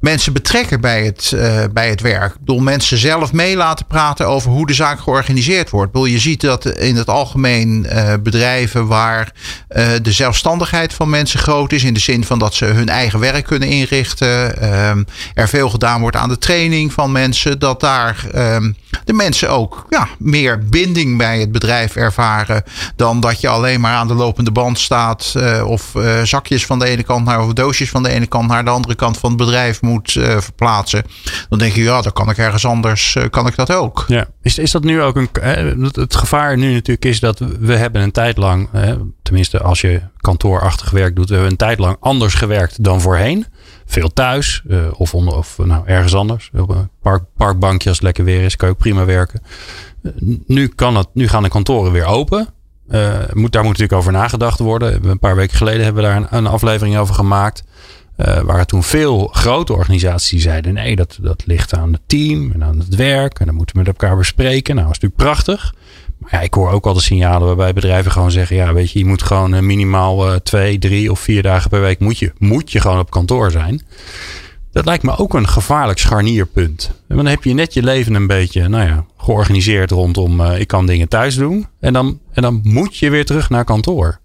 mensen 0.00 0.32
betrekken 0.32 0.80
bij 0.80 1.04
het, 1.04 1.32
uh, 1.34 1.64
bij 1.72 1.88
het 1.88 2.00
werk. 2.00 2.32
Ik 2.32 2.38
bedoel, 2.38 2.60
mensen 2.60 2.98
zelf 2.98 3.32
mee 3.32 3.56
laten 3.56 3.86
praten 3.86 4.26
over 4.26 4.50
hoe 4.50 4.66
de 4.66 4.74
zaak 4.74 5.00
georganiseerd 5.00 5.70
wordt. 5.70 5.86
Ik 5.86 5.92
bedoel, 5.92 6.08
je 6.08 6.18
ziet 6.18 6.40
dat 6.40 6.66
in 6.66 6.96
het 6.96 7.08
algemeen 7.08 7.86
uh, 7.88 8.14
bedrijven 8.22 8.86
waar 8.86 9.32
uh, 9.70 9.86
de 10.02 10.12
zelfstandigheid 10.12 10.92
van 10.92 11.10
mensen 11.10 11.38
groot 11.38 11.72
is. 11.72 11.84
In 11.84 11.94
de 11.94 12.00
zin 12.00 12.24
van 12.24 12.38
dat 12.38 12.54
ze 12.54 12.64
hun 12.64 12.88
eigen 12.88 13.18
werk 13.20 13.44
kunnen 13.44 13.68
inrichten. 13.68 14.28
er 15.34 15.48
veel 15.48 15.68
gedaan 15.68 16.00
wordt 16.00 16.16
aan 16.16 16.28
de 16.28 16.38
training 16.38 16.92
van 16.92 17.12
mensen. 17.12 17.58
Dat 17.58 17.80
daar 17.80 18.26
de 19.04 19.12
mensen 19.12 19.50
ook 19.50 19.86
ja, 19.88 20.08
meer 20.18 20.58
binding 20.58 21.18
bij 21.18 21.40
het 21.40 21.52
bedrijf 21.52 21.96
ervaren. 21.96 22.62
Dan 22.96 23.20
dat 23.20 23.40
je 23.40 23.48
alleen 23.48 23.80
maar 23.80 23.94
aan 23.94 24.08
de 24.08 24.14
lopende 24.14 24.50
band 24.50 24.78
staat. 24.78 25.34
of 25.64 25.92
zakjes 26.22 26.66
van 26.66 26.78
de 26.78 26.86
ene 26.86 27.02
kant 27.02 27.24
naar 27.24 27.42
of 27.42 27.52
doosjes 27.52 27.90
van 27.90 28.02
de 28.02 28.08
ene 28.08 28.26
kant 28.26 28.48
naar 28.48 28.64
de 28.64 28.70
andere 28.70 28.94
kant 28.94 29.18
van 29.18 29.30
het 29.30 29.38
bedrijf 29.38 29.80
moet 29.90 30.14
uh, 30.14 30.38
verplaatsen. 30.38 31.04
Dan 31.48 31.58
denk 31.58 31.72
je, 31.72 31.82
ja, 31.82 32.02
dan 32.02 32.12
kan 32.12 32.30
ik 32.30 32.38
ergens 32.38 32.66
anders, 32.66 33.14
uh, 33.14 33.24
kan 33.30 33.46
ik 33.46 33.56
dat 33.56 33.72
ook. 33.72 34.04
Ja. 34.08 34.26
Is, 34.42 34.58
is 34.58 34.70
dat 34.70 34.82
nu 34.82 35.02
ook 35.02 35.16
een. 35.16 35.28
Hè, 35.40 35.74
het 35.92 36.16
gevaar 36.16 36.56
nu 36.56 36.72
natuurlijk 36.72 37.04
is 37.04 37.20
dat 37.20 37.38
we 37.38 37.76
hebben 37.76 38.02
een 38.02 38.10
tijd 38.10 38.36
lang, 38.36 38.68
tenminste 39.22 39.60
als 39.60 39.80
je 39.80 40.00
kantoorachtig 40.16 40.90
werk 40.90 41.16
doet, 41.16 41.28
we 41.28 41.32
hebben 41.34 41.50
een 41.50 41.56
tijd 41.56 41.78
lang 41.78 41.96
anders 42.00 42.34
gewerkt 42.34 42.84
dan 42.84 43.00
voorheen. 43.00 43.46
Veel 43.86 44.12
thuis 44.12 44.62
of, 44.92 45.14
onder, 45.14 45.34
of 45.34 45.58
nou, 45.58 45.86
ergens 45.86 46.14
anders. 46.14 46.50
Op 46.56 46.68
een 46.68 46.90
park, 47.02 47.22
parkbankje 47.36 47.88
als 47.88 47.98
het 47.98 48.06
lekker 48.06 48.24
weer 48.24 48.44
is, 48.44 48.56
kan 48.56 48.68
je 48.68 48.74
ook 48.74 48.80
prima 48.80 49.04
werken. 49.04 49.42
nu, 50.46 50.68
kan 50.68 50.96
het, 50.96 51.08
nu 51.12 51.28
gaan 51.28 51.42
de 51.42 51.48
kantoren 51.48 51.92
weer 51.92 52.04
open. 52.04 52.48
Moet, 53.32 53.52
daar 53.52 53.62
moet 53.62 53.72
natuurlijk 53.78 53.92
over 53.92 54.12
nagedacht 54.12 54.58
worden. 54.58 55.08
Een 55.08 55.18
paar 55.18 55.36
weken 55.36 55.56
geleden 55.56 55.84
hebben 55.84 56.02
we 56.02 56.08
daar 56.08 56.16
een, 56.16 56.26
een 56.30 56.46
aflevering 56.46 56.96
over 56.96 57.14
gemaakt. 57.14 57.62
Uh, 58.26 58.40
waren 58.40 58.66
toen 58.66 58.82
veel 58.82 59.26
grote 59.26 59.72
organisaties 59.72 60.42
zeiden: 60.42 60.74
nee, 60.74 60.96
dat, 60.96 61.18
dat 61.20 61.42
ligt 61.46 61.74
aan 61.74 61.92
het 61.92 62.00
team 62.06 62.52
en 62.52 62.64
aan 62.64 62.78
het 62.78 62.94
werk. 62.94 63.38
En 63.38 63.46
dan 63.46 63.54
moeten 63.54 63.76
we 63.76 63.82
met 63.82 63.90
elkaar 63.90 64.16
bespreken. 64.16 64.74
Nou, 64.74 64.86
dat 64.86 64.96
is 64.96 65.02
natuurlijk 65.02 65.30
prachtig. 65.30 65.74
Maar 66.18 66.30
ja, 66.32 66.40
ik 66.40 66.54
hoor 66.54 66.70
ook 66.70 66.86
al 66.86 66.94
de 66.94 67.00
signalen 67.00 67.46
waarbij 67.46 67.72
bedrijven 67.72 68.12
gewoon 68.12 68.30
zeggen: 68.30 68.56
ja, 68.56 68.72
weet 68.72 68.90
je, 68.90 68.98
je 68.98 69.04
moet 69.04 69.22
gewoon 69.22 69.54
uh, 69.54 69.60
minimaal 69.60 70.32
uh, 70.32 70.36
twee, 70.36 70.78
drie 70.78 71.10
of 71.10 71.20
vier 71.20 71.42
dagen 71.42 71.70
per 71.70 71.80
week 71.80 71.98
moet 71.98 72.18
je, 72.18 72.32
moet 72.38 72.72
je 72.72 72.80
gewoon 72.80 72.98
op 72.98 73.10
kantoor 73.10 73.50
zijn. 73.50 73.82
Dat 74.72 74.84
lijkt 74.84 75.02
me 75.02 75.16
ook 75.16 75.34
een 75.34 75.48
gevaarlijk 75.48 75.98
scharnierpunt. 75.98 76.90
En 77.08 77.16
dan 77.16 77.26
heb 77.26 77.44
je 77.44 77.54
net 77.54 77.74
je 77.74 77.82
leven 77.82 78.14
een 78.14 78.26
beetje, 78.26 78.68
nou 78.68 78.86
ja, 78.86 79.04
georganiseerd 79.16 79.90
rondom 79.90 80.40
ik 80.40 80.66
kan 80.66 80.86
dingen 80.86 81.08
thuis 81.08 81.34
doen. 81.34 81.66
En 81.80 81.92
dan, 81.92 82.18
en 82.32 82.42
dan 82.42 82.60
moet 82.62 82.96
je 82.96 83.10
weer 83.10 83.24
terug 83.24 83.50
naar 83.50 83.64
kantoor. 83.64 84.19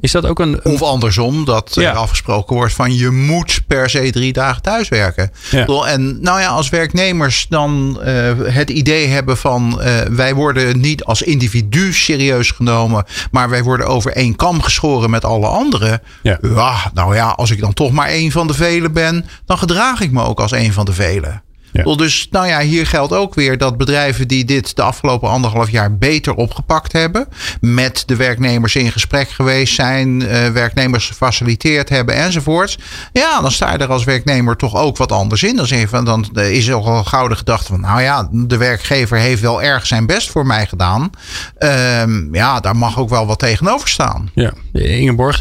Is 0.00 0.12
dat 0.12 0.26
ook 0.26 0.38
een. 0.38 0.64
Of 0.64 0.82
andersom, 0.82 1.44
dat 1.44 1.70
ja. 1.74 1.90
er 1.90 1.96
afgesproken 1.96 2.56
wordt 2.56 2.72
van 2.74 2.96
je 2.96 3.10
moet 3.10 3.60
per 3.66 3.90
se 3.90 4.10
drie 4.10 4.32
dagen 4.32 4.62
thuiswerken. 4.62 5.30
Ja. 5.50 5.66
En 5.66 6.18
nou 6.20 6.40
ja, 6.40 6.48
als 6.48 6.68
werknemers 6.68 7.46
dan 7.48 8.00
uh, 8.00 8.32
het 8.42 8.70
idee 8.70 9.06
hebben 9.06 9.36
van 9.36 9.80
uh, 9.80 10.00
wij 10.00 10.34
worden 10.34 10.80
niet 10.80 11.04
als 11.04 11.22
individu 11.22 11.92
serieus 11.92 12.50
genomen, 12.50 13.04
maar 13.30 13.48
wij 13.48 13.62
worden 13.62 13.86
over 13.86 14.12
één 14.12 14.36
kam 14.36 14.62
geschoren 14.62 15.10
met 15.10 15.24
alle 15.24 15.46
anderen. 15.46 16.02
Ja. 16.22 16.38
ja, 16.42 16.90
nou 16.94 17.14
ja, 17.14 17.28
als 17.28 17.50
ik 17.50 17.60
dan 17.60 17.72
toch 17.72 17.92
maar 17.92 18.08
één 18.08 18.30
van 18.30 18.46
de 18.46 18.54
velen 18.54 18.92
ben, 18.92 19.26
dan 19.46 19.58
gedraag 19.58 20.00
ik 20.00 20.10
me 20.10 20.22
ook 20.22 20.40
als 20.40 20.52
één 20.52 20.72
van 20.72 20.84
de 20.84 20.92
velen. 20.92 21.42
Ja. 21.82 21.96
Dus 21.96 22.28
nou 22.30 22.46
ja, 22.46 22.60
hier 22.60 22.86
geldt 22.86 23.12
ook 23.12 23.34
weer 23.34 23.58
dat 23.58 23.76
bedrijven 23.76 24.28
die 24.28 24.44
dit 24.44 24.76
de 24.76 24.82
afgelopen 24.82 25.28
anderhalf 25.28 25.70
jaar 25.70 25.96
beter 25.96 26.34
opgepakt 26.34 26.92
hebben, 26.92 27.28
met 27.60 28.02
de 28.06 28.16
werknemers 28.16 28.76
in 28.76 28.92
gesprek 28.92 29.28
geweest 29.28 29.74
zijn, 29.74 30.20
uh, 30.20 30.48
werknemers 30.48 31.06
gefaciliteerd 31.06 31.88
hebben 31.88 32.14
enzovoort. 32.14 32.78
Ja, 33.12 33.40
dan 33.40 33.52
sta 33.52 33.72
je 33.72 33.78
er 33.78 33.88
als 33.88 34.04
werknemer 34.04 34.56
toch 34.56 34.76
ook 34.76 34.96
wat 34.96 35.12
anders 35.12 35.42
in. 35.42 35.56
Dan, 35.56 35.66
van, 35.66 36.04
dan 36.04 36.28
is 36.34 36.66
er 36.66 36.74
al 36.74 37.04
gauw 37.04 37.28
de 37.28 37.36
gedachte 37.36 37.66
van, 37.66 37.80
nou 37.80 38.02
ja, 38.02 38.28
de 38.32 38.56
werkgever 38.56 39.18
heeft 39.18 39.40
wel 39.40 39.62
erg 39.62 39.86
zijn 39.86 40.06
best 40.06 40.30
voor 40.30 40.46
mij 40.46 40.66
gedaan. 40.66 41.10
Um, 41.58 42.34
ja, 42.34 42.60
daar 42.60 42.76
mag 42.76 42.98
ook 42.98 43.08
wel 43.08 43.26
wat 43.26 43.38
tegenover 43.38 43.88
staan. 43.88 44.30
Ja, 44.34 44.52
Ingeborg, 44.72 45.40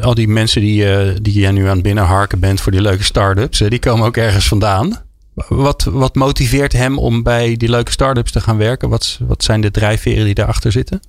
al 0.00 0.14
die 0.14 0.28
mensen 0.28 0.60
die, 0.60 1.22
die 1.22 1.40
jij 1.40 1.50
nu 1.50 1.66
aan 1.66 1.74
het 1.74 1.82
binnenharken 1.82 2.40
bent 2.40 2.60
voor 2.60 2.72
die 2.72 2.80
leuke 2.80 3.04
start-ups, 3.04 3.58
die 3.58 3.78
komen 3.78 4.06
ook 4.06 4.16
ergens 4.16 4.48
vandaan. 4.48 5.06
Wat, 5.48 5.84
wat 5.84 6.14
motiveert 6.14 6.72
hem 6.72 6.98
om 6.98 7.22
bij 7.22 7.56
die 7.56 7.68
leuke 7.68 7.90
start-ups 7.90 8.32
te 8.32 8.40
gaan 8.40 8.56
werken? 8.56 8.88
Wat, 8.88 9.18
wat 9.26 9.44
zijn 9.44 9.60
de 9.60 9.70
drijfveren 9.70 10.24
die 10.24 10.34
daarachter 10.34 10.72
zitten? 10.72 11.00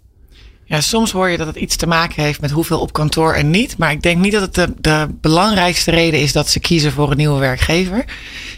Ja, 0.69 0.81
soms 0.81 1.11
hoor 1.11 1.29
je 1.29 1.37
dat 1.37 1.47
het 1.47 1.55
iets 1.55 1.75
te 1.75 1.87
maken 1.87 2.23
heeft 2.23 2.41
met 2.41 2.51
hoeveel 2.51 2.79
op 2.79 2.93
kantoor 2.93 3.33
en 3.33 3.49
niet. 3.49 3.77
Maar 3.77 3.91
ik 3.91 4.01
denk 4.01 4.17
niet 4.17 4.31
dat 4.31 4.41
het 4.41 4.53
de, 4.55 4.73
de 4.77 5.07
belangrijkste 5.21 5.91
reden 5.91 6.19
is 6.19 6.31
dat 6.31 6.49
ze 6.49 6.59
kiezen 6.59 6.91
voor 6.91 7.11
een 7.11 7.17
nieuwe 7.17 7.39
werkgever. 7.39 8.05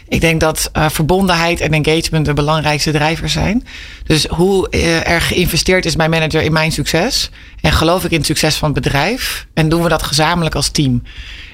Ik 0.08 0.20
denk 0.20 0.40
dat 0.40 0.70
uh, 0.76 0.88
verbondenheid 0.88 1.60
en 1.60 1.72
engagement 1.72 2.26
de 2.26 2.32
belangrijkste 2.32 2.90
drijvers 2.90 3.32
zijn. 3.32 3.66
Dus 4.04 4.26
hoe 4.26 4.66
uh, 4.70 5.08
er 5.08 5.20
geïnvesteerd 5.20 5.84
is 5.84 5.96
mijn 5.96 6.10
manager 6.10 6.42
in 6.42 6.52
mijn 6.52 6.72
succes. 6.72 7.30
En 7.60 7.72
geloof 7.72 8.04
ik 8.04 8.10
in 8.10 8.16
het 8.16 8.26
succes 8.26 8.56
van 8.56 8.72
het 8.72 8.82
bedrijf. 8.82 9.46
En 9.54 9.68
doen 9.68 9.82
we 9.82 9.88
dat 9.88 10.02
gezamenlijk 10.02 10.54
als 10.54 10.68
team. 10.68 11.02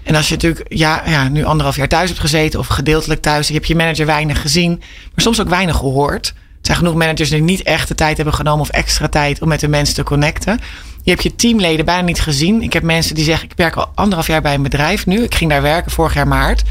En 0.04 0.14
als 0.14 0.28
je 0.28 0.34
natuurlijk 0.34 0.64
ja, 0.68 1.02
ja, 1.06 1.28
nu 1.28 1.44
anderhalf 1.44 1.76
jaar 1.76 1.88
thuis 1.88 2.08
hebt 2.08 2.20
gezeten 2.20 2.58
of 2.58 2.66
gedeeltelijk 2.66 3.20
thuis. 3.20 3.48
Je 3.48 3.54
hebt 3.54 3.66
je 3.66 3.76
manager 3.76 4.06
weinig 4.06 4.40
gezien, 4.40 4.76
maar 4.78 5.24
soms 5.24 5.40
ook 5.40 5.48
weinig 5.48 5.76
gehoord 5.76 6.34
zijn 6.68 6.80
genoeg 6.80 6.94
managers 6.94 7.30
die 7.30 7.42
niet 7.42 7.62
echt 7.62 7.88
de 7.88 7.94
tijd 7.94 8.16
hebben 8.16 8.34
genomen 8.34 8.60
of 8.60 8.68
extra 8.68 9.08
tijd 9.08 9.40
om 9.42 9.48
met 9.48 9.60
de 9.60 9.68
mensen 9.68 9.94
te 9.94 10.02
connecten. 10.02 10.60
Je 11.02 11.10
hebt 11.10 11.22
je 11.22 11.34
teamleden 11.34 11.84
bijna 11.84 12.02
niet 12.02 12.20
gezien. 12.20 12.62
Ik 12.62 12.72
heb 12.72 12.82
mensen 12.82 13.14
die 13.14 13.24
zeggen: 13.24 13.44
Ik 13.44 13.56
werk 13.56 13.76
al 13.76 13.90
anderhalf 13.94 14.26
jaar 14.26 14.42
bij 14.42 14.54
een 14.54 14.62
bedrijf 14.62 15.06
nu. 15.06 15.22
Ik 15.22 15.34
ging 15.34 15.50
daar 15.50 15.62
werken 15.62 15.90
vorig 15.90 16.14
jaar 16.14 16.28
maart. 16.28 16.62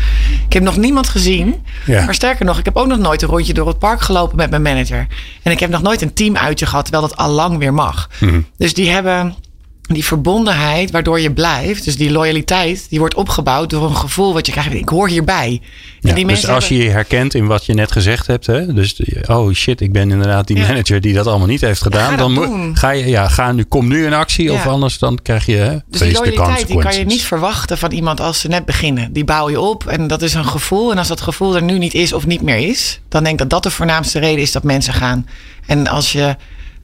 Ik 0.45 0.53
heb 0.53 0.63
nog 0.63 0.77
niemand 0.77 1.07
gezien. 1.07 1.65
Ja. 1.85 2.05
Maar 2.05 2.13
sterker 2.13 2.45
nog, 2.45 2.57
ik 2.57 2.65
heb 2.65 2.75
ook 2.75 2.87
nog 2.87 2.97
nooit 2.97 3.21
een 3.21 3.27
rondje 3.27 3.53
door 3.53 3.67
het 3.67 3.79
park 3.79 4.01
gelopen 4.01 4.37
met 4.37 4.49
mijn 4.49 4.61
manager. 4.61 5.07
En 5.43 5.51
ik 5.51 5.59
heb 5.59 5.69
nog 5.69 5.81
nooit 5.81 6.01
een 6.01 6.13
teamuitje 6.13 6.65
gehad, 6.65 6.85
terwijl 6.85 7.07
dat 7.07 7.17
al 7.17 7.29
lang 7.29 7.57
weer 7.57 7.73
mag. 7.73 8.09
Mhm. 8.19 8.41
Dus 8.57 8.73
die 8.73 8.89
hebben 8.89 9.35
die 9.87 10.05
verbondenheid 10.05 10.91
waardoor 10.91 11.19
je 11.19 11.31
blijft, 11.31 11.83
dus 11.83 11.97
die 11.97 12.11
loyaliteit, 12.11 12.89
die 12.89 12.99
wordt 12.99 13.15
opgebouwd 13.15 13.69
door 13.69 13.89
een 13.89 13.95
gevoel 13.95 14.33
wat 14.33 14.45
je 14.45 14.51
krijgt. 14.51 14.73
Ik 14.73 14.89
hoor 14.89 15.07
hierbij. 15.07 15.61
Ja, 15.99 16.13
die 16.13 16.25
dus 16.27 16.47
als 16.47 16.67
je 16.67 16.77
je 16.77 16.89
herkent 16.89 17.33
in 17.33 17.47
wat 17.47 17.65
je 17.65 17.73
net 17.73 17.91
gezegd 17.91 18.27
hebt, 18.27 18.45
hè, 18.45 18.73
dus 18.73 19.01
oh 19.27 19.53
shit, 19.53 19.81
ik 19.81 19.91
ben 19.91 20.11
inderdaad 20.11 20.47
die 20.47 20.57
manager 20.57 21.01
die 21.01 21.13
dat 21.13 21.27
allemaal 21.27 21.47
niet 21.47 21.61
heeft 21.61 21.81
gedaan, 21.81 22.17
dan 22.17 22.71
ga 22.77 22.89
je, 22.89 23.05
ja, 23.05 23.27
ga 23.27 23.51
nu, 23.51 23.63
kom 23.63 23.87
nu 23.87 24.05
in 24.05 24.13
actie, 24.13 24.53
of 24.53 24.67
anders 24.67 24.97
dan 24.99 25.19
krijg 25.21 25.45
je. 25.45 25.55
Hè, 25.55 25.77
dus 25.89 25.99
die 25.99 26.13
loyaliteit 26.13 26.67
die 26.67 26.79
kan 26.79 26.97
je 26.97 27.05
niet 27.05 27.23
verwachten 27.23 27.77
van 27.77 27.91
iemand 27.91 28.19
als 28.19 28.39
ze 28.39 28.47
net 28.47 28.65
beginnen. 28.65 29.13
Die 29.13 29.23
bouw 29.23 29.49
je 29.49 29.59
op 29.59 29.87
en 29.87 30.07
dat 30.07 30.21
is 30.21 30.33
een 30.33 30.45
gevoel. 30.45 30.91
En 30.91 30.97
als 30.97 31.07
dat 31.07 31.21
gevoel 31.21 31.55
er 31.55 31.63
nu 31.63 31.77
niet 31.77 31.93
is 31.93 32.13
of 32.13 32.25
niet 32.25 32.41
meer 32.41 32.57
is, 32.57 32.99
dan 33.09 33.23
denk 33.23 33.33
ik 33.33 33.39
dat 33.39 33.49
dat 33.49 33.63
de 33.63 33.71
voornaamste 33.71 34.19
reden 34.19 34.41
is 34.41 34.51
dat 34.51 34.63
mensen 34.63 34.93
gaan. 34.93 35.27
En 35.65 35.87
als 35.87 36.11
je 36.11 36.35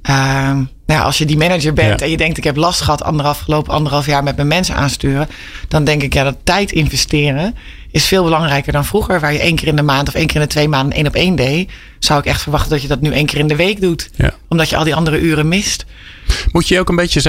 uh, 0.09 0.57
nou, 0.85 1.03
als 1.03 1.17
je 1.17 1.25
die 1.25 1.37
manager 1.37 1.73
bent 1.73 2.01
en 2.01 2.09
je 2.09 2.17
denkt 2.17 2.37
ik 2.37 2.43
heb 2.43 2.55
last 2.55 2.81
gehad 2.81 3.03
anderhalf, 3.03 3.39
gelopen 3.39 3.73
anderhalf 3.73 4.05
jaar 4.05 4.23
met 4.23 4.35
mijn 4.35 4.47
mensen 4.47 4.75
aansturen, 4.75 5.27
dan 5.67 5.83
denk 5.83 6.03
ik 6.03 6.13
ja 6.13 6.23
dat 6.23 6.37
tijd 6.43 6.71
investeren 6.71 7.55
is 7.93 8.05
veel 8.05 8.23
belangrijker 8.23 8.73
dan 8.73 8.85
vroeger, 8.85 9.19
waar 9.19 9.33
je 9.33 9.39
één 9.39 9.55
keer 9.55 9.67
in 9.67 9.75
de 9.75 9.81
maand 9.81 10.07
of 10.07 10.13
één 10.13 10.27
keer 10.27 10.35
in 10.35 10.41
de 10.41 10.47
twee 10.47 10.67
maanden 10.67 10.97
één 10.97 11.07
op 11.07 11.15
één 11.15 11.35
deed. 11.35 11.71
Zou 11.99 12.19
ik 12.19 12.25
echt 12.25 12.41
verwachten 12.41 12.69
dat 12.69 12.81
je 12.81 12.87
dat 12.87 13.01
nu 13.01 13.11
één 13.11 13.25
keer 13.25 13.39
in 13.39 13.47
de 13.47 13.55
week 13.55 13.81
doet, 13.81 14.09
omdat 14.47 14.69
je 14.69 14.77
al 14.77 14.83
die 14.83 14.95
andere 14.95 15.19
uren 15.19 15.47
mist. 15.47 15.85
Moet 16.51 16.67
je 16.67 16.79
ook 16.79 16.89
een 16.89 16.95
beetje 16.95 17.21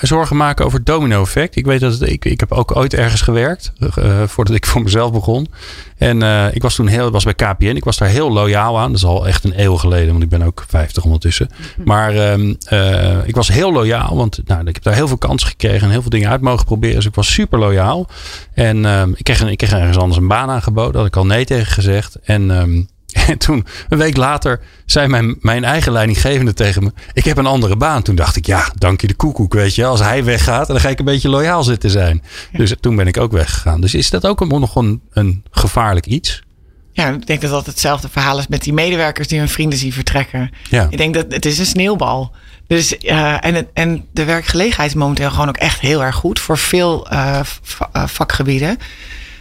zorgen 0.00 0.36
maken 0.36 0.64
over 0.64 0.78
het 0.78 0.86
domino-effect? 0.86 1.56
Ik 1.56 1.66
weet 1.66 1.80
dat 1.80 1.92
het, 1.92 2.10
ik, 2.10 2.24
ik 2.24 2.40
heb 2.40 2.52
ook 2.52 2.76
ooit 2.76 2.94
ergens 2.94 3.20
gewerkt, 3.20 3.72
uh, 3.98 4.22
voordat 4.26 4.54
ik 4.54 4.66
voor 4.66 4.82
mezelf 4.82 5.12
begon. 5.12 5.48
En 5.96 6.22
uh, 6.22 6.54
ik 6.54 6.62
was 6.62 6.74
toen 6.74 6.86
heel, 6.86 7.10
was 7.10 7.24
bij 7.24 7.34
KPN, 7.34 7.64
ik 7.64 7.84
was 7.84 7.96
daar 7.96 8.08
heel 8.08 8.32
loyaal 8.32 8.78
aan. 8.78 8.88
Dat 8.88 8.96
is 8.96 9.04
al 9.06 9.26
echt 9.26 9.44
een 9.44 9.60
eeuw 9.60 9.76
geleden, 9.76 10.10
want 10.10 10.22
ik 10.22 10.28
ben 10.28 10.42
ook 10.42 10.64
50 10.68 11.04
ondertussen. 11.04 11.50
Maar 11.84 12.32
um, 12.32 12.56
uh, 12.72 12.79
ik 13.24 13.34
was 13.34 13.48
heel 13.48 13.72
loyaal, 13.72 14.16
want 14.16 14.40
nou, 14.44 14.60
ik 14.66 14.74
heb 14.74 14.82
daar 14.82 14.94
heel 14.94 15.08
veel 15.08 15.18
kansen 15.18 15.48
gekregen 15.48 15.82
en 15.82 15.90
heel 15.90 16.00
veel 16.00 16.10
dingen 16.10 16.30
uit 16.30 16.40
mogen 16.40 16.64
proberen. 16.64 16.96
Dus 16.96 17.06
ik 17.06 17.14
was 17.14 17.32
super 17.32 17.58
loyaal. 17.58 18.08
En 18.54 18.84
um, 18.84 19.14
ik, 19.16 19.24
kreeg, 19.24 19.42
ik 19.42 19.58
kreeg 19.58 19.72
ergens 19.72 19.98
anders 19.98 20.18
een 20.18 20.28
baan 20.28 20.50
aangeboden, 20.50 20.96
had 20.96 21.06
ik 21.06 21.16
al 21.16 21.26
nee 21.26 21.44
tegen 21.44 21.72
gezegd. 21.72 22.18
En 22.22 22.50
um, 22.50 22.88
En 23.28 23.38
toen, 23.38 23.66
een 23.88 23.98
week 23.98 24.16
later, 24.16 24.60
zei 24.86 25.08
mijn, 25.08 25.36
mijn 25.40 25.64
eigen 25.64 25.92
leidinggevende 25.92 26.54
tegen 26.54 26.82
me: 26.82 26.92
Ik 27.12 27.24
heb 27.24 27.36
een 27.36 27.46
andere 27.46 27.76
baan. 27.76 28.02
Toen 28.02 28.14
dacht 28.14 28.36
ik: 28.36 28.46
Ja, 28.46 28.70
dank 28.74 29.00
je 29.00 29.06
de 29.06 29.14
koekoek. 29.14 29.52
Weet 29.52 29.74
je, 29.74 29.84
als 29.84 30.00
hij 30.00 30.24
weggaat, 30.24 30.66
dan 30.66 30.80
ga 30.80 30.88
ik 30.88 30.98
een 30.98 31.04
beetje 31.04 31.28
loyaal 31.28 31.62
zitten 31.62 31.90
zijn. 31.90 32.22
Dus 32.52 32.74
toen 32.80 32.96
ben 32.96 33.06
ik 33.06 33.16
ook 33.16 33.32
weggegaan. 33.32 33.80
Dus 33.80 33.94
is 33.94 34.10
dat 34.10 34.26
ook 34.26 34.48
nog 34.48 34.76
een, 34.76 35.00
een 35.10 35.42
gevaarlijk 35.50 36.06
iets? 36.06 36.42
Ja, 36.92 37.08
ik 37.08 37.26
denk 37.26 37.40
dat 37.40 37.50
dat 37.50 37.66
hetzelfde 37.66 38.08
verhaal 38.08 38.38
is 38.38 38.48
met 38.48 38.62
die 38.62 38.72
medewerkers 38.72 39.28
die 39.28 39.38
hun 39.38 39.48
vrienden 39.48 39.78
zien 39.78 39.92
vertrekken. 39.92 40.50
Ja. 40.70 40.86
Ik 40.90 40.98
denk 40.98 41.14
dat 41.14 41.26
het 41.28 41.46
is 41.46 41.58
een 41.58 41.66
sneeuwbal. 41.66 42.32
Dus, 42.70 42.94
uh, 43.00 43.44
en, 43.44 43.68
en 43.72 44.04
de 44.12 44.24
werkgelegenheid 44.24 44.90
is 44.90 44.96
momenteel 44.96 45.30
gewoon 45.30 45.48
ook 45.48 45.56
echt 45.56 45.80
heel 45.80 46.04
erg 46.04 46.14
goed 46.14 46.38
voor 46.38 46.58
veel 46.58 47.12
uh, 47.12 47.40
vakgebieden. 48.06 48.78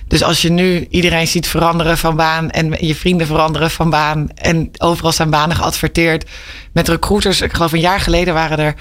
Dus 0.07 0.23
als 0.23 0.41
je 0.41 0.51
nu 0.51 0.87
iedereen 0.89 1.27
ziet 1.27 1.47
veranderen 1.47 1.97
van 1.97 2.15
baan 2.15 2.49
en 2.49 2.75
je 2.79 2.95
vrienden 2.95 3.27
veranderen 3.27 3.71
van 3.71 3.89
baan 3.89 4.29
en 4.35 4.71
overal 4.77 5.11
zijn 5.11 5.29
banen 5.29 5.55
geadverteerd 5.55 6.29
met 6.73 6.87
recruiters. 6.87 7.41
Ik 7.41 7.53
geloof 7.53 7.71
een 7.71 7.79
jaar 7.79 7.99
geleden 7.99 8.33
waren 8.33 8.57
er, 8.57 8.75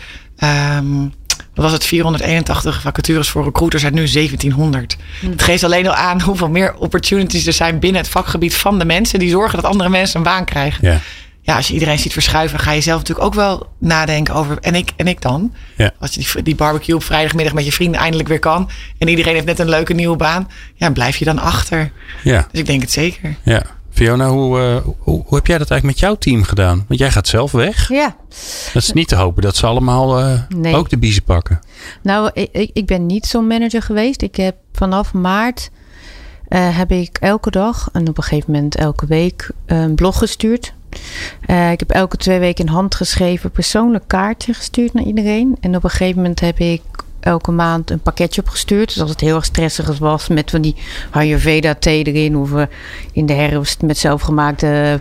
um, 0.79 1.13
wat 1.55 1.65
was 1.65 1.73
het, 1.73 1.85
481 1.85 2.81
vacatures 2.81 3.29
voor 3.29 3.45
recruiters 3.45 3.85
uit 3.85 3.95
nu 3.95 4.09
1700. 4.09 4.97
Hm. 5.21 5.31
Het 5.31 5.43
geeft 5.43 5.65
alleen 5.65 5.89
al 5.89 5.95
aan 5.95 6.21
hoeveel 6.21 6.51
meer 6.51 6.75
opportunities 6.75 7.47
er 7.47 7.53
zijn 7.53 7.79
binnen 7.79 8.01
het 8.01 8.11
vakgebied 8.11 8.55
van 8.57 8.79
de 8.79 8.85
mensen 8.85 9.19
die 9.19 9.31
zorgen 9.31 9.63
dat 9.63 9.71
andere 9.71 9.89
mensen 9.89 10.17
een 10.17 10.23
baan 10.23 10.45
krijgen. 10.45 10.89
Ja 10.91 11.01
ja, 11.49 11.57
als 11.57 11.67
je 11.69 11.73
iedereen 11.73 11.99
ziet 11.99 12.13
verschuiven, 12.13 12.59
ga 12.59 12.73
je 12.73 12.81
zelf 12.81 12.99
natuurlijk 12.99 13.27
ook 13.27 13.35
wel 13.35 13.67
nadenken 13.79 14.35
over. 14.35 14.59
En 14.61 14.75
ik, 14.75 14.93
en 14.97 15.07
ik 15.07 15.23
dan? 15.23 15.55
Ja. 15.77 15.93
Als 15.99 16.15
je 16.15 16.21
die, 16.21 16.43
die 16.43 16.55
barbecue 16.55 16.95
op 16.95 17.03
vrijdagmiddag 17.03 17.55
met 17.55 17.65
je 17.65 17.73
vrienden 17.73 18.01
eindelijk 18.01 18.29
weer 18.29 18.39
kan. 18.39 18.71
En 18.99 19.09
iedereen 19.09 19.35
heeft 19.35 19.47
net 19.47 19.59
een 19.59 19.69
leuke 19.69 19.95
nieuwe 19.95 20.17
baan. 20.17 20.49
Ja, 20.75 20.91
blijf 20.91 21.17
je 21.17 21.25
dan 21.25 21.39
achter. 21.39 21.93
Ja. 22.23 22.47
Dus 22.51 22.61
ik 22.61 22.67
denk 22.67 22.81
het 22.81 22.91
zeker. 22.91 23.37
Ja. 23.43 23.63
Fiona, 23.91 24.29
hoe, 24.29 24.59
uh, 24.59 24.77
hoe, 24.99 25.23
hoe, 25.27 25.35
heb 25.35 25.47
jij 25.47 25.59
dat 25.59 25.71
eigenlijk 25.71 25.85
met 25.85 25.99
jouw 25.99 26.15
team 26.15 26.43
gedaan? 26.43 26.85
Want 26.89 27.01
jij 27.01 27.11
gaat 27.11 27.29
zelf 27.29 27.53
weg. 27.53 27.89
Ja. 27.89 28.17
Dat 28.73 28.83
is 28.83 28.93
niet 28.93 29.09
te 29.09 29.17
hopen 29.17 29.43
dat 29.43 29.57
ze 29.57 29.67
allemaal 29.67 30.21
uh, 30.21 30.41
nee. 30.49 30.75
ook 30.75 30.91
de 30.91 30.99
biezen 30.99 31.23
pakken. 31.23 31.61
Nou, 32.03 32.31
ik, 32.33 32.71
ik 32.73 32.87
ben 32.87 33.07
niet 33.07 33.27
zo'n 33.27 33.47
manager 33.47 33.83
geweest. 33.83 34.23
Ik 34.23 34.37
heb 34.37 34.57
vanaf 34.73 35.13
maart 35.13 35.71
uh, 36.49 36.77
heb 36.77 36.91
ik 36.91 37.19
elke 37.21 37.51
dag 37.51 37.89
en 37.93 38.09
op 38.09 38.17
een 38.17 38.23
gegeven 38.23 38.53
moment 38.53 38.77
elke 38.77 39.07
week 39.07 39.51
een 39.67 39.95
blog 39.95 40.19
gestuurd 40.19 40.73
uh, 41.47 41.71
ik 41.71 41.79
heb 41.79 41.91
elke 41.91 42.17
twee 42.17 42.39
weken 42.39 42.67
een 42.67 42.73
handgeschreven 42.73 43.51
persoonlijk 43.51 44.05
kaartje 44.07 44.55
gestuurd 44.55 44.93
naar 44.95 45.05
iedereen. 45.05 45.57
En 45.61 45.77
op 45.77 45.85
een 45.85 45.91
gegeven 45.91 46.17
moment 46.17 46.41
heb 46.41 46.59
ik 46.59 46.83
elke 47.21 47.51
maand 47.51 47.91
een 47.91 48.01
pakketje 48.01 48.41
opgestuurd. 48.41 48.89
Dus 48.89 49.01
als 49.01 49.11
het 49.11 49.21
heel 49.21 49.37
erg 49.37 49.45
stressig 49.45 49.99
was 49.99 50.29
met 50.29 50.51
van 50.51 50.61
die 50.61 50.77
Ayurveda 51.11 51.75
thee 51.75 52.05
erin. 52.05 52.37
Of 52.37 52.51
uh, 52.51 52.63
in 53.13 53.27
de 53.27 53.33
herfst 53.33 53.83
met 53.83 53.99
zelfgemaakte 53.99 55.01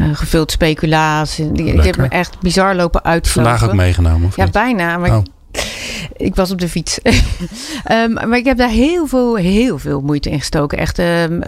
uh, 0.00 0.08
gevuld 0.12 0.50
speculaas. 0.50 1.38
Ik 1.38 1.82
heb 1.82 1.96
me 1.96 2.08
echt 2.08 2.40
bizar 2.40 2.74
lopen 2.74 3.04
uitvlogen. 3.04 3.50
Vandaag 3.50 3.70
ook 3.70 3.76
meegenomen? 3.76 4.30
ja, 4.36 4.46
bijna. 4.46 4.96
Maar 4.96 5.16
oh 5.16 5.22
ik 6.16 6.34
was 6.34 6.50
op 6.50 6.58
de 6.58 6.68
fiets. 6.68 6.98
um, 7.90 8.12
maar 8.28 8.36
ik 8.36 8.44
heb 8.44 8.56
daar 8.56 8.68
heel 8.68 9.06
veel, 9.06 9.36
heel 9.36 9.78
veel 9.78 10.00
moeite 10.00 10.30
in 10.30 10.38
gestoken. 10.38 10.78
Echt, 10.78 10.98
um, 10.98 11.42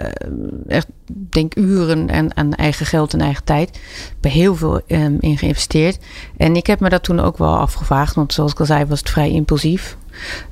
echt 0.69 0.87
denk 1.31 1.57
uren 1.57 2.09
en 2.09 2.37
aan 2.37 2.53
eigen 2.53 2.87
geld 2.87 3.13
en 3.13 3.21
eigen 3.21 3.45
tijd. 3.45 3.69
Ik 3.69 4.17
heb 4.21 4.33
heel 4.33 4.55
veel 4.55 4.81
um, 4.89 5.17
in 5.21 5.39
geïnvesteerd. 5.39 5.99
En 6.37 6.57
ik 6.57 6.67
heb 6.67 6.81
me 6.81 6.89
dat 6.89 7.03
toen 7.03 7.21
ook 7.21 7.39
wel 7.39 7.57
afgevraagd. 7.57 8.15
Want 8.15 8.33
zoals 8.33 8.53
ik 8.53 8.61
al 8.61 8.67
zei, 8.67 8.85
was 8.85 8.99
het 8.99 9.11
vrij 9.11 9.31
impulsief. 9.31 9.97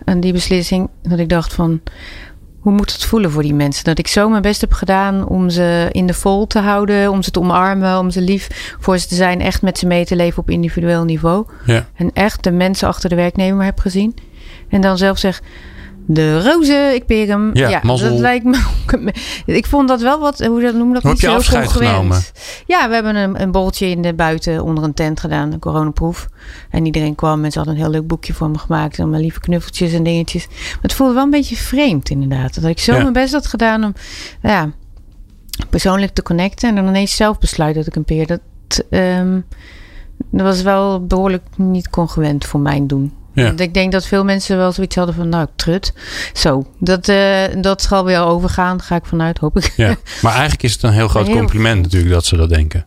En 0.05 0.21
die 0.21 0.33
beslissing. 0.33 0.89
Dat 1.03 1.19
ik 1.19 1.29
dacht 1.29 1.53
van 1.53 1.81
hoe 2.65 2.73
moet 2.73 2.93
het 2.93 3.05
voelen 3.05 3.31
voor 3.31 3.43
die 3.43 3.55
mensen? 3.55 3.85
Dat 3.85 3.99
ik 3.99 4.07
zo 4.07 4.29
mijn 4.29 4.43
best 4.43 4.61
heb 4.61 4.73
gedaan 4.73 5.29
om 5.29 5.51
ze 5.51 5.89
in 5.93 6.07
de 6.07 6.15
vol 6.15 6.47
te 6.47 6.59
houden, 6.59 7.11
om 7.11 7.23
ze 7.23 7.31
te 7.31 7.41
omarmen, 7.41 7.99
om 7.99 8.11
ze 8.11 8.21
lief 8.21 8.77
voor 8.81 8.99
ze 8.99 9.07
te 9.07 9.15
zijn, 9.15 9.41
echt 9.41 9.63
met 9.63 9.79
ze 9.79 9.87
mee 9.87 10.05
te 10.05 10.17
leven 10.17 10.43
op 10.43 10.51
individueel 10.51 11.05
niveau. 11.05 11.47
Ja. 11.67 11.87
En 11.97 12.11
echt 12.13 12.43
de 12.43 12.51
mensen 12.51 12.89
achter 12.89 13.09
de 13.09 13.15
werknemer 13.15 13.65
heb 13.65 13.79
gezien. 13.79 14.17
En 14.69 14.81
dan 14.81 14.99
zelf 14.99 15.19
zeg, 15.19 15.43
de 16.07 16.43
roze, 16.43 16.93
ik 16.95 17.07
peer 17.07 17.29
hem. 17.29 17.51
Ja, 17.53 17.81
dat 17.81 18.01
lijkt 18.01 18.45
me. 18.45 18.63
Ik 19.47 19.67
vond 19.67 19.89
dat 19.89 20.01
wel 20.01 20.21
wat, 20.21 20.45
hoe 20.45 20.61
dat 20.61 20.75
noemen 20.75 20.95
dat 20.95 21.03
niet 21.03 21.19
zo 21.19 21.35
afscheid 21.35 21.69
genomen? 21.69 22.23
Ja, 22.67 22.89
we 22.89 22.95
hebben 22.95 23.17
een, 23.17 23.43
een 23.43 23.51
boltje 23.51 23.87
in 23.87 24.03
de 24.03 24.15
buiten 24.15 24.63
onder 24.63 24.85
een 24.85 24.95
tent 24.95 25.21
gedaan, 25.21 25.53
een 25.53 25.59
coronaproef. 25.59 26.29
En 26.71 26.87
iedereen 26.87 27.15
kwam 27.15 27.45
en 27.45 27.53
ze 27.53 27.59
hadden 27.59 27.77
een 27.77 27.83
heel 27.83 27.91
leuk 27.91 28.07
boekje 28.07 28.33
voor 28.33 28.51
me 28.51 28.59
gemaakt. 28.59 28.99
En 28.99 29.11
mijn 29.11 29.23
lieve 29.23 29.41
knuffeltjes 29.41 29.93
en 29.93 30.03
dingetjes. 30.03 30.47
Maar 30.47 30.79
het 30.83 30.93
voelde 30.93 31.15
wel 31.15 31.25
een 31.25 31.31
beetje 31.31 31.57
vreemd, 31.57 32.11
inderdaad. 32.11 32.55
Dat 32.55 32.71
ik 32.71 32.79
zo 32.79 32.93
mijn 32.93 33.13
best 33.13 33.33
had 33.33 33.47
gedaan 33.47 33.85
om. 33.85 33.95
Ja, 34.43 34.71
persoonlijk 35.71 36.13
te 36.13 36.23
connecten. 36.23 36.69
En 36.69 36.75
dan 36.75 36.89
ineens 36.89 37.17
zelf 37.17 37.39
besluiten 37.39 37.85
dat 37.85 37.91
ik 37.91 37.97
een 37.97 38.05
peer. 38.05 38.27
Dat, 38.27 38.41
ehm, 38.91 39.41
dat 40.31 40.43
was 40.43 40.63
wel 40.63 41.07
behoorlijk 41.07 41.45
niet 41.57 41.91
congruent 41.91 42.45
voor 42.45 42.61
mijn 42.61 42.87
doen. 42.87 43.13
Ja. 43.35 43.45
Want 43.45 43.61
Ik 43.61 43.75
denk 43.75 43.93
dat 43.93 44.07
veel 44.07 44.25
mensen 44.25 44.57
wel 44.57 44.73
zoiets 44.73 44.97
hadden 44.97 45.15
van, 45.15 45.29
nou, 45.29 45.47
trut. 45.57 45.93
Zo, 46.33 46.67
dat, 46.81 47.09
eh, 47.09 47.43
dat 47.61 47.83
zal 47.83 48.05
weer 48.05 48.21
overgaan, 48.21 48.83
ga 48.83 48.97
ik 48.97 49.05
vanuit, 49.07 49.39
hoop 49.39 49.57
ik. 49.57 49.73
Ja. 49.77 49.95
Maar 50.23 50.33
eigenlijk 50.33 50.63
is 50.63 50.73
het 50.73 50.83
een 50.83 50.93
heel 50.93 51.09
groot 51.09 51.27
Heel- 51.27 51.37
compliment 51.37 51.83
natuurlijk 51.83 52.13
dat 52.13 52.25
ze 52.25 52.37
dat 52.37 52.49
denken. 52.49 52.87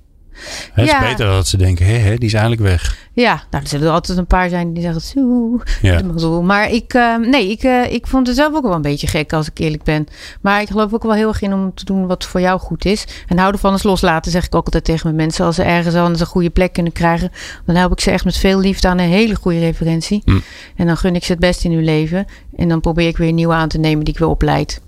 Het 0.74 0.86
Ja. 0.86 1.02
is 1.02 1.10
beter 1.10 1.26
dat 1.26 1.48
ze 1.48 1.58
denken, 1.58 1.86
hé, 1.86 1.98
hé, 1.98 2.16
die 2.16 2.28
is 2.28 2.34
eigenlijk 2.34 2.62
weg. 2.62 2.98
Ja, 3.14 3.44
nou, 3.52 3.64
er 3.64 3.70
zullen 3.70 3.88
er 3.88 3.94
altijd 3.94 4.18
een 4.18 4.28
paar 4.28 4.50
zijn 4.50 4.74
die 4.74 4.84
zeggen, 4.84 5.02
zo, 5.02 5.60
Ja. 5.82 6.02
Maar 6.42 6.72
ik, 6.72 6.94
eh, 6.94 7.16
nee, 7.16 7.50
ik, 7.52 7.64
eh, 7.64 7.92
ik 7.94 8.08
vond 8.08 8.28
het 8.28 8.36
zelf 8.36 8.54
ook 8.56 8.64
wel 8.64 8.74
een 8.74 8.82
beetje 8.82 9.08
gek, 9.08 9.34
als 9.34 9.48
ik 9.48 9.58
eerlijk 9.58 9.84
ben. 9.84 10.08
Maar 10.42 10.62
ik 10.62 10.68
geloof 10.68 10.94
ook 10.94 11.04
wel 11.04 11.14
heel 11.14 11.28
erg 11.28 11.42
in 11.42 11.54
om 11.54 11.74
te 11.74 11.86
doen 11.86 12.08
wat 12.08 12.26
voor 12.26 12.42
jou 12.42 12.60
goed 12.60 12.86
is. 12.86 13.06
En 13.28 13.38
houden 13.38 13.62
van 13.62 13.74
is 13.74 13.84
loslaten, 13.84 14.32
zeg 14.32 14.46
ik 14.46 14.56
ook 14.56 14.66
altijd 14.66 14.84
tegen 14.84 15.02
mijn 15.04 15.16
mensen. 15.16 15.46
Als 15.46 15.56
ze 15.56 15.64
ergens 15.64 15.96
anders 15.96 16.20
een 16.20 16.26
goede 16.26 16.50
plek 16.50 16.74
kunnen 16.74 16.92
krijgen, 16.92 17.32
dan 17.66 17.76
help 17.76 17.92
ik 17.92 18.00
ze 18.00 18.12
echt 18.12 18.26
met 18.26 18.38
veel 18.38 18.60
liefde 18.60 18.88
aan 18.88 18.98
een 19.00 19.10
hele 19.10 19.36
goede 19.36 19.60
referentie. 19.60 20.22
Hm. 20.26 20.40
En 20.76 20.88
dan 20.88 20.98
gun 20.98 21.16
ik 21.16 21.24
ze 21.24 21.32
het 21.32 21.42
beste 21.42 21.68
in 21.68 21.74
hun 21.74 21.84
leven. 21.84 22.26
En 22.56 22.68
dan 22.70 22.82
probeer 22.82 23.08
ik 23.08 23.18
weer 23.18 23.32
nieuwe 23.32 23.54
aan 23.54 23.68
te 23.70 23.78
nemen 23.78 24.06
die 24.06 24.14
ik 24.14 24.20
weer 24.20 24.30
opleid. 24.30 24.82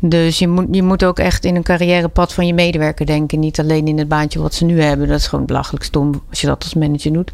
Dus 0.00 0.38
je 0.38 0.48
moet, 0.48 0.66
je 0.70 0.82
moet 0.82 1.04
ook 1.04 1.18
echt 1.18 1.44
in 1.44 1.56
een 1.56 1.62
carrièrepad 1.62 2.32
van 2.32 2.46
je 2.46 2.54
medewerker 2.54 3.06
denken. 3.06 3.38
Niet 3.38 3.60
alleen 3.60 3.86
in 3.86 3.98
het 3.98 4.08
baantje 4.08 4.40
wat 4.40 4.54
ze 4.54 4.64
nu 4.64 4.80
hebben. 4.80 5.08
Dat 5.08 5.18
is 5.18 5.26
gewoon 5.26 5.46
belachelijk 5.46 5.84
stom 5.84 6.22
als 6.30 6.40
je 6.40 6.46
dat 6.46 6.62
als 6.64 6.74
manager 6.74 7.12
doet. 7.12 7.30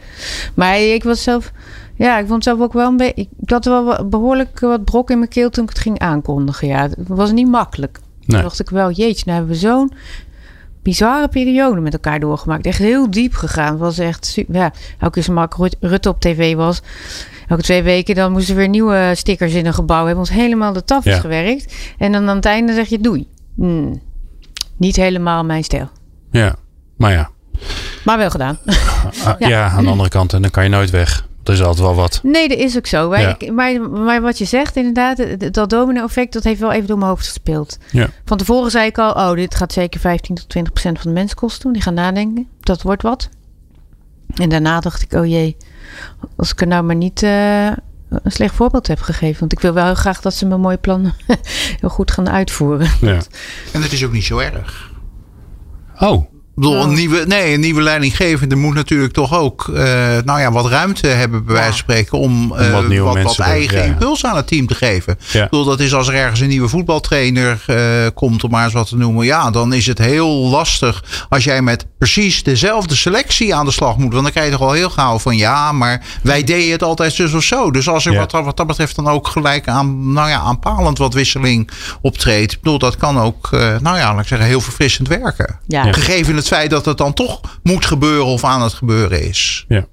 Maar 0.54 0.80
ik 0.80 1.04
was 1.04 1.22
zelf... 1.22 1.52
Ja, 1.96 2.18
ik 2.18 2.26
vond 2.26 2.44
zelf 2.44 2.60
ook 2.60 2.72
wel 2.72 2.88
een 2.88 2.96
beetje... 2.96 3.28
Ik 3.40 3.50
had 3.50 3.64
wel 3.64 4.08
behoorlijk 4.08 4.60
wat 4.60 4.84
brok 4.84 5.10
in 5.10 5.18
mijn 5.18 5.30
keel 5.30 5.50
toen 5.50 5.64
ik 5.64 5.70
het 5.70 5.78
ging 5.78 5.98
aankondigen. 5.98 6.68
Ja, 6.68 6.82
het 6.82 6.96
was 7.06 7.32
niet 7.32 7.48
makkelijk. 7.48 7.98
Nee. 7.98 8.26
Toen 8.26 8.48
dacht 8.48 8.60
ik 8.60 8.70
wel, 8.70 8.90
jeetje, 8.90 9.22
nou 9.26 9.38
hebben 9.38 9.54
we 9.54 9.60
zo'n 9.60 9.92
bizarre 10.82 11.28
periode 11.28 11.80
met 11.80 11.92
elkaar 11.92 12.20
doorgemaakt. 12.20 12.66
Echt 12.66 12.78
heel 12.78 13.10
diep 13.10 13.34
gegaan. 13.34 13.70
Het 13.70 13.78
was 13.80 13.98
echt 13.98 14.26
super. 14.26 14.54
Ja, 14.54 14.72
elke 14.98 15.12
keer 15.12 15.22
als 15.26 15.34
Mark 15.34 15.54
Rut- 15.54 15.76
Rutte 15.80 16.08
op 16.08 16.20
tv 16.20 16.54
was, 16.54 16.82
elke 17.48 17.62
twee 17.62 17.82
weken, 17.82 18.14
dan 18.14 18.32
moesten 18.32 18.54
we 18.54 18.60
weer 18.60 18.68
nieuwe 18.70 19.12
stickers 19.14 19.52
in 19.54 19.66
een 19.66 19.74
gebouw. 19.74 20.00
We 20.00 20.06
hebben 20.06 20.24
ons 20.24 20.30
helemaal 20.34 20.72
de 20.72 20.84
tafels 20.84 21.14
Ja. 21.14 21.20
gewerkt. 21.20 21.74
En 21.98 22.12
dan 22.12 22.28
aan 22.28 22.36
het 22.36 22.44
einde 22.44 22.74
zeg 22.74 22.88
je 22.88 22.98
doei. 23.00 23.28
Hmm, 23.56 24.00
niet 24.76 24.96
helemaal 24.96 25.44
mijn 25.44 25.64
stijl. 25.64 25.88
Ja, 26.30 26.56
maar 26.96 27.12
ja. 27.12 27.30
Maar 28.04 28.18
wel 28.18 28.30
gedaan. 28.30 28.58
Ah, 28.66 29.34
ja. 29.38 29.48
Ja. 29.48 29.68
aan 29.68 29.84
de 29.84 29.90
andere 29.90 30.08
kant, 30.08 30.32
en 30.32 30.42
dan 30.42 30.50
kan 30.50 30.62
je 30.64 30.70
nooit 30.70 30.90
weg. 30.90 31.26
Er 31.44 31.52
is 31.52 31.60
altijd 31.62 31.80
wel 31.86 31.94
wat. 31.94 32.20
Nee, 32.22 32.48
dat 32.48 32.58
is 32.58 32.76
ook 32.76 32.86
zo. 32.86 33.08
Maar, 33.08 33.20
Ja. 33.20 33.36
ik- 33.38 33.52
maar, 33.52 33.80
maar 33.90 34.20
wat 34.20 34.38
je 34.38 34.44
zegt, 34.44 34.76
inderdaad, 34.76 35.26
dat 35.54 35.70
domino-effect, 35.70 36.32
dat 36.32 36.44
heeft 36.44 36.60
wel 36.60 36.72
even 36.72 36.86
door 36.86 36.98
mijn 36.98 37.10
hoofd 37.10 37.26
gespeeld. 37.26 37.78
Ja. 37.90 38.08
Van 38.24 38.36
tevoren 38.36 38.70
zei 38.70 38.86
ik 38.86 38.98
al, 38.98 39.10
oh, 39.12 39.32
dit 39.34 39.54
gaat 39.54 39.72
zeker 39.72 40.00
15 40.00 40.34
tot 40.34 40.48
20 40.48 40.72
procent 40.72 40.98
van 41.00 41.06
de 41.12 41.18
mensen 41.18 41.36
kosten. 41.36 41.72
Die 41.72 41.82
gaan 41.82 41.94
nadenken. 41.94 42.48
Dat 42.60 42.82
wordt 42.82 43.02
wat. 43.02 43.28
En 44.34 44.48
daarna 44.48 44.80
dacht 44.80 45.02
ik, 45.02 45.12
oh 45.12 45.26
jee, 45.26 45.56
als 46.36 46.50
ik 46.52 46.60
er 46.60 46.66
nou 46.66 46.82
maar 46.82 46.96
niet 46.96 47.22
eh, 47.22 47.66
een 48.08 48.32
slecht 48.32 48.54
voorbeeld 48.54 48.86
heb 48.86 49.00
gegeven. 49.00 49.40
Want 49.40 49.52
ik 49.52 49.60
wil 49.60 49.72
wel 49.72 49.84
heel 49.84 49.94
graag 49.94 50.20
dat 50.20 50.34
ze 50.34 50.46
mijn 50.46 50.60
mooie 50.60 50.76
plannen 50.76 51.14
heel 51.80 51.88
goed 51.88 52.10
gaan 52.10 52.30
uitvoeren. 52.30 52.90
Ja. 53.00 53.20
En 53.72 53.82
het 53.82 53.92
is 53.92 54.04
ook 54.04 54.12
niet 54.12 54.24
zo 54.24 54.38
erg. 54.38 54.92
Oh, 55.98 56.33
Ik 56.56 56.60
bedoel, 56.60 56.74
Nou. 56.78 56.88
een 56.88 56.94
nieuwe, 56.94 57.24
nee, 57.26 57.54
een 57.54 57.60
nieuwe 57.60 57.82
leidinggevende 57.82 58.56
moet 58.56 58.74
natuurlijk 58.74 59.12
toch 59.12 59.34
ook 59.38 59.68
eh, 59.68 59.84
nou 60.24 60.40
ja, 60.40 60.52
wat 60.52 60.66
ruimte 60.66 61.06
hebben, 61.06 61.44
bij 61.44 61.54
wijze 61.54 61.68
van 61.70 61.78
spreken, 61.78 62.18
om, 62.18 62.54
eh, 62.56 62.72
wat 62.72 62.88
nieuwe 62.88 63.06
wat, 63.06 63.14
mensen 63.14 63.44
eigen 63.44 63.78
ja, 63.78 63.84
impuls 63.84 64.24
aan 64.24 64.36
het 64.36 64.46
team 64.46 64.66
te 64.66 64.74
geven. 64.74 65.18
Ja. 65.32 65.44
Ik 65.44 65.50
bedoel, 65.50 65.64
dat 65.64 65.80
is 65.80 65.94
als 65.94 66.08
er 66.08 66.14
ergens 66.14 66.40
een 66.40 66.48
nieuwe 66.48 66.68
voetbaltrainer 66.68 67.64
eh, 67.66 67.76
komt, 68.14 68.44
om 68.44 68.50
maar 68.50 68.64
eens 68.64 68.72
wat 68.72 68.88
te 68.88 68.96
noemen. 68.96 69.24
Ja, 69.26 69.50
dan 69.50 69.72
is 69.72 69.86
het 69.86 69.98
heel 69.98 70.28
lastig 70.30 71.04
als 71.28 71.44
jij 71.44 71.62
met 71.62 71.86
precies 71.98 72.42
dezelfde 72.42 72.94
selectie 72.94 73.54
aan 73.54 73.64
de 73.64 73.70
slag 73.72 73.96
moet. 73.96 74.12
Want 74.12 74.22
dan 74.22 74.32
krijg 74.32 74.46
je 74.46 74.52
toch 74.52 74.66
al 74.66 74.72
heel 74.72 74.90
gauw 74.90 75.18
van 75.18 75.36
ja, 75.36 75.72
maar 75.72 76.02
wij 76.22 76.44
deden 76.44 76.72
het 76.72 76.82
altijd 76.82 77.12
zus 77.12 77.32
of 77.32 77.42
zo. 77.42 77.70
Dus 77.70 77.88
als 77.88 78.06
er 78.06 78.12
Ja. 78.12 78.18
wat, 78.18 78.32
wat 78.32 78.56
dat 78.56 78.66
betreft 78.66 78.96
dan 78.96 79.08
ook 79.08 79.28
gelijk 79.28 79.68
aan, 79.68 80.12
nou 80.12 80.28
ja, 80.28 80.38
aanpalend 80.38 80.98
wat 80.98 81.14
wisseling 81.14 81.70
optreedt. 82.00 82.52
Ik 82.52 82.60
bedoel, 82.60 82.78
dat 82.78 82.96
kan 82.96 83.20
ook, 83.20 83.48
eh, 83.52 83.60
nou 83.80 83.98
ja, 83.98 84.12
laat 84.12 84.22
ik 84.22 84.28
zeggen, 84.28 84.46
heel 84.48 84.60
verfrissend 84.60 85.08
werken. 85.08 85.58
Ja. 85.66 85.92
Gegeven 85.92 86.36
het 86.36 86.43
feit 86.48 86.70
dat 86.70 86.84
het 86.84 86.98
dan 86.98 87.12
toch 87.12 87.40
moet 87.62 87.86
gebeuren 87.86 88.24
of 88.26 88.44
aan 88.44 88.62
het 88.62 88.72
gebeuren 88.72 89.22
is. 89.22 89.64
ja. 89.68 89.86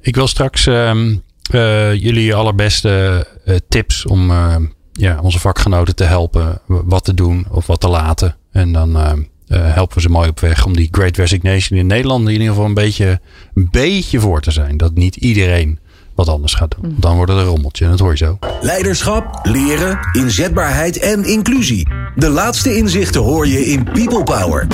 Ik 0.00 0.14
wil 0.14 0.26
straks 0.26 0.66
ehm, 0.66 1.16
eh, 1.50 1.94
jullie 1.94 2.34
allerbeste 2.34 3.26
eh, 3.44 3.56
tips 3.68 4.06
om 4.06 4.30
eh, 4.30 4.56
ja, 4.92 5.18
onze 5.20 5.38
vakgenoten 5.38 5.96
te 5.96 6.04
helpen 6.04 6.60
wat 6.66 7.04
te 7.04 7.14
doen 7.14 7.46
of 7.50 7.66
wat 7.66 7.80
te 7.80 7.88
laten. 7.88 8.36
En 8.52 8.72
dan 8.72 8.96
ehm, 8.96 9.22
eh, 9.48 9.74
helpen 9.74 9.96
we 9.96 10.02
ze 10.02 10.08
mooi 10.08 10.28
op 10.28 10.40
weg 10.40 10.66
om 10.66 10.76
die 10.76 10.88
Great 10.90 11.16
Resignation 11.16 11.78
in 11.78 11.86
Nederland 11.86 12.26
in 12.26 12.32
ieder 12.32 12.48
geval 12.48 12.64
een 12.64 12.74
beetje, 12.74 13.20
een 13.54 13.68
beetje 13.70 14.20
voor 14.20 14.40
te 14.40 14.50
zijn. 14.50 14.76
Dat 14.76 14.94
niet 14.94 15.16
iedereen 15.16 15.78
wat 16.14 16.28
anders 16.28 16.54
gaat 16.54 16.74
doen. 16.80 16.94
Dan 16.98 17.16
wordt 17.16 17.32
het 17.32 17.40
een 17.40 17.46
rommeltje 17.46 17.84
en 17.84 17.90
dat 17.90 18.00
hoor 18.00 18.10
je 18.10 18.16
zo. 18.16 18.38
Leiderschap, 18.60 19.40
leren, 19.42 19.98
inzetbaarheid 20.12 20.98
en 20.98 21.24
inclusie. 21.24 21.88
De 22.14 22.28
laatste 22.28 22.76
inzichten 22.76 23.20
hoor 23.20 23.46
je 23.46 23.66
in 23.66 23.84
People 23.84 24.22
Power. 24.22 24.66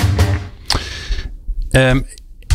Ehm, 1.71 2.01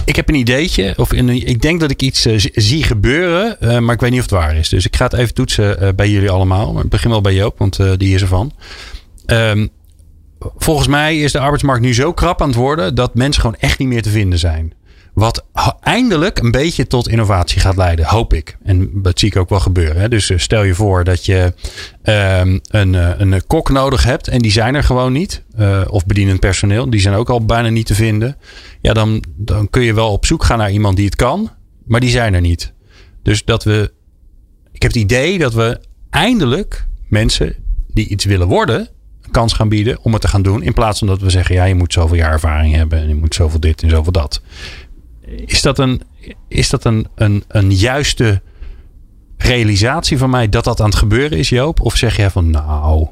ik 0.05 0.15
heb 0.15 0.29
een 0.29 0.35
ideetje. 0.35 0.93
Of 0.97 1.13
ik 1.13 1.61
denk 1.61 1.79
dat 1.79 1.91
ik 1.91 2.01
iets 2.01 2.25
eh, 2.25 2.33
zie- 2.53 2.83
gebeuren. 2.83 3.61
eh, 3.61 3.79
maar 3.79 3.93
ik 3.95 3.99
weet 4.01 4.09
niet 4.11 4.19
of 4.19 4.25
het 4.29 4.39
waar 4.39 4.55
is. 4.55 4.69
Dus 4.69 4.85
ik 4.85 4.95
ga 4.95 5.03
het 5.03 5.13
even 5.13 5.33
toetsen 5.33 5.79
eh, 5.81 5.89
bij 5.95 6.09
jullie 6.09 6.29
allemaal. 6.29 6.79
Ik 6.79 6.89
begin 6.89 7.09
wel 7.09 7.21
bij 7.21 7.33
Joop, 7.33 7.57
want 7.57 7.79
die 7.97 8.15
is 8.15 8.21
ervan. 8.21 8.51
Ehm, 9.25 9.67
volgens 10.57 10.87
mij 10.87 11.19
is 11.19 11.31
de 11.31 11.39
arbeidsmarkt 11.39 11.81
nu 11.81 11.93
zo 11.93 12.13
krap 12.13 12.41
aan 12.41 12.47
het 12.47 12.57
worden. 12.57 12.95
dat 12.95 13.15
mensen 13.15 13.41
gewoon 13.41 13.57
echt 13.59 13.79
niet 13.79 13.87
meer 13.87 14.01
te 14.01 14.09
vinden 14.09 14.39
zijn. 14.39 14.73
Wat 15.15 15.45
eindelijk 15.79 16.39
een 16.39 16.51
beetje 16.51 16.87
tot 16.87 17.07
innovatie 17.07 17.59
gaat 17.59 17.77
leiden, 17.77 18.05
hoop 18.05 18.33
ik. 18.33 18.57
En 18.63 18.89
dat 18.93 19.19
zie 19.19 19.27
ik 19.27 19.35
ook 19.35 19.49
wel 19.49 19.59
gebeuren. 19.59 20.01
Hè. 20.01 20.09
Dus 20.09 20.29
eh, 20.29 20.37
stel 20.37 20.63
je 20.63 20.73
voor 20.73 21.03
dat 21.03 21.25
je 21.25 21.53
ehm, 22.01 22.59
een, 22.67 22.95
eh, 22.95 23.09
een 23.17 23.47
kok 23.47 23.69
nodig 23.69 24.03
hebt 24.03 24.27
en 24.27 24.41
die 24.41 24.51
zijn 24.51 24.75
er 24.75 24.83
gewoon 24.83 25.13
niet. 25.13 25.43
Eh, 25.55 25.81
of 25.87 26.05
bedienend 26.05 26.39
personeel, 26.39 26.89
die 26.89 26.99
zijn 26.99 27.15
ook 27.15 27.29
al 27.29 27.45
bijna 27.45 27.69
niet 27.69 27.85
te 27.85 27.95
vinden. 27.95 28.37
Ja, 28.81 28.93
dan, 28.93 29.23
dan 29.35 29.69
kun 29.69 29.81
je 29.81 29.93
wel 29.93 30.11
op 30.11 30.25
zoek 30.25 30.43
gaan 30.43 30.57
naar 30.57 30.71
iemand 30.71 30.95
die 30.95 31.05
het 31.05 31.15
kan, 31.15 31.51
maar 31.85 31.99
die 31.99 32.09
zijn 32.09 32.33
er 32.33 32.41
niet. 32.41 32.73
Dus 33.23 33.45
dat 33.45 33.63
we. 33.63 33.93
Ik 34.71 34.81
heb 34.81 34.91
het 34.91 35.01
idee 35.01 35.37
dat 35.37 35.53
we 35.53 35.79
eindelijk 36.09 36.87
mensen 37.07 37.55
die 37.87 38.07
iets 38.07 38.25
willen 38.25 38.47
worden, 38.47 38.89
kans 39.31 39.53
gaan 39.53 39.69
bieden 39.69 39.97
om 40.01 40.13
het 40.13 40.21
te 40.21 40.27
gaan 40.27 40.41
doen. 40.41 40.63
In 40.63 40.73
plaats 40.73 40.99
van 40.99 41.07
dat 41.07 41.21
we 41.21 41.29
zeggen, 41.29 41.55
ja, 41.55 41.63
je 41.63 41.75
moet 41.75 41.93
zoveel 41.93 42.17
jaar 42.17 42.31
ervaring 42.31 42.75
hebben 42.75 42.99
en 42.99 43.07
je 43.07 43.15
moet 43.15 43.35
zoveel 43.35 43.59
dit 43.59 43.83
en 43.83 43.89
zoveel 43.89 44.11
dat. 44.11 44.41
Is 45.25 45.61
dat 45.61 45.79
een, 45.79 46.01
is 46.47 46.69
dat 46.69 46.83
een, 46.83 47.07
een, 47.15 47.43
een 47.47 47.73
juiste 47.73 48.41
realisatie 49.37 50.17
van 50.17 50.29
mij 50.29 50.49
dat 50.49 50.63
dat 50.63 50.79
aan 50.79 50.89
het 50.89 50.95
gebeuren 50.95 51.37
is, 51.37 51.49
Joop? 51.49 51.81
Of 51.81 51.95
zeg 51.95 52.15
jij 52.15 52.29
van, 52.29 52.49
nou, 52.49 53.07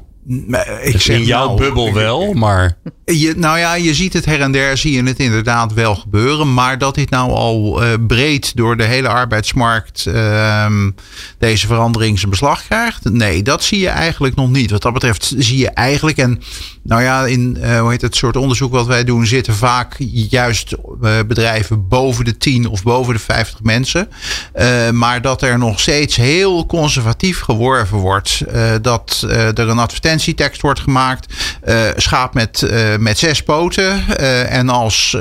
Ik 0.82 1.00
zeg, 1.00 1.16
in 1.16 1.24
jouw 1.24 1.46
nou, 1.46 1.58
bubbel 1.58 1.92
wel, 1.92 2.32
maar... 2.32 2.76
Je, 3.04 3.34
nou 3.36 3.58
ja, 3.58 3.74
je 3.74 3.94
ziet 3.94 4.12
het 4.12 4.24
her 4.24 4.40
en 4.40 4.52
der, 4.52 4.76
zie 4.76 4.92
je 4.92 5.02
het 5.02 5.18
inderdaad 5.18 5.72
wel 5.72 5.94
gebeuren. 5.94 6.54
Maar 6.54 6.78
dat 6.78 6.94
dit 6.94 7.10
nou 7.10 7.30
al 7.30 7.82
eh, 7.82 7.88
breed 8.06 8.56
door 8.56 8.76
de 8.76 8.84
hele 8.84 9.08
arbeidsmarkt 9.08 10.06
ehm, 10.06 10.90
deze 11.38 11.66
verandering 11.66 12.18
zijn 12.18 12.30
beslag 12.30 12.64
krijgt. 12.64 13.10
Nee, 13.10 13.42
dat 13.42 13.62
zie 13.62 13.78
je 13.78 13.88
eigenlijk 13.88 14.34
nog 14.34 14.50
niet. 14.50 14.70
Wat 14.70 14.82
dat 14.82 14.92
betreft 14.92 15.34
zie 15.38 15.58
je 15.58 15.70
eigenlijk, 15.70 16.16
en 16.16 16.42
nou 16.82 17.02
ja, 17.02 17.24
in 17.24 17.56
eh, 17.60 17.80
hoe 17.80 17.90
heet 17.90 18.02
het 18.02 18.16
soort 18.16 18.36
onderzoek 18.36 18.72
wat 18.72 18.86
wij 18.86 19.04
doen, 19.04 19.26
zitten 19.26 19.54
vaak 19.54 19.96
juist 20.30 20.72
eh, 21.02 21.18
bedrijven 21.26 21.88
boven 21.88 22.24
de 22.24 22.36
10 22.36 22.68
of 22.68 22.82
boven 22.82 23.14
de 23.14 23.20
50 23.20 23.62
mensen. 23.62 24.08
Eh, 24.52 24.90
maar 24.90 25.22
dat 25.22 25.42
er 25.42 25.58
nog 25.58 25.80
steeds 25.80 26.16
heel 26.16 26.66
conservatief 26.66 27.40
geworven 27.40 27.98
wordt. 27.98 28.40
Eh, 28.40 28.72
dat 28.82 29.24
eh, 29.28 29.58
er 29.58 29.68
een 29.68 29.78
advertentietekst 30.14 30.62
wordt 30.62 30.80
gemaakt. 30.80 31.32
eh, 31.62 31.76
schaap 31.96 32.34
met, 32.34 32.62
eh, 32.62 32.96
met 32.98 33.18
zes 33.18 33.42
poten. 33.42 34.02
eh, 34.16 34.52
en 34.52 34.68
als 34.68 35.16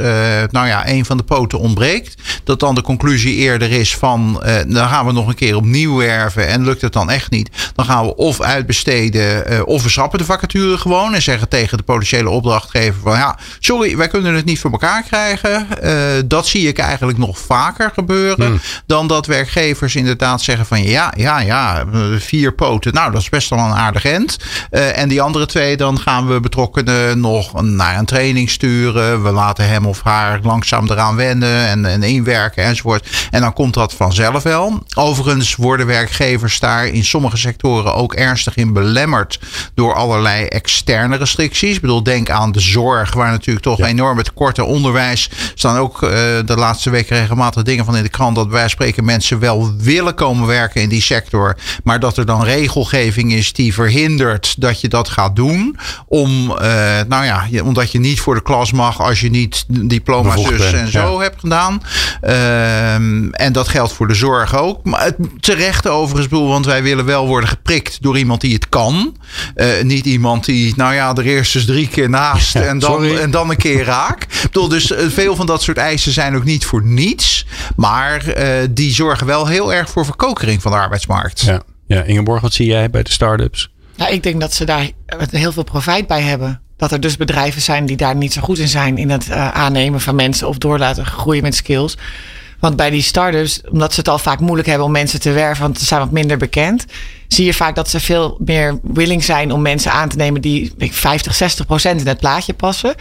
nou 0.49 0.67
ja, 0.67 0.87
een 0.87 1.05
van 1.05 1.17
de 1.17 1.23
poten 1.23 1.59
ontbreekt. 1.59 2.15
Dat 2.43 2.59
dan 2.59 2.75
de 2.75 2.81
conclusie 2.81 3.35
eerder 3.35 3.71
is 3.71 3.95
van 3.95 4.43
dan 4.67 4.87
gaan 4.87 5.05
we 5.05 5.11
nog 5.11 5.27
een 5.27 5.35
keer 5.35 5.55
opnieuw 5.55 5.97
werven. 5.97 6.47
En 6.47 6.63
lukt 6.63 6.81
het 6.81 6.93
dan 6.93 7.09
echt 7.09 7.29
niet. 7.29 7.49
Dan 7.75 7.85
gaan 7.85 8.05
we 8.05 8.15
of 8.15 8.41
uitbesteden 8.41 9.67
of 9.67 9.83
we 9.83 9.89
schrappen 9.89 10.19
de 10.19 10.25
vacature 10.25 10.77
gewoon. 10.77 11.13
En 11.13 11.21
zeggen 11.21 11.49
tegen 11.49 11.77
de 11.77 11.83
potentiële 11.83 12.29
opdrachtgever 12.29 13.01
van 13.01 13.17
ja, 13.17 13.37
sorry, 13.59 13.97
wij 13.97 14.07
kunnen 14.07 14.33
het 14.33 14.45
niet 14.45 14.59
voor 14.59 14.71
elkaar 14.71 15.03
krijgen. 15.03 15.67
Dat 16.27 16.47
zie 16.47 16.67
ik 16.67 16.77
eigenlijk 16.77 17.17
nog 17.17 17.37
vaker 17.37 17.91
gebeuren. 17.93 18.61
Dan 18.85 19.07
dat 19.07 19.25
werkgevers 19.25 19.95
inderdaad 19.95 20.41
zeggen 20.41 20.65
van 20.65 20.83
ja, 20.83 21.13
ja, 21.17 21.39
ja, 21.39 21.85
vier 22.17 22.53
poten. 22.53 22.93
Nou, 22.93 23.11
dat 23.11 23.21
is 23.21 23.29
best 23.29 23.49
wel 23.49 23.59
een 23.59 23.73
aardig 23.73 24.05
end. 24.05 24.37
Eh, 24.83 25.01
en 25.01 25.09
die 25.09 25.21
andere 25.21 25.45
twee, 25.45 25.77
dan 25.77 25.99
gaan 25.99 26.27
we 26.27 26.39
betrokkenen 26.39 27.19
nog 27.19 27.61
naar 27.61 27.97
een 27.97 28.05
training 28.05 28.49
sturen. 28.49 29.23
We 29.23 29.31
laten 29.31 29.67
hem 29.67 29.85
of 29.85 30.01
haar 30.01 30.39
langzaam 30.43 30.89
eraan 30.89 31.15
wennen 31.15 31.67
en, 31.67 31.85
en 31.85 32.03
inwerken 32.03 32.63
enzovoort. 32.63 33.27
En 33.31 33.41
dan 33.41 33.53
komt 33.53 33.73
dat 33.73 33.93
vanzelf 33.93 34.43
wel. 34.43 34.83
Overigens 34.95 35.55
worden 35.55 35.85
werkgevers 35.85 36.59
daar 36.59 36.85
in 36.87 37.05
sommige 37.05 37.37
sectoren 37.37 37.95
ook 37.95 38.13
ernstig 38.13 38.55
in 38.55 38.73
belemmerd 38.73 39.39
door 39.73 39.93
allerlei 39.93 40.45
externe 40.45 41.15
restricties. 41.15 41.75
Ik 41.75 41.81
bedoel, 41.81 42.03
denk 42.03 42.29
aan 42.29 42.51
de 42.51 42.59
zorg, 42.59 43.13
waar 43.13 43.31
natuurlijk 43.31 43.65
toch 43.65 43.77
ja. 43.77 43.85
enorme 43.85 44.23
tekorten. 44.23 44.65
Onderwijs 44.65 45.29
staan 45.55 45.77
ook 45.77 46.01
uh, 46.01 46.09
de 46.45 46.55
laatste 46.55 46.89
weken 46.89 47.17
regelmatig 47.17 47.63
dingen 47.63 47.85
van 47.85 47.97
in 47.97 48.03
de 48.03 48.09
krant 48.09 48.35
dat 48.35 48.47
wij 48.47 48.67
spreken 48.67 49.05
mensen 49.05 49.39
wel 49.39 49.73
willen 49.77 50.15
komen 50.15 50.47
werken 50.47 50.81
in 50.81 50.89
die 50.89 51.01
sector, 51.01 51.57
maar 51.83 51.99
dat 51.99 52.17
er 52.17 52.25
dan 52.25 52.43
regelgeving 52.43 53.33
is 53.33 53.53
die 53.53 53.73
verhindert 53.73 54.55
dat 54.57 54.72
je 54.81 54.87
dat 54.87 55.09
gaat 55.09 55.35
doen. 55.35 55.77
Om, 56.07 56.49
uh, 56.49 56.57
nou 57.07 57.25
ja, 57.25 57.45
omdat 57.63 57.91
je 57.91 57.99
niet 57.99 58.19
voor 58.19 58.35
de 58.35 58.41
klas 58.41 58.71
mag 58.71 59.01
als 59.01 59.21
je 59.21 59.29
niet 59.29 59.65
diploma 59.67 60.37
zus 60.37 60.73
en 60.73 60.91
zo 60.91 61.21
hebt 61.21 61.39
gedaan. 61.39 61.81
Uh, 62.23 62.93
en 63.31 63.51
dat 63.51 63.67
geldt 63.67 63.93
voor 63.93 64.07
de 64.07 64.13
zorg 64.13 64.55
ook. 64.55 64.83
Maar 64.83 65.03
het, 65.03 65.15
terecht 65.39 65.87
overigens, 65.87 66.27
bedoel, 66.27 66.47
want 66.47 66.65
wij 66.65 66.83
willen 66.83 67.05
wel 67.05 67.27
worden 67.27 67.49
geprikt 67.49 67.97
door 68.01 68.17
iemand 68.17 68.41
die 68.41 68.53
het 68.53 68.69
kan. 68.69 69.17
Uh, 69.55 69.67
niet 69.83 70.05
iemand 70.05 70.45
die, 70.45 70.73
nou 70.75 70.93
ja, 70.93 71.15
er 71.15 71.25
eerst 71.25 71.55
eens 71.55 71.65
drie 71.65 71.87
keer 71.87 72.09
naast 72.09 72.55
en, 72.71 72.79
dan, 72.79 73.05
en 73.05 73.31
dan 73.31 73.49
een 73.49 73.57
keer 73.57 73.83
raak. 73.83 74.27
Bedoel, 74.41 74.67
dus 74.67 74.93
veel 74.95 75.35
van 75.35 75.45
dat 75.45 75.61
soort 75.61 75.77
eisen 75.77 76.11
zijn 76.11 76.35
ook 76.35 76.43
niet 76.43 76.65
voor 76.65 76.83
niets. 76.83 77.45
Maar 77.75 78.37
uh, 78.37 78.67
die 78.69 78.93
zorgen 78.93 79.27
wel 79.27 79.47
heel 79.47 79.73
erg 79.73 79.89
voor 79.89 80.05
verkokering 80.05 80.61
van 80.61 80.71
de 80.71 80.77
arbeidsmarkt. 80.77 81.41
Ja, 81.41 81.61
ja. 81.87 82.03
Ingeborg, 82.03 82.41
wat 82.41 82.53
zie 82.53 82.67
jij 82.67 82.89
bij 82.89 83.03
de 83.03 83.11
start-ups? 83.11 83.72
Nou, 83.95 84.13
ik 84.13 84.23
denk 84.23 84.41
dat 84.41 84.53
ze 84.53 84.65
daar 84.65 84.89
heel 85.31 85.51
veel 85.51 85.63
profijt 85.63 86.07
bij 86.07 86.21
hebben. 86.21 86.61
Dat 86.77 86.91
er 86.91 86.99
dus 86.99 87.17
bedrijven 87.17 87.61
zijn 87.61 87.85
die 87.85 87.97
daar 87.97 88.15
niet 88.15 88.33
zo 88.33 88.41
goed 88.41 88.57
in 88.57 88.67
zijn 88.67 88.97
in 88.97 89.09
het 89.09 89.27
uh, 89.29 89.51
aannemen 89.51 90.01
van 90.01 90.15
mensen 90.15 90.47
of 90.47 90.57
door 90.57 90.79
laten 90.79 91.05
groeien 91.05 91.43
met 91.43 91.55
skills. 91.55 91.97
Want 92.59 92.75
bij 92.75 92.89
die 92.89 93.01
startups, 93.01 93.61
omdat 93.71 93.93
ze 93.93 93.99
het 93.99 94.09
al 94.09 94.19
vaak 94.19 94.39
moeilijk 94.39 94.67
hebben 94.67 94.85
om 94.85 94.91
mensen 94.91 95.19
te 95.19 95.31
werven, 95.31 95.63
want 95.63 95.79
ze 95.79 95.85
zijn 95.85 95.99
wat 95.99 96.11
minder 96.11 96.37
bekend, 96.37 96.85
zie 97.27 97.45
je 97.45 97.53
vaak 97.53 97.75
dat 97.75 97.89
ze 97.89 97.99
veel 97.99 98.37
meer 98.45 98.79
willing 98.83 99.23
zijn 99.23 99.51
om 99.51 99.61
mensen 99.61 99.91
aan 99.91 100.09
te 100.09 100.15
nemen 100.15 100.41
die 100.41 100.73
50, 100.77 101.35
60 101.35 101.65
procent 101.65 102.01
in 102.01 102.07
het 102.07 102.19
plaatje 102.19 102.53
passen. 102.53 102.95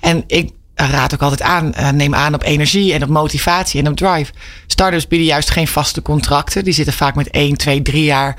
En 0.00 0.24
ik 0.26 0.50
raad 0.74 1.14
ook 1.14 1.22
altijd 1.22 1.42
aan, 1.42 1.74
neem 1.96 2.14
aan 2.14 2.34
op 2.34 2.42
energie 2.42 2.92
en 2.92 3.02
op 3.02 3.08
motivatie 3.08 3.80
en 3.80 3.88
op 3.88 3.96
drive. 3.96 4.32
Startups 4.78 5.08
bieden 5.08 5.26
juist 5.26 5.50
geen 5.50 5.68
vaste 5.68 6.02
contracten. 6.02 6.64
Die 6.64 6.72
zitten 6.72 6.94
vaak 6.94 7.14
met 7.14 7.30
1, 7.30 7.56
2, 7.56 7.82
3 7.82 8.04
jaar, 8.04 8.36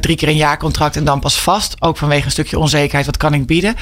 drie 0.00 0.16
keer 0.16 0.28
een 0.28 0.36
jaarcontract 0.36 0.96
en 0.96 1.04
dan 1.04 1.20
pas 1.20 1.40
vast. 1.40 1.82
Ook 1.82 1.96
vanwege 1.96 2.24
een 2.24 2.30
stukje 2.30 2.58
onzekerheid, 2.58 3.06
wat 3.06 3.16
kan 3.16 3.34
ik 3.34 3.46
bieden? 3.46 3.74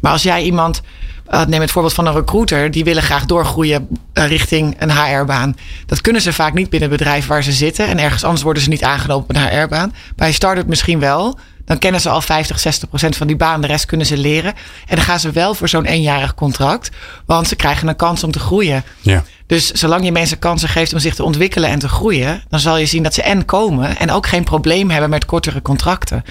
Maar 0.00 0.12
als 0.12 0.22
jij 0.22 0.42
iemand, 0.42 0.82
uh, 1.30 1.44
neem 1.44 1.60
het 1.60 1.70
voorbeeld 1.70 1.94
van 1.94 2.06
een 2.06 2.14
recruiter, 2.14 2.70
die 2.70 2.84
willen 2.84 3.02
graag 3.02 3.24
doorgroeien 3.24 3.88
uh, 4.14 4.26
richting 4.26 4.76
een 4.78 4.90
HR-baan. 4.90 5.56
Dat 5.86 6.00
kunnen 6.00 6.22
ze 6.22 6.32
vaak 6.32 6.52
niet 6.52 6.70
binnen 6.70 6.88
het 6.88 6.98
bedrijf 6.98 7.26
waar 7.26 7.42
ze 7.42 7.52
zitten. 7.52 7.86
En 7.86 7.98
ergens 7.98 8.24
anders 8.24 8.42
worden 8.42 8.62
ze 8.62 8.68
niet 8.68 8.84
aangenomen 8.84 9.24
op 9.24 9.34
een 9.34 9.48
HR-baan. 9.48 9.94
Bij 10.16 10.28
een 10.28 10.34
start-up 10.34 10.66
misschien 10.66 10.98
wel. 10.98 11.38
Dan 11.64 11.78
kennen 11.78 12.00
ze 12.00 12.08
al 12.08 12.20
50, 12.20 12.60
60 12.60 12.88
procent 12.88 13.16
van 13.16 13.26
die 13.26 13.36
baan. 13.36 13.60
De 13.60 13.66
rest 13.66 13.86
kunnen 13.86 14.06
ze 14.06 14.16
leren. 14.16 14.54
En 14.86 14.96
dan 14.96 15.04
gaan 15.04 15.20
ze 15.20 15.30
wel 15.30 15.54
voor 15.54 15.68
zo'n 15.68 15.84
eenjarig 15.84 16.34
contract. 16.34 16.90
Want 17.26 17.48
ze 17.48 17.56
krijgen 17.56 17.88
een 17.88 17.96
kans 17.96 18.24
om 18.24 18.30
te 18.30 18.38
groeien. 18.38 18.84
Ja. 19.00 19.24
Dus 19.46 19.70
zolang 19.70 20.04
je 20.04 20.12
mensen 20.12 20.38
kansen 20.38 20.68
geeft 20.68 20.92
om 20.92 20.98
zich 20.98 21.14
te 21.14 21.24
ontwikkelen 21.24 21.70
en 21.70 21.78
te 21.78 21.88
groeien, 21.88 22.42
dan 22.48 22.60
zal 22.60 22.76
je 22.76 22.86
zien 22.86 23.02
dat 23.02 23.14
ze 23.14 23.22
en 23.22 23.44
komen 23.44 23.98
en 23.98 24.10
ook 24.10 24.26
geen 24.26 24.44
probleem 24.44 24.90
hebben 24.90 25.10
met 25.10 25.24
kortere 25.24 25.62
contracten. 25.62 26.24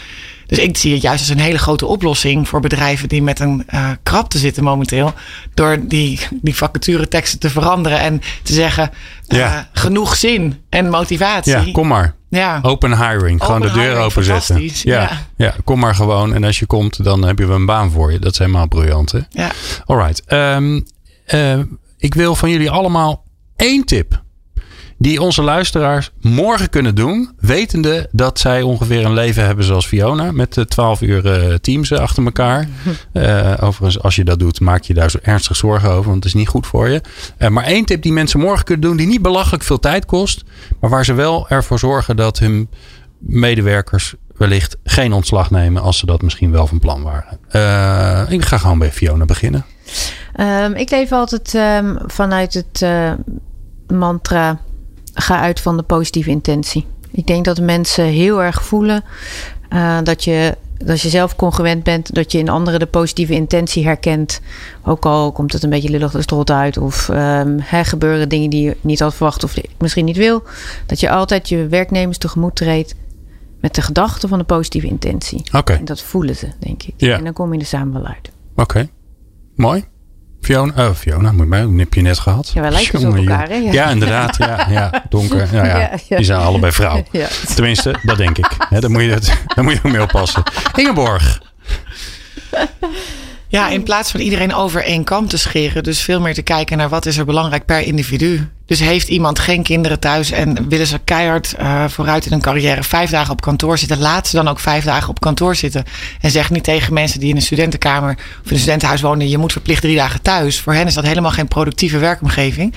Dus 0.52 0.60
ik 0.60 0.78
zie 0.78 0.94
het 0.94 1.02
juist 1.02 1.20
als 1.20 1.30
een 1.30 1.44
hele 1.44 1.58
grote 1.58 1.86
oplossing 1.86 2.48
voor 2.48 2.60
bedrijven 2.60 3.10
die 3.10 3.22
met 3.22 3.40
een 3.40 3.66
uh, 3.74 3.90
krapte 4.04 4.38
zitten 4.38 4.64
momenteel. 4.64 5.14
Door 5.54 5.78
die, 5.88 6.20
die 6.42 6.56
vacatureteksten 6.56 7.40
te 7.40 7.50
veranderen 7.50 8.00
en 8.00 8.22
te 8.44 8.54
zeggen: 8.54 8.92
uh, 9.28 9.40
ja. 9.40 9.70
genoeg 9.74 10.16
zin 10.16 10.62
en 10.70 10.90
motivatie. 10.90 11.52
Ja, 11.52 11.72
kom 11.72 11.88
maar. 11.88 12.16
Ja. 12.30 12.60
Open 12.62 12.98
hiring. 12.98 13.44
Gewoon 13.44 13.62
Open 13.62 13.74
de 13.74 13.80
deur 13.80 13.98
openzetten. 13.98 14.62
Ja, 14.64 14.72
Ja. 14.84 15.10
ja. 15.36 15.56
kom 15.64 15.80
maar 15.80 15.96
gewoon. 15.96 16.34
En 16.34 16.44
als 16.44 16.60
je 16.60 16.66
komt, 16.66 17.04
dan 17.04 17.24
heb 17.24 17.40
je 17.40 17.46
wel 17.46 17.56
een 17.56 17.66
baan 17.66 17.92
voor 17.92 18.12
je. 18.12 18.20
Dat 18.20 18.32
is 18.32 18.38
helemaal 18.38 18.68
briljant. 18.68 19.12
Hè? 19.12 19.20
Ja. 19.30 19.52
Alright. 19.86 20.32
Um, 20.34 20.86
uh, 21.34 21.60
ik 21.98 22.14
wil 22.14 22.36
van 22.36 22.50
jullie 22.50 22.70
allemaal 22.70 23.24
één 23.56 23.86
tip. 23.86 24.22
Die 25.02 25.22
onze 25.22 25.42
luisteraars 25.42 26.12
morgen 26.20 26.70
kunnen 26.70 26.96
doen. 26.96 27.32
Wetende 27.40 28.10
dat 28.12 28.40
zij 28.40 28.62
ongeveer 28.62 29.06
een 29.06 29.14
leven 29.14 29.46
hebben 29.46 29.66
zoals 29.66 29.86
Fiona. 29.86 30.32
Met 30.32 30.58
uh, 30.58 30.66
12 30.66 31.02
uur 31.02 31.50
uh, 31.50 31.56
teams 31.56 31.94
achter 31.94 32.26
elkaar. 32.26 32.68
Uh, 33.14 33.54
overigens, 33.68 34.04
als 34.04 34.16
je 34.16 34.24
dat 34.24 34.40
doet, 34.40 34.60
maak 34.60 34.84
je 34.84 34.94
daar 34.94 35.12
zo 35.12 35.18
ernstig 35.22 35.56
zorgen 35.56 35.90
over. 35.90 36.04
Want 36.04 36.16
het 36.16 36.26
is 36.26 36.34
niet 36.34 36.48
goed 36.48 36.68
voor 36.68 36.90
je. 36.90 37.02
Uh, 37.38 37.48
maar 37.48 37.64
één 37.64 37.86
tip 37.86 38.02
die 38.02 38.12
mensen 38.12 38.40
morgen 38.40 38.66
kunnen 38.66 38.88
doen. 38.88 38.98
Die 38.98 39.08
niet 39.08 39.22
belachelijk 39.22 39.64
veel 39.64 39.80
tijd 39.80 40.06
kost. 40.06 40.44
Maar 40.80 40.90
waar 40.90 41.06
ze 41.06 41.14
wel 41.14 41.50
ervoor 41.50 41.80
zorgen 41.80 42.16
dat 42.16 42.40
hun 42.40 42.70
medewerkers 43.20 44.14
wellicht 44.38 44.78
geen 44.84 45.14
ontslag 45.14 45.52
nemen. 45.52 45.82
Als 45.82 45.98
ze 45.98 46.06
dat 46.06 46.22
misschien 46.22 46.52
wel 46.52 46.68
van 46.68 46.80
plan 46.80 47.04
waren. 47.04 47.40
Uh, 47.52 48.32
ik 48.32 48.46
ga 48.46 48.58
gewoon 48.58 48.80
bij 48.80 48.92
Fiona 48.92 49.26
beginnen. 49.26 49.66
Um, 50.40 50.74
ik 50.74 50.90
leef 50.90 51.12
altijd 51.12 51.54
um, 51.54 51.98
vanuit 52.06 52.54
het 52.54 52.86
mantra: 53.88 54.60
ga 55.14 55.40
uit 55.40 55.60
van 55.60 55.78
de 55.78 55.84
positieve 55.84 56.30
intentie. 56.30 56.86
Ik 57.12 57.28
denk 57.28 57.46
dat 57.46 57.60
mensen 57.60 58.06
heel 58.06 58.44
erg 58.44 58.64
voelen 58.64 59.04
uh, 59.74 59.98
dat 60.04 60.24
je. 60.24 60.58
Als 60.88 61.02
je 61.02 61.10
zelf 61.10 61.36
congruent 61.36 61.84
bent, 61.84 62.16
dat 62.16 62.32
je 62.32 62.38
in 62.38 62.50
anderen 62.50 62.80
de 62.80 62.86
positieve 62.86 63.34
intentie 63.34 63.86
herkent. 63.86 64.42
Ook 64.84 65.06
al 65.06 65.32
komt 65.32 65.54
het 65.54 65.64
een 65.64 65.70
beetje 65.70 65.90
lullig 65.90 66.12
de 66.12 66.22
strot 66.22 66.52
uit. 66.52 66.78
Of 66.78 67.08
um, 67.10 67.60
er 67.72 67.86
gebeuren 67.86 68.30
dingen 68.30 68.50
die 68.50 68.64
je 68.64 68.78
niet 68.82 69.00
had 69.00 69.16
verwacht 69.16 69.44
of 69.44 69.56
misschien 69.78 70.06
niet 70.06 70.18
wil. 70.18 70.44
Dat 70.86 71.00
je 71.00 71.10
altijd 71.10 71.50
je 71.50 71.68
werknemers 71.68 72.18
tegemoet 72.18 72.56
treedt 72.56 72.96
met 73.60 73.76
de 73.76 73.82
gedachte 73.82 74.28
van 74.28 74.38
de 74.38 74.44
positieve 74.44 74.88
intentie. 74.88 75.40
Oké. 75.40 75.58
Okay. 75.58 75.78
En 75.78 75.86
dat 75.86 76.02
voelen 76.02 76.36
ze, 76.36 76.48
denk 76.60 76.84
ik. 76.84 76.94
Ja. 76.98 77.18
En 77.18 77.24
dan 77.24 77.34
kom 77.34 77.54
je 77.54 77.60
er 77.60 77.66
samen 77.66 77.94
wel 77.94 78.06
uit. 78.06 78.32
Oké. 78.52 78.62
Okay. 78.62 78.90
Mooi. 79.56 79.84
Fiona, 80.42 80.88
oh, 80.88 80.96
Fiona, 80.96 81.32
moet 81.32 81.48
mij, 81.48 81.68
heb 81.78 81.94
je 81.94 82.02
net 82.02 82.20
gehad. 82.20 82.52
Ja, 82.54 82.62
wij 82.62 82.72
lijken 82.72 83.00
zo 83.00 83.08
op 83.10 83.16
elkaar, 83.16 83.48
hè? 83.48 83.56
Ja, 83.56 83.72
ja 83.72 83.90
inderdaad. 83.90 84.38
Ja, 84.38 84.68
ja, 84.70 85.04
donker. 85.10 85.48
Nou 85.54 85.68
ja, 85.68 85.78
ja. 86.08 86.18
Die 86.18 86.26
zijn 86.26 86.40
allebei 86.40 86.72
vrouw. 86.72 87.04
Tenminste, 87.56 87.96
dat 88.04 88.18
denk 88.18 88.38
ik. 88.38 88.48
He, 88.70 88.80
daar, 88.80 88.92
moet 88.92 89.02
je, 89.02 89.20
daar 89.56 89.64
moet 89.64 89.74
je 89.74 89.80
ook 89.84 89.92
mee 89.92 90.02
oppassen. 90.02 90.44
Ingeborg. 90.76 91.42
Ja, 93.52 93.70
in 93.70 93.84
plaats 93.84 94.12
van 94.12 94.20
iedereen 94.20 94.54
over 94.54 94.84
één 94.84 95.04
kam 95.04 95.28
te 95.28 95.38
scheren. 95.38 95.84
Dus 95.84 96.02
veel 96.02 96.22
meer 96.22 96.34
te 96.34 96.42
kijken 96.42 96.78
naar 96.78 96.90
wat 96.90 97.06
is 97.06 97.18
er 97.18 97.26
belangrijk 97.26 97.66
per 97.66 97.80
individu. 97.80 98.50
Dus 98.66 98.80
heeft 98.80 99.08
iemand 99.08 99.40
geen 99.40 99.64
kinderen 99.64 100.00
thuis 100.00 100.32
en 100.32 100.70
willen 100.70 100.88
ze 100.88 101.00
keihard 101.00 101.56
uh, 101.60 101.88
vooruit 101.88 102.26
in 102.26 102.32
hun 102.32 102.42
carrière 102.42 102.84
vijf 102.84 103.10
dagen 103.10 103.32
op 103.32 103.42
kantoor 103.42 103.78
zitten. 103.78 104.00
Laat 104.00 104.28
ze 104.28 104.36
dan 104.36 104.48
ook 104.48 104.60
vijf 104.60 104.84
dagen 104.84 105.10
op 105.10 105.20
kantoor 105.20 105.56
zitten. 105.56 105.84
En 106.22 106.32
zeg 106.32 106.50
niet 106.50 106.64
tegen 106.64 106.94
mensen 106.94 107.20
die 107.20 107.30
in 107.30 107.36
een 107.36 107.42
studentenkamer 107.42 108.14
of 108.14 108.46
in 108.46 108.54
een 108.54 108.60
studentenhuis 108.60 109.02
wonen. 109.02 109.30
Je 109.30 109.38
moet 109.38 109.52
verplicht 109.52 109.82
drie 109.82 109.96
dagen 109.96 110.22
thuis. 110.22 110.60
Voor 110.60 110.74
hen 110.74 110.88
is 110.88 110.94
dat 110.94 111.06
helemaal 111.06 111.32
geen 111.32 111.48
productieve 111.48 111.98
werkomgeving. 111.98 112.76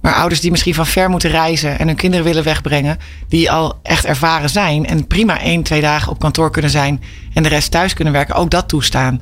Maar 0.00 0.14
ouders 0.14 0.40
die 0.40 0.50
misschien 0.50 0.74
van 0.74 0.86
ver 0.86 1.10
moeten 1.10 1.30
reizen 1.30 1.78
en 1.78 1.86
hun 1.86 1.96
kinderen 1.96 2.24
willen 2.24 2.44
wegbrengen, 2.44 2.98
die 3.28 3.50
al 3.50 3.78
echt 3.82 4.04
ervaren 4.04 4.50
zijn 4.50 4.86
en 4.86 5.06
prima 5.06 5.40
één, 5.40 5.62
twee 5.62 5.80
dagen 5.80 6.12
op 6.12 6.18
kantoor 6.18 6.50
kunnen 6.50 6.70
zijn 6.70 7.02
en 7.34 7.42
de 7.42 7.48
rest 7.48 7.70
thuis 7.70 7.94
kunnen 7.94 8.12
werken, 8.12 8.34
ook 8.34 8.50
dat 8.50 8.68
toestaan. 8.68 9.20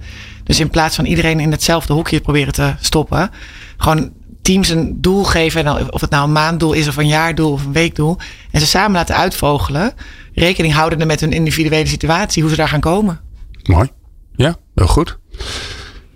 Dus 0.49 0.61
in 0.61 0.71
plaats 0.71 0.97
van 0.97 1.05
iedereen 1.05 1.41
in 1.41 1.51
hetzelfde 1.51 1.93
hokje 1.93 2.21
proberen 2.21 2.53
te 2.53 2.75
stoppen, 2.81 3.31
gewoon 3.77 4.13
teams 4.43 4.69
een 4.69 5.01
doel 5.01 5.25
geven, 5.25 5.93
of 5.93 6.01
het 6.01 6.11
nou 6.11 6.25
een 6.25 6.33
maanddoel 6.33 6.73
is 6.73 6.89
of 6.89 6.97
een 6.97 7.07
jaardoel 7.07 7.53
of 7.53 7.65
een 7.65 7.73
weekdoel, 7.73 8.19
en 8.51 8.61
ze 8.61 8.67
samen 8.67 8.93
laten 8.93 9.17
uitvogelen, 9.17 9.93
rekening 10.35 10.75
houdende 10.75 11.05
met 11.05 11.21
hun 11.21 11.33
individuele 11.33 11.87
situatie, 11.87 12.43
hoe 12.43 12.51
ze 12.51 12.57
daar 12.57 12.69
gaan 12.69 12.81
komen. 12.81 13.21
Mooi. 13.63 13.91
Ja, 14.37 14.57
heel 14.75 14.87
goed. 14.87 15.19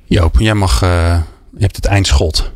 Joop, 0.04 0.38
jij 0.38 0.54
mag, 0.54 0.82
uh, 0.82 1.20
je 1.54 1.60
hebt 1.60 1.76
het 1.76 1.84
eindschot. 1.84 2.52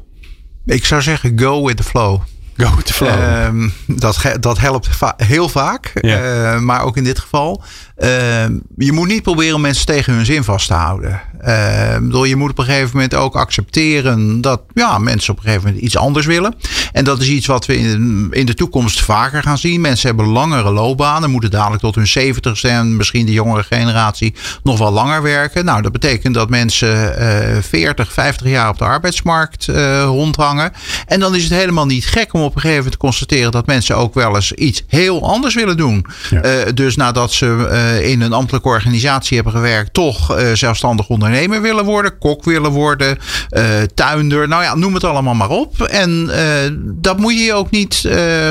Ik 0.66 0.84
zou 0.84 1.02
zeggen, 1.02 1.38
go 1.38 1.64
with 1.64 1.76
the 1.76 1.82
flow. 1.82 2.20
Go 2.56 2.76
with 2.76 2.86
the 2.86 2.92
flow. 2.92 3.08
Uh, 3.08 3.70
dat, 3.86 4.22
dat 4.40 4.58
helpt 4.58 4.88
va 4.96 5.14
heel 5.16 5.48
vaak. 5.48 5.92
Uh, 5.94 6.58
maar 6.58 6.82
ook 6.82 6.96
in 6.96 7.04
dit 7.04 7.18
geval. 7.18 7.62
Uh, 7.98 8.08
je 8.76 8.92
moet 8.92 9.08
niet 9.08 9.22
proberen 9.22 9.54
om 9.54 9.60
mensen 9.60 9.86
tegen 9.86 10.14
hun 10.14 10.24
zin 10.24 10.44
vast 10.44 10.66
te 10.66 10.74
houden. 10.74 11.20
bedoel, 12.00 12.24
je 12.24 12.36
moet 12.36 12.50
op 12.50 12.58
een 12.58 12.64
gegeven 12.64 12.90
moment 12.92 13.14
ook 13.14 13.36
accepteren 13.36 14.40
dat 14.40 14.62
ja, 14.74 14.98
mensen 14.98 15.32
op 15.32 15.38
een 15.38 15.44
gegeven 15.44 15.66
moment 15.66 15.84
iets 15.84 15.96
anders 15.96 16.26
willen. 16.26 16.54
En 16.92 17.04
dat 17.04 17.20
is 17.20 17.28
iets 17.28 17.46
wat 17.46 17.66
we 17.66 17.78
in, 17.78 18.28
in 18.30 18.46
de 18.46 18.54
toekomst 18.54 19.00
vaker 19.02 19.42
gaan 19.42 19.58
zien. 19.58 19.80
Mensen 19.80 20.08
hebben 20.08 20.26
langere 20.26 20.70
loopbanen, 20.70 21.30
moeten 21.30 21.50
dadelijk 21.50 21.82
tot 21.82 21.94
hun 21.94 22.06
zeventigste 22.06 22.68
en 22.68 22.96
misschien 22.96 23.26
de 23.26 23.32
jongere 23.32 23.62
generatie 23.62 24.34
nog 24.62 24.78
wel 24.78 24.92
langer 24.92 25.22
werken. 25.22 25.64
Nou, 25.64 25.82
dat 25.82 25.92
betekent 25.92 26.34
dat 26.34 26.50
mensen 26.50 27.14
40, 27.62 28.12
50 28.12 28.48
jaar 28.48 28.68
op 28.68 28.78
de 28.78 28.84
arbeidsmarkt 28.84 29.66
rondhangen. 30.04 30.72
En 31.06 31.20
dan 31.20 31.34
is 31.34 31.42
het 31.42 31.52
helemaal 31.52 31.86
niet 31.86 32.06
gek 32.06 32.32
om 32.32 32.45
op 32.46 32.54
een 32.54 32.60
gegeven 32.60 32.76
moment 32.76 32.92
te 32.92 33.06
constateren 33.06 33.52
dat 33.52 33.66
mensen 33.66 33.96
ook 33.96 34.14
wel 34.14 34.34
eens 34.34 34.52
iets 34.52 34.84
heel 34.86 35.28
anders 35.28 35.54
willen 35.54 35.76
doen. 35.76 36.06
dus 36.74 36.96
nadat 36.96 37.32
ze 37.32 38.00
in 38.04 38.20
een 38.20 38.32
ambtelijke 38.32 38.68
organisatie 38.68 39.34
hebben 39.34 39.54
gewerkt, 39.54 39.94
toch 39.94 40.38
zelfstandig 40.52 41.08
ondernemer 41.08 41.62
willen 41.62 41.84
worden, 41.84 42.18
kok 42.18 42.44
willen 42.44 42.70
worden, 42.70 43.18
tuinder, 43.94 44.48
nou 44.48 44.62
ja, 44.62 44.74
noem 44.74 44.94
het 44.94 45.04
allemaal 45.04 45.34
maar 45.34 45.50
op. 45.50 45.82
En 45.82 46.30
dat 46.82 47.18
moet 47.18 47.44
je 47.44 47.54
ook 47.54 47.70
niet, 47.70 48.00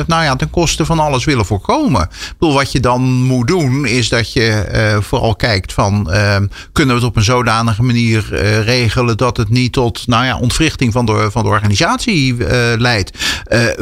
nou 0.08 0.24
ja, 0.24 0.36
ten 0.36 0.50
koste 0.50 0.86
van 0.86 1.00
alles 1.00 1.26
willen 1.26 1.46
voorkomen. 1.46 2.02
Ik 2.02 2.36
bedoel, 2.40 2.56
wat 2.56 2.72
je 2.72 2.80
dan 2.80 3.02
moet 3.02 3.48
doen, 3.48 3.86
is 3.86 4.10
dat 4.10 4.34
je 4.34 4.98
vooral 5.02 5.36
kijkt 5.36 5.74
van, 5.74 6.10
kunnen 6.72 6.96
we 6.96 7.02
het 7.02 7.10
op 7.10 7.16
een 7.16 7.24
zodanige 7.24 7.84
manier 7.84 8.26
regelen 8.64 9.18
dat 9.18 9.38
het 9.38 9.50
niet 9.50 9.74
tot, 9.74 10.08
nou 10.08 10.26
ja, 10.26 10.38
ontwrichting 10.38 10.94
van 10.94 11.06
de, 11.06 11.28
van 11.32 11.44
de 11.44 11.50
organisatie 11.50 12.36
leidt. 12.78 13.18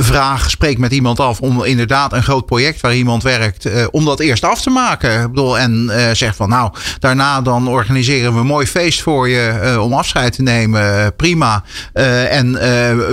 Vraag, 0.04 0.49
spreek 0.49 0.78
met 0.78 0.91
iemand 0.91 1.20
af 1.20 1.39
om 1.39 1.64
inderdaad 1.64 2.14
een 2.14 2.24
groot 2.24 2.45
project 2.45 2.82
waar 2.82 2.95
iemand 2.95 3.24
werkt, 3.24 3.89
om 3.91 4.06
dat 4.06 4.20
eerst 4.20 4.43
af 4.43 4.62
te 4.62 4.70
maken. 4.70 5.22
Ik 5.22 5.28
bedoel, 5.28 5.60
en 5.60 5.91
zeg 6.14 6.36
van, 6.36 6.49
nou, 6.49 6.74
daarna 6.99 7.41
dan 7.41 7.68
organiseren 7.68 8.34
we 8.34 8.39
een 8.39 8.45
mooi 8.45 8.68
feest 8.68 9.01
voor 9.01 9.30
je 9.30 9.78
om 9.82 9.93
afscheid 9.93 10.34
te 10.34 10.41
nemen. 10.41 11.16
prima. 11.16 11.64
en 11.93 12.51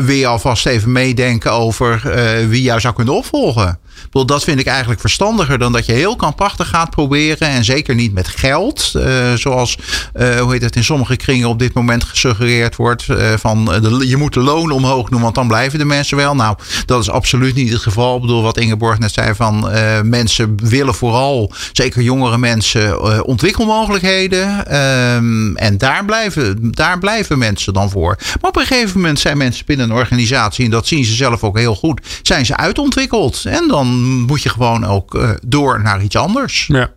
je 0.06 0.26
alvast 0.26 0.66
even 0.66 0.92
meedenken 0.92 1.52
over 1.52 2.02
wie 2.48 2.62
jou 2.62 2.80
zou 2.80 2.94
kunnen 2.94 3.14
opvolgen 3.14 3.78
dat 4.10 4.44
vind 4.44 4.60
ik 4.60 4.66
eigenlijk 4.66 5.00
verstandiger 5.00 5.58
dan 5.58 5.72
dat 5.72 5.86
je 5.86 5.92
heel 5.92 6.16
kampachtig 6.16 6.68
gaat 6.68 6.90
proberen. 6.90 7.48
En 7.48 7.64
zeker 7.64 7.94
niet 7.94 8.12
met 8.12 8.28
geld. 8.28 8.92
Zoals, 9.34 9.78
hoe 10.12 10.52
heet 10.52 10.62
het, 10.62 10.76
in 10.76 10.84
sommige 10.84 11.16
kringen 11.16 11.48
op 11.48 11.58
dit 11.58 11.74
moment 11.74 12.04
gesuggereerd 12.04 12.76
wordt. 12.76 13.06
Van 13.36 13.68
je 14.06 14.16
moet 14.16 14.34
de 14.34 14.40
loon 14.40 14.70
omhoog 14.70 15.08
doen, 15.08 15.20
want 15.20 15.34
dan 15.34 15.48
blijven 15.48 15.78
de 15.78 15.84
mensen 15.84 16.16
wel. 16.16 16.34
Nou, 16.34 16.56
dat 16.86 17.00
is 17.00 17.10
absoluut 17.10 17.54
niet 17.54 17.72
het 17.72 17.82
geval. 17.82 18.14
Ik 18.14 18.20
bedoel, 18.20 18.42
wat 18.42 18.58
Ingeborg 18.58 18.98
net 18.98 19.12
zei 19.12 19.34
van 19.34 19.68
mensen 20.02 20.68
willen 20.68 20.94
vooral, 20.94 21.52
zeker 21.72 22.02
jongere 22.02 22.38
mensen, 22.38 23.24
ontwikkelmogelijkheden. 23.24 24.66
Ehm, 24.66 25.56
en 25.56 25.78
daar 25.78 26.04
blijven, 26.04 26.72
daar 26.72 26.98
blijven 26.98 27.38
mensen 27.38 27.72
dan 27.72 27.90
voor. 27.90 28.16
Maar 28.40 28.50
op 28.50 28.56
een 28.56 28.66
gegeven 28.66 29.00
moment 29.00 29.20
zijn 29.20 29.38
mensen 29.38 29.66
binnen 29.66 29.90
een 29.90 29.96
organisatie, 29.96 30.64
en 30.64 30.70
dat 30.70 30.86
zien 30.86 31.04
ze 31.04 31.14
zelf 31.14 31.44
ook 31.44 31.58
heel 31.58 31.74
goed, 31.74 32.00
zijn 32.22 32.46
ze 32.46 32.56
uitontwikkeld. 32.56 33.44
En 33.44 33.68
dan 33.68 33.86
moet 34.20 34.42
je 34.42 34.48
gewoon 34.48 34.86
ook 34.86 35.14
uh, 35.14 35.30
door 35.46 35.82
naar 35.82 36.02
iets 36.02 36.16
anders. 36.16 36.66
Ja. 36.66 36.90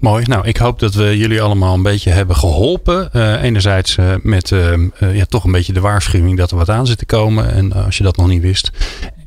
Mooi. 0.00 0.24
Nou, 0.26 0.46
ik 0.46 0.56
hoop 0.56 0.78
dat 0.78 0.94
we 0.94 1.16
jullie 1.16 1.42
allemaal 1.42 1.74
een 1.74 1.82
beetje 1.82 2.10
hebben 2.10 2.36
geholpen. 2.36 3.10
Uh, 3.12 3.42
enerzijds 3.42 3.96
uh, 3.96 4.14
met 4.22 4.52
ja, 4.98 5.24
toch 5.24 5.44
een 5.44 5.52
beetje 5.52 5.72
de 5.72 5.80
waarschuwing 5.80 6.36
dat 6.36 6.50
er 6.50 6.56
wat 6.56 6.70
aan 6.70 6.86
zit 6.86 6.98
te 6.98 7.06
komen. 7.06 7.52
En 7.52 7.72
als 7.72 7.96
je 7.96 8.04
dat 8.04 8.16
nog 8.16 8.26
niet 8.26 8.42
wist. 8.42 8.70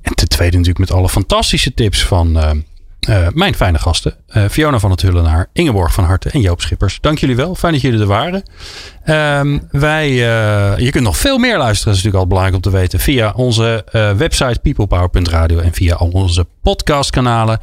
En 0.01 0.15
ten 0.15 0.29
tweede 0.29 0.57
natuurlijk 0.57 0.89
met 0.89 0.97
alle 0.97 1.09
fantastische 1.09 1.73
tips 1.73 2.05
van 2.05 2.31
mijn 3.33 3.55
fijne 3.55 3.79
gasten. 3.79 4.15
Fiona 4.49 4.79
van 4.79 4.91
het 4.91 5.01
Hullenaar, 5.01 5.49
Ingeborg 5.53 5.93
van 5.93 6.03
Harten 6.03 6.31
en 6.31 6.41
Joop 6.41 6.61
Schippers. 6.61 6.97
Dank 7.01 7.17
jullie 7.17 7.35
wel. 7.35 7.55
Fijn 7.55 7.73
dat 7.73 7.81
jullie 7.81 7.99
er 7.99 8.05
waren. 8.05 8.43
Uh, 9.05 9.57
wij, 9.71 10.09
uh, 10.09 10.77
je 10.77 10.89
kunt 10.91 11.03
nog 11.03 11.17
veel 11.17 11.37
meer 11.37 11.57
luisteren. 11.57 11.93
Dat 11.93 11.95
is 11.95 12.03
natuurlijk 12.03 12.23
al 12.23 12.27
belangrijk 12.27 12.55
om 12.55 12.61
te 12.71 12.77
weten. 12.77 12.99
Via 12.99 13.33
onze 13.35 13.85
website 14.17 14.59
peoplepower.radio 14.61 15.59
en 15.59 15.73
via 15.73 15.95
al 15.95 16.09
onze 16.09 16.45
podcastkanalen. 16.61 17.59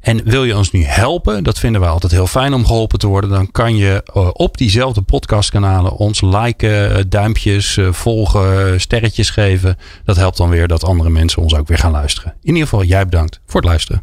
En 0.00 0.24
wil 0.24 0.44
je 0.44 0.56
ons 0.56 0.70
nu 0.70 0.84
helpen? 0.84 1.44
Dat 1.44 1.58
vinden 1.58 1.80
we 1.80 1.86
altijd 1.86 2.12
heel 2.12 2.26
fijn 2.26 2.54
om 2.54 2.66
geholpen 2.66 2.98
te 2.98 3.06
worden. 3.06 3.30
Dan 3.30 3.50
kan 3.50 3.76
je 3.76 4.02
op 4.32 4.56
diezelfde 4.56 5.02
podcastkanalen 5.02 5.92
ons 5.92 6.20
liken, 6.20 7.10
duimpjes, 7.10 7.78
volgen, 7.90 8.80
sterretjes 8.80 9.30
geven. 9.30 9.76
Dat 10.04 10.16
helpt 10.16 10.36
dan 10.36 10.48
weer 10.48 10.68
dat 10.68 10.84
andere 10.84 11.10
mensen 11.10 11.42
ons 11.42 11.54
ook 11.54 11.68
weer 11.68 11.78
gaan 11.78 11.92
luisteren. 11.92 12.34
In 12.42 12.54
ieder 12.54 12.68
geval, 12.68 12.84
jij 12.84 13.04
bedankt 13.04 13.40
voor 13.46 13.60
het 13.60 13.68
luisteren. 13.70 14.02